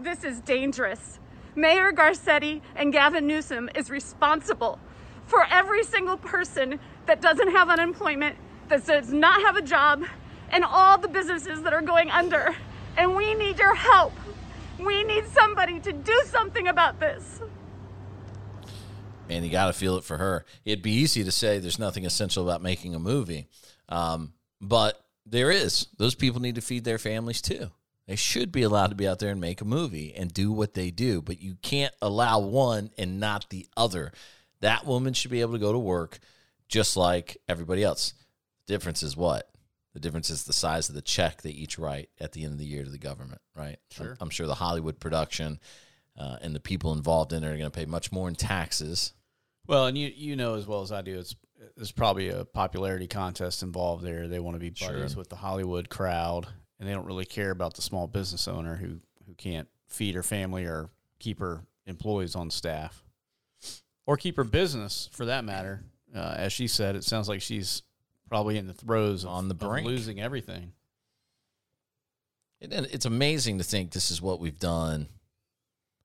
This 0.02 0.24
is 0.24 0.40
dangerous. 0.40 1.18
Mayor 1.54 1.92
Garcetti 1.92 2.62
and 2.74 2.90
Gavin 2.90 3.26
Newsom 3.26 3.68
is 3.74 3.90
responsible 3.90 4.78
for 5.26 5.44
every 5.50 5.84
single 5.84 6.16
person 6.16 6.80
that 7.04 7.20
doesn't 7.20 7.50
have 7.52 7.68
unemployment, 7.68 8.36
that 8.68 8.86
does 8.86 9.12
not 9.12 9.42
have 9.42 9.56
a 9.56 9.62
job, 9.62 10.04
and 10.50 10.64
all 10.64 10.96
the 10.96 11.08
businesses 11.08 11.62
that 11.64 11.74
are 11.74 11.82
going 11.82 12.10
under. 12.10 12.56
And 12.96 13.14
we 13.14 13.34
need 13.34 13.58
your 13.58 13.74
help. 13.74 14.14
We 14.78 15.04
need 15.04 15.26
somebody 15.28 15.80
to 15.80 15.92
do 15.92 16.22
something 16.26 16.66
about 16.68 16.98
this. 16.98 17.40
and 19.28 19.44
you 19.44 19.50
got 19.50 19.66
to 19.66 19.72
feel 19.74 19.96
it 19.96 20.04
for 20.04 20.16
her. 20.16 20.44
It'd 20.64 20.82
be 20.82 20.92
easy 20.92 21.22
to 21.24 21.30
say 21.30 21.58
there's 21.58 21.78
nothing 21.78 22.06
essential 22.06 22.48
about 22.48 22.62
making 22.62 22.94
a 22.94 22.98
movie, 22.98 23.48
um, 23.90 24.32
but 24.60 24.98
there 25.26 25.50
is. 25.50 25.86
Those 25.98 26.14
people 26.14 26.40
need 26.40 26.54
to 26.56 26.60
feed 26.62 26.84
their 26.84 26.98
families 26.98 27.40
too. 27.42 27.70
They 28.10 28.16
should 28.16 28.50
be 28.50 28.62
allowed 28.62 28.88
to 28.88 28.96
be 28.96 29.06
out 29.06 29.20
there 29.20 29.30
and 29.30 29.40
make 29.40 29.60
a 29.60 29.64
movie 29.64 30.12
and 30.16 30.34
do 30.34 30.50
what 30.50 30.74
they 30.74 30.90
do, 30.90 31.22
but 31.22 31.40
you 31.40 31.54
can't 31.62 31.94
allow 32.02 32.40
one 32.40 32.90
and 32.98 33.20
not 33.20 33.48
the 33.50 33.68
other. 33.76 34.10
That 34.62 34.84
woman 34.84 35.12
should 35.12 35.30
be 35.30 35.42
able 35.42 35.52
to 35.52 35.60
go 35.60 35.70
to 35.70 35.78
work 35.78 36.18
just 36.66 36.96
like 36.96 37.36
everybody 37.48 37.84
else. 37.84 38.14
The 38.66 38.72
difference 38.72 39.04
is 39.04 39.16
what? 39.16 39.48
The 39.94 40.00
difference 40.00 40.28
is 40.28 40.42
the 40.42 40.52
size 40.52 40.88
of 40.88 40.96
the 40.96 41.02
check 41.02 41.42
they 41.42 41.50
each 41.50 41.78
write 41.78 42.08
at 42.18 42.32
the 42.32 42.42
end 42.42 42.52
of 42.54 42.58
the 42.58 42.66
year 42.66 42.82
to 42.82 42.90
the 42.90 42.98
government, 42.98 43.42
right? 43.54 43.78
Sure. 43.92 44.10
I'm, 44.10 44.16
I'm 44.22 44.30
sure 44.30 44.48
the 44.48 44.54
Hollywood 44.56 44.98
production 44.98 45.60
uh, 46.18 46.38
and 46.42 46.52
the 46.52 46.58
people 46.58 46.92
involved 46.92 47.32
in 47.32 47.44
it 47.44 47.46
are 47.46 47.56
going 47.56 47.70
to 47.70 47.78
pay 47.78 47.86
much 47.86 48.10
more 48.10 48.26
in 48.26 48.34
taxes 48.34 49.12
Well, 49.68 49.86
and 49.86 49.96
you 49.96 50.08
you 50.12 50.34
know 50.34 50.56
as 50.56 50.66
well 50.66 50.82
as 50.82 50.90
I 50.90 51.02
do, 51.02 51.16
it's 51.16 51.36
there's 51.76 51.92
probably 51.92 52.30
a 52.30 52.44
popularity 52.44 53.06
contest 53.06 53.62
involved 53.62 54.02
there. 54.02 54.26
They 54.26 54.40
want 54.40 54.56
to 54.56 54.58
be 54.60 54.70
buddies 54.70 55.12
Sure. 55.12 55.18
with 55.18 55.28
the 55.28 55.36
Hollywood 55.36 55.88
crowd, 55.88 56.48
and 56.80 56.88
they 56.88 56.92
don't 56.92 57.06
really 57.06 57.26
care 57.26 57.50
about 57.50 57.74
the 57.74 57.82
small 57.82 58.08
business 58.08 58.48
owner 58.48 58.76
who 58.76 59.00
who 59.26 59.34
can't 59.34 59.68
feed 59.86 60.14
her 60.14 60.22
family 60.22 60.64
or 60.64 60.88
keep 61.20 61.38
her 61.38 61.62
employees 61.86 62.34
on 62.34 62.50
staff, 62.50 63.04
or 64.06 64.16
keep 64.16 64.36
her 64.36 64.44
business 64.44 65.08
for 65.12 65.26
that 65.26 65.44
matter. 65.44 65.84
Uh, 66.14 66.34
as 66.36 66.52
she 66.52 66.66
said, 66.66 66.96
it 66.96 67.04
sounds 67.04 67.28
like 67.28 67.42
she's 67.42 67.82
probably 68.28 68.56
in 68.56 68.66
the 68.66 68.74
throes 68.74 69.24
On 69.24 69.46
the 69.48 69.54
of 69.54 69.60
brink. 69.60 69.86
losing 69.86 70.20
everything. 70.20 70.72
And 72.60 72.72
it's 72.72 73.06
amazing 73.06 73.58
to 73.58 73.64
think 73.64 73.92
this 73.92 74.10
is 74.10 74.20
what 74.20 74.40
we've 74.40 74.58
done 74.58 75.08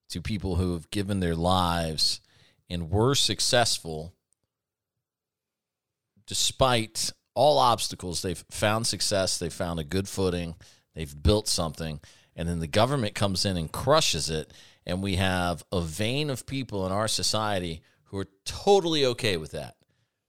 to 0.10 0.22
people 0.22 0.56
who 0.56 0.74
have 0.74 0.90
given 0.90 1.20
their 1.20 1.36
lives 1.36 2.22
and 2.70 2.90
were 2.90 3.16
successful 3.16 4.14
despite 6.28 7.12
all 7.36 7.60
obstacles. 7.60 8.22
They've 8.22 8.44
found 8.50 8.88
success, 8.88 9.38
they've 9.38 9.54
found 9.54 9.80
a 9.80 9.84
good 9.84 10.08
footing, 10.08 10.56
they've 10.96 11.24
built 11.24 11.48
something, 11.48 12.00
and 12.36 12.50
then 12.50 12.60
the 12.60 12.68
government 12.68 13.14
comes 13.14 13.46
in 13.46 13.58
and 13.58 13.72
crushes 13.72 14.30
it. 14.30 14.52
And 14.88 15.02
we 15.02 15.16
have 15.16 15.64
a 15.72 15.82
vein 15.82 16.30
of 16.30 16.46
people 16.46 16.86
in 16.86 16.92
our 16.92 17.08
society 17.08 17.82
who 18.06 18.20
are 18.20 18.28
totally 18.46 19.06
okay 19.06 19.36
with 19.36 19.52
that, 19.52 19.76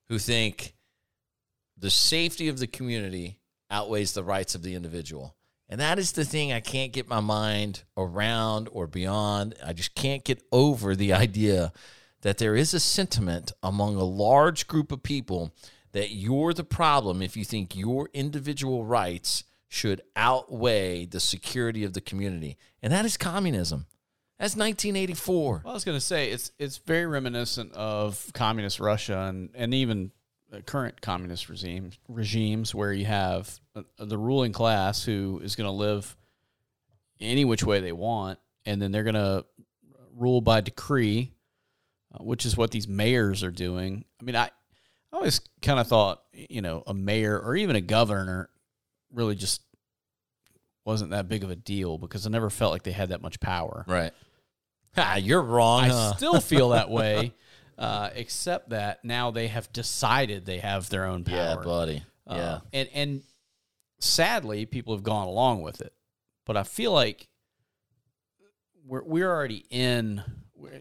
who 0.09 0.19
think 0.19 0.75
the 1.77 1.91
safety 1.91 2.49
of 2.49 2.59
the 2.59 2.67
community 2.67 3.39
outweighs 3.71 4.13
the 4.13 4.25
rights 4.25 4.55
of 4.55 4.63
the 4.63 4.75
individual. 4.75 5.37
And 5.69 5.81
that 5.81 5.99
is 5.99 6.13
the 6.13 6.25
thing 6.25 6.53
I 6.53 6.61
can't 6.61 6.93
get 6.93 7.09
my 7.09 7.21
mind 7.21 7.83
around 7.97 8.69
or 8.73 8.87
beyond. 8.87 9.57
I 9.65 9.73
just 9.73 9.95
can't 9.95 10.25
get 10.25 10.43
over 10.53 10.95
the 10.95 11.13
idea 11.13 11.73
that 12.23 12.39
there 12.39 12.57
is 12.57 12.73
a 12.73 12.81
sentiment 12.81 13.53
among 13.63 13.97
a 13.97 14.05
large 14.05 14.67
group 14.69 14.91
of 14.91 15.03
people 15.03 15.53
that 15.97 16.11
you're 16.11 16.53
the 16.53 16.63
problem 16.63 17.23
if 17.23 17.39
you 17.39 17.45
think 17.45 17.75
your 17.75 18.11
individual 18.13 18.85
rights 18.85 19.45
should 19.67 20.03
outweigh 20.15 21.07
the 21.07 21.19
security 21.19 21.85
of 21.85 21.95
the 21.95 22.03
community. 22.03 22.59
And 22.83 22.93
that 22.93 23.07
is 23.07 23.17
communism. 23.17 23.87
That's 24.39 24.55
1984. 24.55 25.63
Well, 25.65 25.71
I 25.71 25.75
was 25.75 25.85
going 25.87 25.97
to 25.97 26.05
say 26.05 26.31
it's 26.31 26.53
it's 26.59 26.77
very 26.77 27.07
reminiscent 27.07 27.73
of 27.73 28.31
communist 28.35 28.79
Russia 28.79 29.21
and 29.21 29.49
and 29.55 29.73
even 29.73 30.13
current 30.67 31.01
communist 31.01 31.49
regimes 31.49 31.99
regimes 32.09 32.75
where 32.75 32.93
you 32.93 33.07
have 33.07 33.59
uh, 33.75 33.83
the 33.97 34.19
ruling 34.19 34.53
class 34.53 35.03
who 35.03 35.41
is 35.43 35.57
going 35.57 35.67
to 35.67 35.73
live 35.73 36.15
any 37.21 37.47
which 37.47 37.65
way 37.65 37.81
they 37.81 37.93
want, 37.93 38.39
and 38.67 38.83
then 38.83 38.93
they're 38.93 39.03
going 39.03 39.15
to 39.15 39.47
rule 40.15 40.43
by 40.43 40.61
decree, 40.61 41.33
uh, 42.13 42.23
which 42.23 42.45
is 42.45 42.55
what 42.55 42.71
these 42.71 42.87
mayors 42.87 43.43
are 43.43 43.51
doing. 43.51 44.05
I 44.21 44.25
mean, 44.25 44.37
I, 44.37 44.51
I 45.17 45.19
always 45.19 45.41
kind 45.63 45.81
of 45.81 45.87
thought 45.87 46.23
you 46.35 46.61
know 46.61 46.83
a 46.87 46.93
mayor 46.93 47.39
or 47.41 47.57
even 47.57 47.75
a 47.75 47.81
governor 47.81 48.51
really 49.13 49.35
just 49.35 49.63
wasn't 50.85 51.11
that 51.13 51.27
big 51.29 51.43
of 51.43 51.51
a 51.51 51.57
deal 51.57 51.97
because 51.97 52.27
I 52.27 52.31
never 52.31 52.51
felt 52.51 52.71
like 52.73 52.83
they 52.83 52.93
had 52.93 53.09
that 53.09 53.23
much 53.23 53.41
power. 53.41 53.85
Right. 53.89 54.13
Ha, 54.95 55.17
you're 55.17 55.43
wrong. 55.43 55.85
I 55.85 55.89
huh? 55.89 56.15
still 56.17 56.41
feel 56.41 56.71
that 56.71 56.89
way, 56.99 57.35
uh, 57.77 58.09
except 58.15 58.71
that 58.71 59.05
now 59.05 59.31
they 59.31 59.49
have 59.49 59.71
decided 59.71 60.47
they 60.47 60.57
have 60.61 60.89
their 60.89 61.05
own 61.05 61.23
power. 61.23 61.37
yeah, 61.37 61.57
buddy. 61.63 62.03
Uh, 62.27 62.35
Yeah. 62.35 62.59
and 62.73 62.89
and 62.95 63.23
sadly, 64.01 64.65
people 64.65 64.95
have 64.95 65.03
gone 65.03 65.29
along 65.29 65.61
with 65.61 65.83
it. 65.83 65.93
But 66.47 66.57
I 66.57 66.63
feel 66.63 66.93
like 66.93 67.29
we're 68.87 69.05
we're 69.05 69.29
already 69.31 69.67
in, 69.69 70.23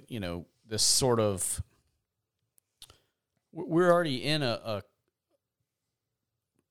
you 0.07 0.21
know, 0.21 0.45
this 0.65 0.83
sort 0.83 1.19
of. 1.19 1.61
We're- 3.55 3.89
already 3.89 4.23
in 4.23 4.43
a, 4.43 4.59
a 4.63 4.83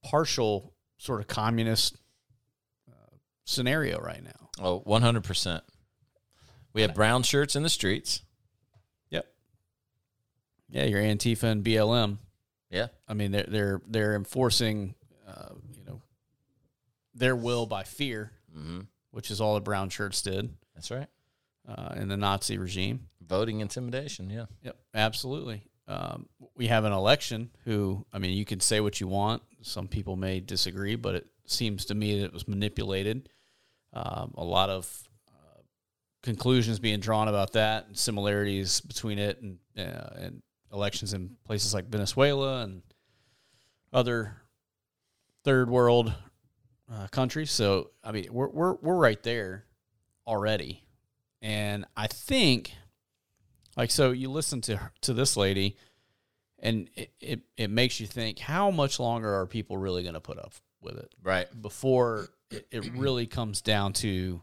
partial 0.02 0.72
sort 0.98 1.20
of 1.20 1.26
communist 1.26 1.96
uh, 2.88 3.16
scenario 3.44 3.98
right 3.98 4.22
now. 4.22 4.48
Oh, 4.60 4.80
100%. 4.86 5.60
We 6.72 6.82
have 6.82 6.94
brown 6.94 7.22
shirts 7.22 7.54
in 7.56 7.62
the 7.62 7.68
streets. 7.68 8.22
Yep. 9.10 9.26
Yeah, 10.70 10.84
your 10.84 11.00
Antifa 11.00 11.44
and 11.44 11.64
BLM. 11.64 12.18
Yeah. 12.70 12.88
I 13.06 13.14
mean, 13.14 13.30
they're 13.30 13.46
they're 13.46 13.80
they're 13.86 14.16
enforcing, 14.16 14.96
uh, 15.28 15.50
you 15.76 15.84
know, 15.84 16.02
their 17.14 17.36
will 17.36 17.66
by 17.66 17.84
fear, 17.84 18.32
hmm 18.52 18.80
which 19.12 19.30
is 19.30 19.40
all 19.40 19.54
the 19.54 19.60
brown 19.60 19.88
shirts 19.90 20.22
did 20.22 20.50
That's 20.74 20.90
right. 20.90 21.06
uh, 21.68 21.94
in 21.94 22.08
the 22.08 22.16
Nazi 22.16 22.58
regime. 22.58 23.06
Voting 23.24 23.60
intimidation. 23.60 24.28
Yeah. 24.28 24.46
Yep, 24.64 24.76
absolutely. 24.94 25.62
Um, 25.86 26.28
we 26.56 26.68
have 26.68 26.84
an 26.84 26.92
election. 26.92 27.50
Who, 27.64 28.06
I 28.12 28.18
mean, 28.18 28.36
you 28.36 28.44
can 28.44 28.60
say 28.60 28.80
what 28.80 29.00
you 29.00 29.08
want. 29.08 29.42
Some 29.62 29.88
people 29.88 30.16
may 30.16 30.40
disagree, 30.40 30.96
but 30.96 31.14
it 31.14 31.26
seems 31.46 31.84
to 31.86 31.94
me 31.94 32.20
that 32.20 32.26
it 32.26 32.32
was 32.32 32.48
manipulated. 32.48 33.28
Um, 33.92 34.34
a 34.36 34.44
lot 34.44 34.70
of 34.70 35.08
uh, 35.28 35.60
conclusions 36.22 36.78
being 36.78 37.00
drawn 37.00 37.28
about 37.28 37.52
that, 37.52 37.86
and 37.86 37.96
similarities 37.96 38.80
between 38.80 39.18
it 39.18 39.40
and 39.40 39.58
uh, 39.78 40.10
and 40.16 40.42
elections 40.72 41.14
in 41.14 41.36
places 41.44 41.72
like 41.72 41.86
Venezuela 41.86 42.62
and 42.62 42.82
other 43.92 44.36
third 45.44 45.70
world 45.70 46.12
uh, 46.92 47.06
countries. 47.08 47.50
So, 47.50 47.90
I 48.02 48.12
mean, 48.12 48.26
we're 48.32 48.48
we're 48.48 48.74
we're 48.74 48.96
right 48.96 49.22
there 49.22 49.66
already, 50.26 50.82
and 51.40 51.84
I 51.96 52.06
think 52.08 52.72
like 53.76 53.90
so 53.90 54.10
you 54.12 54.30
listen 54.30 54.60
to 54.62 54.78
to 55.02 55.12
this 55.14 55.36
lady 55.36 55.76
and 56.60 56.88
it, 56.94 57.10
it, 57.20 57.40
it 57.56 57.70
makes 57.70 58.00
you 58.00 58.06
think 58.06 58.38
how 58.38 58.70
much 58.70 58.98
longer 59.00 59.34
are 59.34 59.46
people 59.46 59.76
really 59.76 60.02
going 60.02 60.14
to 60.14 60.20
put 60.20 60.38
up 60.38 60.52
with 60.80 60.96
it 60.96 61.12
Right. 61.22 61.46
before 61.60 62.28
it, 62.50 62.66
it 62.70 62.92
really 62.94 63.26
comes 63.26 63.60
down 63.62 63.92
to 63.94 64.40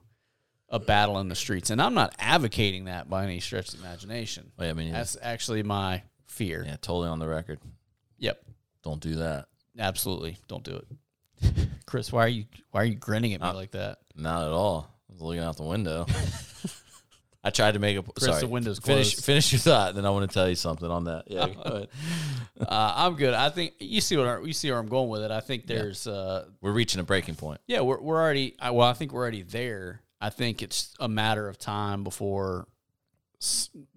a 0.69 0.79
battle 0.79 1.19
in 1.19 1.27
the 1.29 1.35
streets 1.35 1.69
and 1.69 1.81
i'm 1.81 1.93
not 1.93 2.13
advocating 2.19 2.85
that 2.85 3.09
by 3.09 3.23
any 3.23 3.39
stretch 3.39 3.73
of 3.73 3.79
imagination 3.79 4.51
Wait, 4.57 4.69
I 4.69 4.73
mean, 4.73 4.91
that's 4.91 5.17
actually 5.21 5.63
my 5.63 6.03
fear 6.27 6.63
yeah, 6.65 6.77
totally 6.81 7.09
on 7.09 7.19
the 7.19 7.27
record. 7.27 7.59
yep 8.17 8.41
Don't 8.83 9.01
do 9.01 9.15
that. 9.15 9.47
absolutely 9.77 10.37
don't 10.47 10.63
do 10.63 10.81
it 11.41 11.67
chris 11.85 12.11
why 12.11 12.23
are 12.25 12.29
you 12.29 12.45
why 12.71 12.81
are 12.81 12.85
you 12.85 12.95
grinning 12.95 13.33
at 13.33 13.41
me 13.41 13.47
Uh, 13.47 13.53
like 13.53 13.71
that 13.71 13.97
Not 14.15 14.43
at 14.45 14.51
all. 14.53 14.87
I 15.09 15.13
was 15.13 15.21
looking 15.21 15.43
out 15.43 15.57
the 15.57 15.63
window. 15.63 16.05
I 17.43 17.49
tried 17.49 17.73
to 17.73 17.79
make 17.79 17.97
a 17.97 18.03
Chris, 18.03 18.25
sorry. 18.25 18.41
the 18.41 18.47
window's 18.47 18.77
finish 18.79 19.13
closed. 19.15 19.25
finish 19.25 19.51
your 19.51 19.59
thought, 19.59 19.95
then 19.95 20.05
I 20.05 20.11
want 20.11 20.29
to 20.29 20.33
tell 20.33 20.47
you 20.47 20.53
something 20.55 20.89
on 20.89 21.05
that. 21.05 21.23
Yeah, 21.27 21.47
go 21.49 21.61
ahead. 21.61 21.87
Uh, 22.61 22.93
I'm 22.95 23.15
good. 23.15 23.33
I 23.33 23.49
think 23.49 23.73
you 23.79 24.01
see 24.01 24.15
what 24.17 24.27
I- 24.27 24.41
you 24.41 24.53
see 24.53 24.69
where 24.69 24.77
I'm 24.79 24.87
going 24.87 25.09
with 25.09 25.23
it. 25.23 25.31
I 25.31 25.39
think 25.39 25.65
there's 25.65 26.05
uh, 26.05 26.45
We're 26.61 26.73
reaching 26.73 27.01
a 27.01 27.03
breaking 27.03 27.33
point. 27.33 27.59
Yeah, 27.65 27.81
we're 27.81 27.99
we're 27.99 28.21
already. 28.21 28.55
I, 28.59 28.69
well, 28.69 28.87
I 28.87 28.93
think 28.93 29.13
we're 29.13 29.21
already 29.21 29.41
there. 29.41 30.01
I 30.21 30.29
think 30.29 30.61
it's 30.61 30.93
a 30.99 31.07
matter 31.07 31.47
of 31.49 31.57
time 31.57 32.03
before 32.03 32.67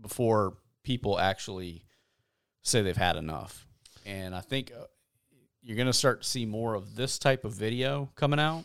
before 0.01 0.55
people 0.83 1.19
actually 1.19 1.85
say 2.63 2.83
they've 2.83 2.97
had 2.97 3.17
enough. 3.17 3.67
And 4.07 4.35
I 4.35 4.41
think 4.41 4.73
uh, 4.79 4.85
you're 5.63 5.77
going 5.77 5.87
to 5.87 5.93
start 5.93 6.23
to 6.23 6.29
see 6.29 6.47
more 6.47 6.75
of 6.75 6.95
this 6.97 7.19
type 7.19 7.45
of 7.45 7.53
video 7.53 8.11
coming 8.17 8.41
out, 8.41 8.65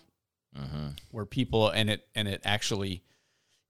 where 1.12 1.26
people 1.26 1.70
and 1.70 1.90
it 1.90 2.08
and 2.16 2.28
it 2.28 2.42
actually 2.46 3.04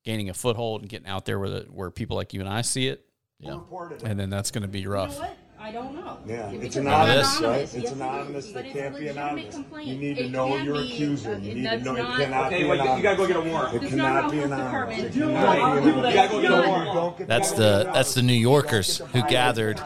gaining 0.06 0.30
a 0.30 0.34
foothold 0.34 0.82
and 0.82 0.89
getting 0.89 1.08
out 1.08 1.26
there 1.26 1.39
where 1.39 1.50
the, 1.50 1.60
where 1.72 1.89
people 1.91 2.16
like 2.18 2.34
you 2.34 2.39
and 2.39 2.50
I 2.50 2.62
see 2.62 2.88
it, 2.88 3.06
Yeah. 3.39 3.60
and 4.04 4.20
then 4.20 4.30
that's 4.30 4.52
going 4.52 4.62
to 4.64 4.68
be 4.68 4.86
rough. 4.88 5.20
I 5.62 5.74
don't 5.74 5.93
know. 5.93 6.18
Yeah, 6.26 6.50
it's 6.52 6.58
Because 6.62 6.76
anonymous, 6.78 7.34
it's 7.34 7.41
right? 7.41 7.60
It's 7.62 7.74
it 7.76 7.84
is. 7.84 7.91
anonymous. 7.91 8.47
It, 8.50 8.54
They 8.54 8.60
it's 8.70 8.80
can't 8.80 8.97
be 8.97 9.08
anonymous. 9.10 9.56
complaint. 9.56 9.88
You 9.89 9.95
need 9.97 10.18
to 10.18 10.24
It 10.24 10.32
know 10.32 10.56
your 10.56 10.76
be, 10.76 10.93
accuser. 10.93 11.34
You 11.38 11.54
need 11.54 11.56
to 11.56 11.62
that's 11.64 11.84
know. 11.84 11.95
It 11.95 12.06
cannot 12.18 12.45
Okay, 12.47 12.64
be 12.64 12.70
wait, 12.70 12.80
anonymous. 12.80 12.97
you 12.97 13.04
gotta 13.04 13.18
go 13.18 13.28
get 13.28 13.36
a 13.36 13.41
warrant. 13.41 13.84
It 13.84 13.89
cannot 13.89 14.32
be 14.32 14.39
anonymous. 14.39 15.00
It 15.00 15.12
Do 15.14 15.20
cannot 15.20 15.54
be 15.54 15.60
anonymous. 15.60 16.06
You 16.08 16.14
gotta 16.14 16.30
go 16.30 16.41
get 16.41 16.52
a 16.52 16.70
warrant. 16.70 17.28
That's 17.28 17.52
the 17.52 17.89
that's 17.93 18.14
the 18.14 18.22
New 18.22 18.32
Yorkers 18.34 19.00
who 19.00 19.22
gathered 19.28 19.82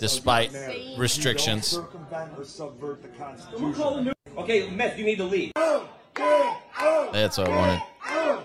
despite 0.00 0.56
restrictions. 0.96 1.72
don't 1.72 1.84
circumvent 1.84 2.30
or 2.38 2.44
subvert 2.44 3.02
the 3.02 3.08
Constitution. 3.08 4.14
Okay, 4.38 4.70
Miss, 4.70 4.96
you 4.96 5.04
need 5.04 5.16
to 5.16 5.24
leave. 5.24 5.52
That's 5.54 7.36
what 7.36 7.48
I 7.50 7.56
wanted. 7.56 8.44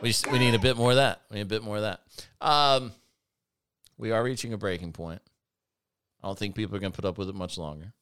We, 0.00 0.14
we 0.30 0.38
need 0.38 0.54
a 0.54 0.58
bit 0.58 0.76
more 0.76 0.90
of 0.90 0.96
that. 0.96 1.22
We 1.30 1.36
need 1.36 1.42
a 1.42 1.46
bit 1.46 1.62
more 1.62 1.76
of 1.76 1.82
that. 1.82 2.00
Um, 2.40 2.92
we 3.96 4.12
are 4.12 4.22
reaching 4.22 4.52
a 4.52 4.58
breaking 4.58 4.92
point. 4.92 5.20
I 6.22 6.28
don't 6.28 6.38
think 6.38 6.54
people 6.54 6.76
are 6.76 6.80
going 6.80 6.92
to 6.92 6.96
put 6.96 7.08
up 7.08 7.18
with 7.18 7.28
it 7.28 7.34
much 7.34 7.58
longer. 7.58 7.92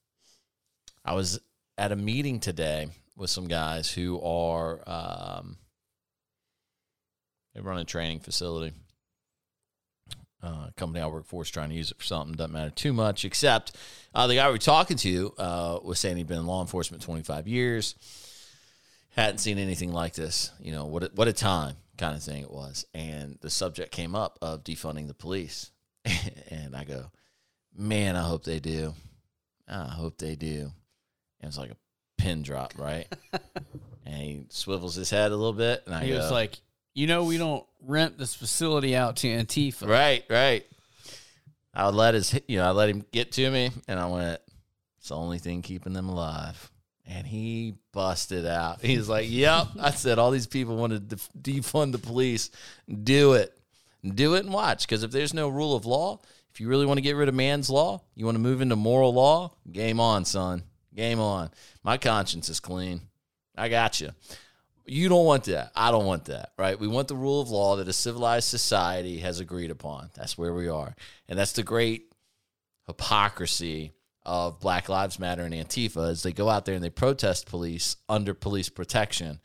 I 1.04 1.14
was 1.14 1.40
at 1.78 1.92
a 1.92 1.96
meeting 1.96 2.40
today 2.40 2.88
with 3.16 3.30
some 3.30 3.46
guys 3.48 3.90
who 3.90 4.20
are 4.20 4.82
um, 4.86 5.56
they 7.54 7.60
run 7.60 7.78
a 7.78 7.84
training 7.84 8.20
facility. 8.20 8.74
Uh, 10.42 10.68
company 10.76 11.02
I 11.02 11.06
work 11.06 11.24
for 11.24 11.42
is 11.42 11.50
trying 11.50 11.70
to 11.70 11.74
use 11.74 11.90
it 11.90 11.96
for 11.96 12.04
something. 12.04 12.36
Doesn't 12.36 12.52
matter 12.52 12.70
too 12.70 12.92
much, 12.92 13.24
except 13.24 13.74
uh, 14.14 14.26
the 14.26 14.36
guy 14.36 14.46
we 14.46 14.52
were 14.52 14.58
talking 14.58 14.96
to 14.98 15.34
uh, 15.38 15.78
was 15.82 15.98
saying 15.98 16.18
he'd 16.18 16.26
been 16.26 16.38
in 16.38 16.46
law 16.46 16.60
enforcement 16.60 17.02
25 17.02 17.48
years 17.48 17.94
hadn't 19.22 19.38
seen 19.38 19.58
anything 19.58 19.92
like 19.92 20.14
this. 20.14 20.50
You 20.60 20.72
know, 20.72 20.86
what 20.86 21.04
a, 21.04 21.10
what 21.14 21.28
a 21.28 21.32
time 21.32 21.76
kind 21.98 22.16
of 22.16 22.22
thing 22.22 22.42
it 22.42 22.50
was. 22.50 22.84
And 22.94 23.38
the 23.40 23.50
subject 23.50 23.92
came 23.92 24.14
up 24.14 24.38
of 24.42 24.64
defunding 24.64 25.08
the 25.08 25.14
police. 25.14 25.70
and 26.50 26.76
I 26.76 26.84
go, 26.84 27.10
man, 27.74 28.16
I 28.16 28.22
hope 28.22 28.44
they 28.44 28.60
do. 28.60 28.94
I 29.68 29.88
hope 29.88 30.18
they 30.18 30.36
do. 30.36 30.70
And 31.40 31.48
it's 31.48 31.58
like 31.58 31.70
a 31.70 31.76
pin 32.18 32.42
drop, 32.42 32.74
right? 32.78 33.06
and 34.04 34.14
he 34.14 34.46
swivels 34.50 34.94
his 34.94 35.10
head 35.10 35.32
a 35.32 35.36
little 35.36 35.52
bit. 35.52 35.82
And 35.86 35.94
I 35.94 36.04
He 36.04 36.10
go, 36.10 36.18
was 36.18 36.30
like, 36.30 36.60
you 36.94 37.06
know, 37.06 37.24
we 37.24 37.38
don't 37.38 37.64
rent 37.82 38.18
this 38.18 38.34
facility 38.34 38.94
out 38.96 39.16
to 39.16 39.28
Antifa. 39.28 39.86
Right, 39.86 40.24
right. 40.30 40.64
I 41.74 41.84
would 41.84 41.94
let 41.94 42.14
his, 42.14 42.38
you 42.48 42.56
know, 42.56 42.66
I 42.66 42.70
let 42.70 42.88
him 42.88 43.04
get 43.12 43.32
to 43.32 43.50
me, 43.50 43.70
and 43.86 44.00
I 44.00 44.06
went, 44.06 44.40
"It's 44.98 45.10
the 45.10 45.14
only 45.16 45.38
thing 45.38 45.60
keeping 45.60 45.92
them 45.92 46.08
alive." 46.08 46.70
And 47.06 47.26
he 47.26 47.74
busted 47.92 48.46
out. 48.46 48.80
He's 48.82 49.08
like, 49.08 49.26
"Yep." 49.28 49.68
I 49.80 49.90
said, 49.90 50.18
"All 50.18 50.30
these 50.30 50.46
people 50.46 50.76
want 50.76 50.92
to 50.92 50.98
def- 50.98 51.30
defund 51.40 51.92
the 51.92 51.98
police. 51.98 52.50
Do 53.04 53.34
it, 53.34 53.56
do 54.04 54.34
it, 54.34 54.44
and 54.44 54.52
watch. 54.52 54.86
Because 54.86 55.02
if 55.02 55.10
there's 55.12 55.34
no 55.34 55.48
rule 55.48 55.76
of 55.76 55.86
law, 55.86 56.20
if 56.52 56.60
you 56.60 56.68
really 56.68 56.86
want 56.86 56.98
to 56.98 57.02
get 57.02 57.16
rid 57.16 57.28
of 57.28 57.34
man's 57.34 57.70
law, 57.70 58.02
you 58.14 58.24
want 58.24 58.36
to 58.36 58.42
move 58.42 58.60
into 58.60 58.76
moral 58.76 59.14
law. 59.14 59.52
Game 59.70 60.00
on, 60.00 60.24
son. 60.24 60.64
Game 60.94 61.20
on. 61.20 61.50
My 61.84 61.96
conscience 61.96 62.48
is 62.48 62.60
clean. 62.60 63.02
I 63.56 63.68
got 63.68 64.00
you." 64.00 64.10
You 64.88 65.08
don't 65.08 65.24
want 65.24 65.44
that. 65.44 65.72
I 65.74 65.90
don't 65.90 66.06
want 66.06 66.26
that, 66.26 66.52
right? 66.56 66.78
We 66.78 66.86
want 66.86 67.08
the 67.08 67.16
rule 67.16 67.40
of 67.40 67.50
law 67.50 67.76
that 67.76 67.88
a 67.88 67.92
civilized 67.92 68.48
society 68.48 69.18
has 69.18 69.40
agreed 69.40 69.72
upon. 69.72 70.10
That's 70.14 70.38
where 70.38 70.54
we 70.54 70.68
are. 70.68 70.94
And 71.28 71.36
that's 71.36 71.52
the 71.52 71.64
great 71.64 72.12
hypocrisy 72.86 73.92
of 74.26 74.58
Black 74.60 74.88
Lives 74.88 75.18
Matter 75.20 75.42
and 75.44 75.54
Antifa 75.54 76.10
is 76.10 76.22
they 76.24 76.32
go 76.32 76.48
out 76.50 76.64
there 76.66 76.74
and 76.74 76.82
they 76.84 76.90
protest 76.90 77.46
police 77.46 77.96
under 78.08 78.34
police 78.34 78.68
protection. 78.68 79.40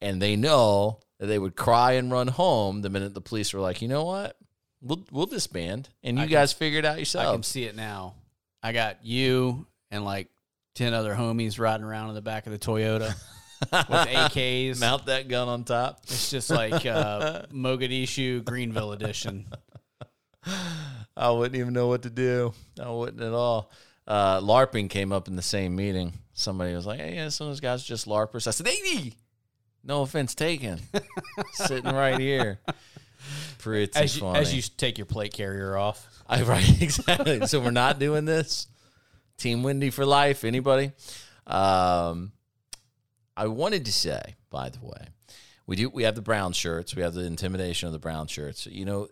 And 0.00 0.20
they 0.20 0.36
know 0.36 1.00
that 1.18 1.26
they 1.26 1.38
would 1.38 1.56
cry 1.56 1.92
and 1.92 2.12
run 2.12 2.28
home 2.28 2.82
the 2.82 2.90
minute 2.90 3.14
the 3.14 3.22
police 3.22 3.54
were 3.54 3.60
like, 3.60 3.80
you 3.80 3.88
know 3.88 4.04
what? 4.04 4.36
We'll 4.82 5.04
we'll 5.10 5.26
disband. 5.26 5.88
And 6.04 6.18
you 6.18 6.24
can- 6.24 6.32
guys 6.32 6.52
figure 6.52 6.78
it 6.78 6.84
out 6.84 6.98
yourselves. 6.98 7.28
I 7.30 7.32
can 7.32 7.42
see 7.42 7.64
it 7.64 7.74
now. 7.74 8.14
I 8.62 8.72
got 8.72 9.04
you 9.04 9.66
and 9.90 10.04
like 10.04 10.28
ten 10.74 10.92
other 10.92 11.14
homies 11.14 11.58
riding 11.58 11.84
around 11.84 12.10
in 12.10 12.14
the 12.14 12.22
back 12.22 12.46
of 12.46 12.52
the 12.52 12.58
Toyota 12.58 13.14
with 13.62 13.70
AKs. 13.72 14.78
Mount 14.78 15.06
that 15.06 15.28
gun 15.28 15.48
on 15.48 15.64
top. 15.64 16.00
It's 16.04 16.30
just 16.30 16.50
like 16.50 16.84
uh, 16.84 17.46
Mogadishu 17.52 18.44
Greenville 18.44 18.92
edition. 18.92 19.46
I 21.16 21.30
wouldn't 21.30 21.56
even 21.56 21.72
know 21.72 21.88
what 21.88 22.02
to 22.02 22.10
do. 22.10 22.52
I 22.80 22.90
wouldn't 22.90 23.22
at 23.22 23.32
all. 23.32 23.70
Uh, 24.06 24.40
LARPing 24.40 24.88
came 24.88 25.12
up 25.12 25.28
in 25.28 25.36
the 25.36 25.42
same 25.42 25.74
meeting. 25.74 26.12
Somebody 26.34 26.74
was 26.74 26.86
like, 26.86 27.00
"Hey, 27.00 27.16
yeah, 27.16 27.28
some 27.28 27.46
of 27.48 27.50
those 27.52 27.60
guys 27.60 27.82
are 27.82 27.86
just 27.86 28.06
LARPers." 28.06 28.46
I 28.46 28.50
said, 28.50 28.68
"Hey, 28.68 29.14
no 29.82 30.02
offense 30.02 30.34
taken." 30.34 30.80
Sitting 31.54 31.92
right 31.92 32.18
here, 32.20 32.60
pretty 33.58 33.92
As 33.96 34.14
you, 34.16 34.20
funny. 34.20 34.38
as 34.38 34.54
you 34.54 34.62
take 34.76 34.98
your 34.98 35.06
plate 35.06 35.32
carrier 35.32 35.76
off. 35.76 36.06
I, 36.28 36.42
right, 36.42 36.82
exactly. 36.82 37.46
so 37.46 37.60
we're 37.60 37.70
not 37.70 37.98
doing 37.98 38.24
this. 38.24 38.66
Team 39.38 39.62
Wendy 39.62 39.90
for 39.90 40.06
life. 40.06 40.44
Anybody? 40.44 40.92
Um, 41.46 42.32
I 43.36 43.48
wanted 43.48 43.84
to 43.86 43.92
say, 43.92 44.34
by 44.50 44.68
the 44.70 44.78
way, 44.84 45.08
we 45.66 45.76
do. 45.76 45.88
We 45.90 46.04
have 46.04 46.14
the 46.14 46.22
brown 46.22 46.52
shirts. 46.52 46.94
We 46.94 47.02
have 47.02 47.14
the 47.14 47.24
intimidation 47.24 47.86
of 47.86 47.92
the 47.92 47.98
brown 47.98 48.28
shirts. 48.28 48.66
You 48.66 48.84
know, 48.84 49.08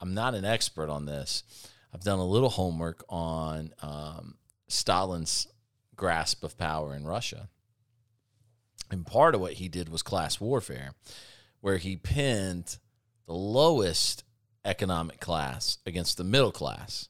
I'm 0.00 0.14
not 0.14 0.34
an 0.34 0.44
expert 0.44 0.88
on 0.88 1.04
this. 1.06 1.42
I've 1.94 2.02
done 2.02 2.18
a 2.18 2.26
little 2.26 2.48
homework 2.48 3.04
on 3.08 3.72
um, 3.80 4.34
Stalin's 4.66 5.46
grasp 5.94 6.42
of 6.42 6.58
power 6.58 6.94
in 6.94 7.04
Russia, 7.04 7.48
and 8.90 9.06
part 9.06 9.34
of 9.34 9.40
what 9.40 9.54
he 9.54 9.68
did 9.68 9.88
was 9.88 10.02
class 10.02 10.40
warfare, 10.40 10.94
where 11.60 11.76
he 11.76 11.96
pinned 11.96 12.78
the 13.26 13.32
lowest 13.32 14.24
economic 14.64 15.20
class 15.20 15.78
against 15.86 16.16
the 16.16 16.24
middle 16.24 16.52
class. 16.52 17.08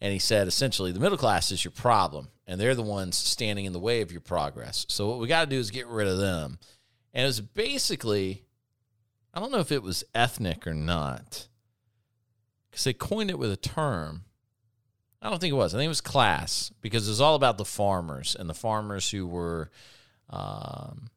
And 0.00 0.12
he 0.12 0.18
said 0.18 0.48
essentially 0.48 0.90
the 0.90 1.00
middle 1.00 1.18
class 1.18 1.52
is 1.52 1.64
your 1.64 1.72
problem, 1.72 2.28
and 2.46 2.60
they're 2.60 2.74
the 2.74 2.82
ones 2.82 3.16
standing 3.16 3.64
in 3.64 3.72
the 3.72 3.78
way 3.78 4.00
of 4.00 4.10
your 4.10 4.20
progress. 4.20 4.86
So 4.88 5.08
what 5.08 5.18
we 5.18 5.28
got 5.28 5.44
to 5.44 5.50
do 5.50 5.58
is 5.58 5.70
get 5.70 5.86
rid 5.86 6.08
of 6.08 6.18
them. 6.18 6.58
And 7.12 7.24
it 7.24 7.26
was 7.26 7.40
basically, 7.40 8.44
I 9.32 9.40
don't 9.40 9.52
know 9.52 9.60
if 9.60 9.70
it 9.70 9.82
was 9.82 10.02
ethnic 10.14 10.66
or 10.66 10.74
not, 10.74 11.48
because 12.74 12.84
they 12.84 12.92
coined 12.92 13.30
it 13.30 13.38
with 13.38 13.52
a 13.52 13.56
term. 13.56 14.24
I 15.22 15.30
don't 15.30 15.38
think 15.38 15.52
it 15.52 15.56
was. 15.56 15.72
I 15.72 15.78
think 15.78 15.86
it 15.86 15.88
was 15.88 16.00
class 16.00 16.72
because 16.80 17.06
it 17.06 17.12
was 17.12 17.20
all 17.20 17.36
about 17.36 17.56
the 17.56 17.64
farmers 17.64 18.34
and 18.36 18.50
the 18.50 18.54
farmers 18.54 19.08
who 19.12 19.28
were 19.28 19.70
um, 20.28 21.08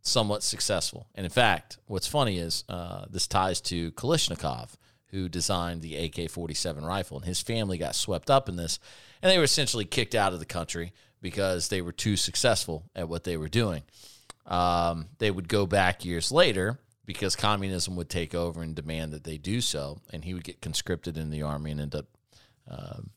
somewhat 0.00 0.42
successful. 0.42 1.06
And 1.14 1.26
in 1.26 1.30
fact, 1.30 1.76
what's 1.84 2.06
funny 2.06 2.38
is 2.38 2.64
uh, 2.66 3.04
this 3.10 3.26
ties 3.26 3.60
to 3.62 3.92
Kalashnikov, 3.92 4.70
who 5.08 5.28
designed 5.28 5.82
the 5.82 5.96
AK 5.96 6.30
47 6.30 6.82
rifle. 6.82 7.18
And 7.18 7.26
his 7.26 7.42
family 7.42 7.76
got 7.76 7.94
swept 7.94 8.30
up 8.30 8.48
in 8.48 8.56
this. 8.56 8.78
And 9.20 9.30
they 9.30 9.36
were 9.36 9.44
essentially 9.44 9.84
kicked 9.84 10.14
out 10.14 10.32
of 10.32 10.38
the 10.38 10.46
country 10.46 10.94
because 11.20 11.68
they 11.68 11.82
were 11.82 11.92
too 11.92 12.16
successful 12.16 12.84
at 12.96 13.06
what 13.10 13.24
they 13.24 13.36
were 13.36 13.50
doing. 13.50 13.82
Um, 14.46 15.08
they 15.18 15.30
would 15.30 15.46
go 15.46 15.66
back 15.66 16.06
years 16.06 16.32
later 16.32 16.78
because 17.04 17.36
communism 17.36 17.96
would 17.96 18.08
take 18.08 18.34
over 18.34 18.62
and 18.62 18.74
demand 18.74 19.12
that 19.12 19.24
they 19.24 19.38
do 19.38 19.60
so. 19.60 19.98
And 20.12 20.24
he 20.24 20.34
would 20.34 20.44
get 20.44 20.62
conscripted 20.62 21.16
in 21.16 21.30
the 21.30 21.42
army 21.42 21.70
and 21.70 21.80
end 21.80 21.94
up. 21.94 22.06
Um, 22.68 23.10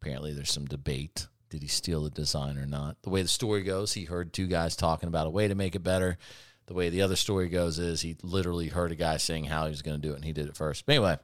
apparently, 0.00 0.32
there's 0.32 0.52
some 0.52 0.66
debate. 0.66 1.26
Did 1.48 1.62
he 1.62 1.68
steal 1.68 2.04
the 2.04 2.10
design 2.10 2.56
or 2.56 2.66
not? 2.66 3.02
The 3.02 3.10
way 3.10 3.22
the 3.22 3.28
story 3.28 3.62
goes, 3.62 3.92
he 3.92 4.04
heard 4.04 4.32
two 4.32 4.46
guys 4.46 4.76
talking 4.76 5.08
about 5.08 5.26
a 5.26 5.30
way 5.30 5.48
to 5.48 5.54
make 5.54 5.74
it 5.74 5.82
better. 5.82 6.18
The 6.66 6.74
way 6.74 6.88
the 6.88 7.02
other 7.02 7.16
story 7.16 7.48
goes 7.48 7.80
is 7.80 8.02
he 8.02 8.16
literally 8.22 8.68
heard 8.68 8.92
a 8.92 8.96
guy 8.96 9.16
saying 9.16 9.46
how 9.46 9.64
he 9.64 9.70
was 9.70 9.82
going 9.82 10.00
to 10.00 10.06
do 10.06 10.12
it, 10.12 10.16
and 10.16 10.24
he 10.24 10.32
did 10.32 10.46
it 10.46 10.56
first. 10.56 10.86
But 10.86 10.92
anyway, 10.92 11.18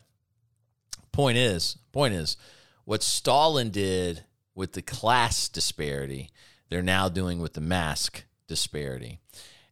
point 1.13 1.39
is, 1.39 1.79
point 1.93 2.15
is, 2.15 2.37
what 2.85 3.05
Stalin 3.05 3.71
did 3.71 4.25
with 4.57 4.73
the 4.73 4.83
class 4.83 5.49
disparity, 5.49 6.31
they're 6.69 6.83
now 6.83 7.09
doing 7.09 7.39
with 7.39 7.53
the 7.53 7.61
mask 7.61 8.25
disparity, 8.49 9.21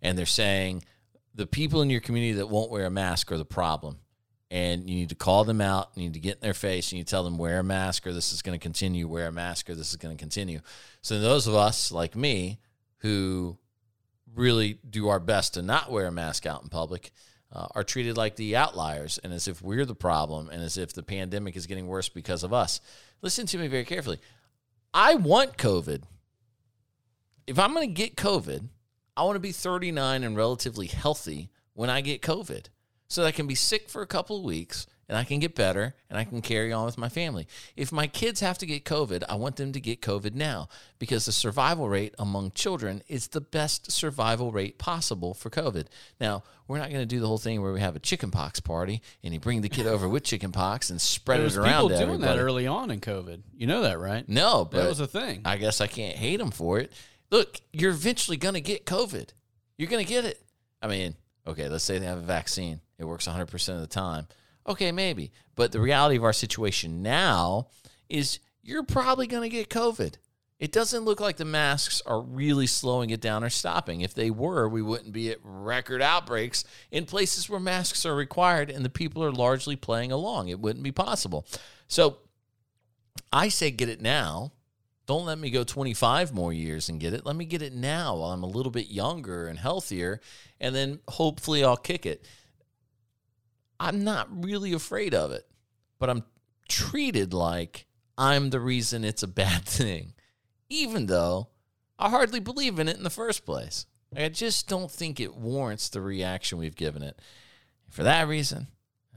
and 0.00 0.16
they're 0.16 0.26
saying 0.26 0.84
the 1.34 1.46
people 1.46 1.82
in 1.82 1.90
your 1.90 2.00
community 2.00 2.34
that 2.34 2.48
won't 2.48 2.70
wear 2.70 2.86
a 2.86 2.90
mask 2.90 3.32
are 3.32 3.38
the 3.38 3.44
problem. 3.44 3.98
And 4.50 4.88
you 4.88 4.96
need 4.96 5.08
to 5.08 5.16
call 5.16 5.44
them 5.44 5.60
out. 5.60 5.90
You 5.96 6.04
need 6.04 6.14
to 6.14 6.20
get 6.20 6.36
in 6.36 6.40
their 6.42 6.54
face. 6.54 6.92
And 6.92 6.98
you 6.98 7.04
tell 7.04 7.24
them 7.24 7.38
wear 7.38 7.58
a 7.58 7.64
mask, 7.64 8.06
or 8.06 8.12
this 8.12 8.32
is 8.32 8.40
going 8.40 8.56
to 8.56 8.62
continue. 8.62 9.08
Wear 9.08 9.26
a 9.26 9.32
mask, 9.32 9.68
or 9.68 9.74
this 9.74 9.90
is 9.90 9.96
going 9.96 10.16
to 10.16 10.20
continue. 10.20 10.60
So 11.02 11.18
those 11.18 11.46
of 11.46 11.54
us 11.54 11.90
like 11.90 12.14
me 12.14 12.60
who 12.98 13.58
really 14.32 14.78
do 14.88 15.08
our 15.08 15.18
best 15.18 15.54
to 15.54 15.62
not 15.62 15.90
wear 15.90 16.06
a 16.06 16.12
mask 16.12 16.46
out 16.46 16.62
in 16.62 16.68
public, 16.68 17.10
uh, 17.54 17.68
are 17.74 17.84
treated 17.84 18.16
like 18.16 18.36
the 18.36 18.56
outliers 18.56 19.18
and 19.22 19.32
as 19.32 19.46
if 19.46 19.62
we're 19.62 19.84
the 19.84 19.94
problem 19.94 20.48
and 20.50 20.62
as 20.62 20.76
if 20.76 20.92
the 20.92 21.02
pandemic 21.02 21.56
is 21.56 21.66
getting 21.66 21.86
worse 21.86 22.08
because 22.08 22.42
of 22.42 22.52
us. 22.52 22.80
Listen 23.22 23.46
to 23.46 23.58
me 23.58 23.68
very 23.68 23.84
carefully. 23.84 24.18
I 24.92 25.14
want 25.14 25.56
COVID. 25.56 26.02
If 27.46 27.58
I'm 27.58 27.72
going 27.72 27.88
to 27.88 27.94
get 27.94 28.16
COVID, 28.16 28.68
I 29.16 29.22
want 29.24 29.36
to 29.36 29.40
be 29.40 29.52
39 29.52 30.24
and 30.24 30.36
relatively 30.36 30.86
healthy 30.86 31.50
when 31.74 31.90
I 31.90 32.00
get 32.00 32.20
COVID 32.22 32.66
so 33.08 33.22
that 33.22 33.28
I 33.28 33.32
can 33.32 33.46
be 33.46 33.54
sick 33.54 33.88
for 33.88 34.02
a 34.02 34.06
couple 34.06 34.38
of 34.38 34.44
weeks 34.44 34.86
and 35.08 35.18
I 35.18 35.24
can 35.24 35.38
get 35.38 35.54
better 35.54 35.94
and 36.08 36.18
I 36.18 36.24
can 36.24 36.40
carry 36.40 36.72
on 36.72 36.86
with 36.86 36.96
my 36.96 37.08
family. 37.10 37.46
If 37.76 37.92
my 37.92 38.06
kids 38.06 38.40
have 38.40 38.56
to 38.58 38.66
get 38.66 38.84
COVID, 38.84 39.22
I 39.28 39.34
want 39.34 39.56
them 39.56 39.72
to 39.72 39.80
get 39.80 40.00
COVID 40.00 40.34
now 40.34 40.68
because 40.98 41.26
the 41.26 41.32
survival 41.32 41.88
rate 41.88 42.14
among 42.18 42.52
children 42.52 43.02
is 43.06 43.28
the 43.28 43.42
best 43.42 43.92
survival 43.92 44.50
rate 44.50 44.78
possible 44.78 45.34
for 45.34 45.50
COVID. 45.50 45.86
Now, 46.20 46.42
we're 46.66 46.78
not 46.78 46.88
going 46.88 47.02
to 47.02 47.06
do 47.06 47.20
the 47.20 47.26
whole 47.26 47.38
thing 47.38 47.60
where 47.60 47.72
we 47.72 47.80
have 47.80 47.96
a 47.96 48.00
chickenpox 48.00 48.60
party 48.60 49.02
and 49.22 49.34
you 49.34 49.40
bring 49.40 49.60
the 49.60 49.68
kid 49.68 49.86
over 49.86 50.08
with 50.08 50.24
chickenpox 50.24 50.88
and 50.88 51.00
spread 51.00 51.38
There 51.38 51.44
was 51.44 51.56
it 51.56 51.60
around 51.60 51.82
people 51.82 51.88
doing 51.88 52.02
everybody. 52.02 52.36
that 52.38 52.42
early 52.42 52.66
on 52.66 52.90
in 52.90 53.00
COVID. 53.00 53.42
You 53.54 53.66
know 53.66 53.82
that, 53.82 53.98
right? 53.98 54.26
No, 54.28 54.64
but 54.64 54.78
that 54.78 54.88
was 54.88 55.00
a 55.00 55.06
thing. 55.06 55.42
I 55.44 55.58
guess 55.58 55.82
I 55.82 55.86
can't 55.86 56.16
hate 56.16 56.38
them 56.38 56.50
for 56.50 56.78
it. 56.78 56.92
Look, 57.34 57.62
you're 57.72 57.90
eventually 57.90 58.36
going 58.36 58.54
to 58.54 58.60
get 58.60 58.86
COVID. 58.86 59.30
You're 59.76 59.88
going 59.88 60.04
to 60.04 60.08
get 60.08 60.24
it. 60.24 60.40
I 60.80 60.86
mean, 60.86 61.16
okay, 61.44 61.68
let's 61.68 61.82
say 61.82 61.98
they 61.98 62.06
have 62.06 62.18
a 62.18 62.20
vaccine. 62.20 62.80
It 62.96 63.06
works 63.06 63.26
100% 63.26 63.74
of 63.74 63.80
the 63.80 63.88
time. 63.88 64.28
Okay, 64.68 64.92
maybe. 64.92 65.32
But 65.56 65.72
the 65.72 65.80
reality 65.80 66.14
of 66.14 66.22
our 66.22 66.32
situation 66.32 67.02
now 67.02 67.70
is 68.08 68.38
you're 68.62 68.84
probably 68.84 69.26
going 69.26 69.42
to 69.42 69.48
get 69.48 69.68
COVID. 69.68 70.14
It 70.60 70.70
doesn't 70.70 71.04
look 71.04 71.18
like 71.18 71.36
the 71.36 71.44
masks 71.44 72.00
are 72.06 72.20
really 72.20 72.68
slowing 72.68 73.10
it 73.10 73.20
down 73.20 73.42
or 73.42 73.50
stopping. 73.50 74.02
If 74.02 74.14
they 74.14 74.30
were, 74.30 74.68
we 74.68 74.80
wouldn't 74.80 75.12
be 75.12 75.32
at 75.32 75.38
record 75.42 76.02
outbreaks 76.02 76.62
in 76.92 77.04
places 77.04 77.50
where 77.50 77.58
masks 77.58 78.06
are 78.06 78.14
required 78.14 78.70
and 78.70 78.84
the 78.84 78.88
people 78.88 79.24
are 79.24 79.32
largely 79.32 79.74
playing 79.74 80.12
along. 80.12 80.50
It 80.50 80.60
wouldn't 80.60 80.84
be 80.84 80.92
possible. 80.92 81.48
So 81.88 82.18
I 83.32 83.48
say 83.48 83.72
get 83.72 83.88
it 83.88 84.00
now. 84.00 84.52
Don't 85.06 85.26
let 85.26 85.38
me 85.38 85.50
go 85.50 85.64
25 85.64 86.32
more 86.32 86.52
years 86.52 86.88
and 86.88 86.98
get 86.98 87.12
it. 87.12 87.26
Let 87.26 87.36
me 87.36 87.44
get 87.44 87.62
it 87.62 87.74
now 87.74 88.16
while 88.16 88.30
I'm 88.30 88.42
a 88.42 88.48
little 88.48 88.72
bit 88.72 88.88
younger 88.88 89.46
and 89.46 89.58
healthier, 89.58 90.20
and 90.60 90.74
then 90.74 91.00
hopefully 91.08 91.62
I'll 91.62 91.76
kick 91.76 92.06
it. 92.06 92.26
I'm 93.78 94.02
not 94.04 94.28
really 94.44 94.72
afraid 94.72 95.14
of 95.14 95.30
it, 95.32 95.46
but 95.98 96.08
I'm 96.08 96.24
treated 96.68 97.34
like 97.34 97.86
I'm 98.16 98.50
the 98.50 98.60
reason 98.60 99.04
it's 99.04 99.22
a 99.22 99.28
bad 99.28 99.64
thing, 99.66 100.14
even 100.70 101.06
though 101.06 101.48
I 101.98 102.08
hardly 102.08 102.40
believe 102.40 102.78
in 102.78 102.88
it 102.88 102.96
in 102.96 103.02
the 103.02 103.10
first 103.10 103.44
place. 103.44 103.86
I 104.16 104.28
just 104.28 104.68
don't 104.68 104.90
think 104.90 105.18
it 105.18 105.34
warrants 105.34 105.88
the 105.88 106.00
reaction 106.00 106.58
we've 106.58 106.76
given 106.76 107.02
it. 107.02 107.18
For 107.90 108.04
that 108.04 108.28
reason, 108.28 108.68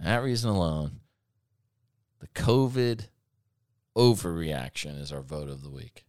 that 0.04 0.24
reason 0.24 0.50
alone, 0.50 1.00
the 2.20 2.28
COVID 2.28 3.08
overreaction 3.98 5.02
is 5.02 5.12
our 5.12 5.22
vote 5.22 5.50
of 5.50 5.64
the 5.64 5.70
week. 5.70 6.06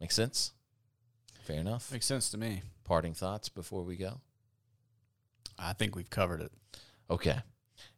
Make 0.00 0.10
sense? 0.10 0.52
Fair 1.44 1.60
enough. 1.60 1.92
Makes 1.92 2.06
sense 2.06 2.28
to 2.30 2.38
me. 2.38 2.62
Parting 2.84 3.14
thoughts 3.14 3.48
before 3.48 3.84
we 3.84 3.96
go? 3.96 4.20
I 5.58 5.72
think 5.74 5.94
we've 5.94 6.10
covered 6.10 6.40
it. 6.40 6.52
Okay. 7.08 7.38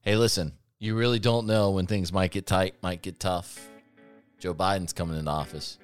Hey, 0.02 0.16
listen, 0.16 0.52
you 0.78 0.94
really 0.94 1.18
don't 1.18 1.46
know 1.46 1.70
when 1.70 1.86
things 1.86 2.12
might 2.12 2.30
get 2.30 2.46
tight, 2.46 2.74
might 2.82 3.00
get 3.00 3.18
tough. 3.18 3.68
Joe 4.38 4.54
Biden's 4.54 4.92
coming 4.92 5.18
into 5.18 5.30
office. 5.30 5.78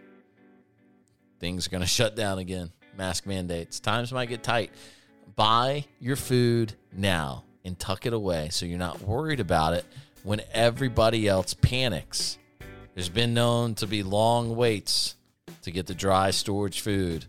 Things 1.39 1.67
are 1.67 1.71
going 1.71 1.81
to 1.81 1.87
shut 1.87 2.15
down 2.15 2.39
again. 2.39 2.71
Mask 2.99 3.25
mandates. 3.25 3.81
Times 3.81 4.13
might 4.13 4.29
get 4.29 4.43
tight. 4.43 4.73
Buy 5.37 5.87
your 6.01 6.17
food 6.17 6.75
now 6.93 7.45
and 7.65 7.79
tuck 7.79 8.05
it 8.05 8.13
away 8.13 8.51
so 8.51 8.67
you're 8.67 8.79
not 8.79 9.01
worried 9.01 9.41
about 9.41 9.73
it 9.73 9.87
when 10.23 10.43
everybody 10.53 11.27
else 11.27 11.55
panics. 11.55 12.37
There's 12.95 13.09
been 13.09 13.35
known 13.35 13.75
to 13.77 13.87
be 13.87 14.03
long 14.03 14.57
waits 14.57 15.17
to 15.63 15.71
get 15.71 15.87
the 15.87 15.95
dry 15.95 16.31
storage 16.31 16.81
food. 16.81 17.27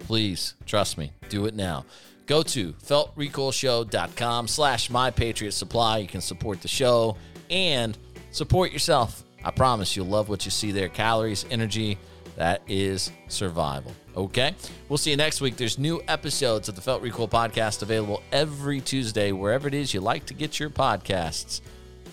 Please, 0.00 0.54
trust 0.66 0.98
me, 0.98 1.12
do 1.28 1.46
it 1.46 1.54
now. 1.54 1.84
Go 2.26 2.42
to 2.42 2.72
feltrecoilshow.com 2.74 4.48
slash 4.48 4.90
mypatriotsupply. 4.90 6.02
You 6.02 6.08
can 6.08 6.20
support 6.20 6.60
the 6.60 6.68
show 6.68 7.16
and 7.48 7.96
support 8.32 8.72
yourself. 8.72 9.24
I 9.44 9.50
promise 9.50 9.96
you'll 9.96 10.06
love 10.06 10.28
what 10.28 10.44
you 10.44 10.50
see 10.50 10.72
there. 10.72 10.88
Calories, 10.88 11.46
energy, 11.50 11.96
that 12.36 12.62
is 12.68 13.10
survival. 13.28 13.92
Okay? 14.16 14.54
We'll 14.88 14.98
see 14.98 15.10
you 15.10 15.16
next 15.16 15.40
week. 15.40 15.56
There's 15.56 15.78
new 15.78 16.02
episodes 16.06 16.68
of 16.68 16.74
the 16.74 16.80
Felt 16.80 17.02
Recoil 17.02 17.28
podcast 17.28 17.82
available 17.82 18.22
every 18.30 18.80
Tuesday, 18.80 19.32
wherever 19.32 19.66
it 19.66 19.74
is 19.74 19.94
you 19.94 20.00
like 20.00 20.26
to 20.26 20.34
get 20.34 20.60
your 20.60 20.70
podcasts. 20.70 21.60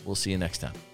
We'll 0.06 0.16
see 0.16 0.32
you 0.32 0.38
next 0.38 0.60
time. 0.60 0.85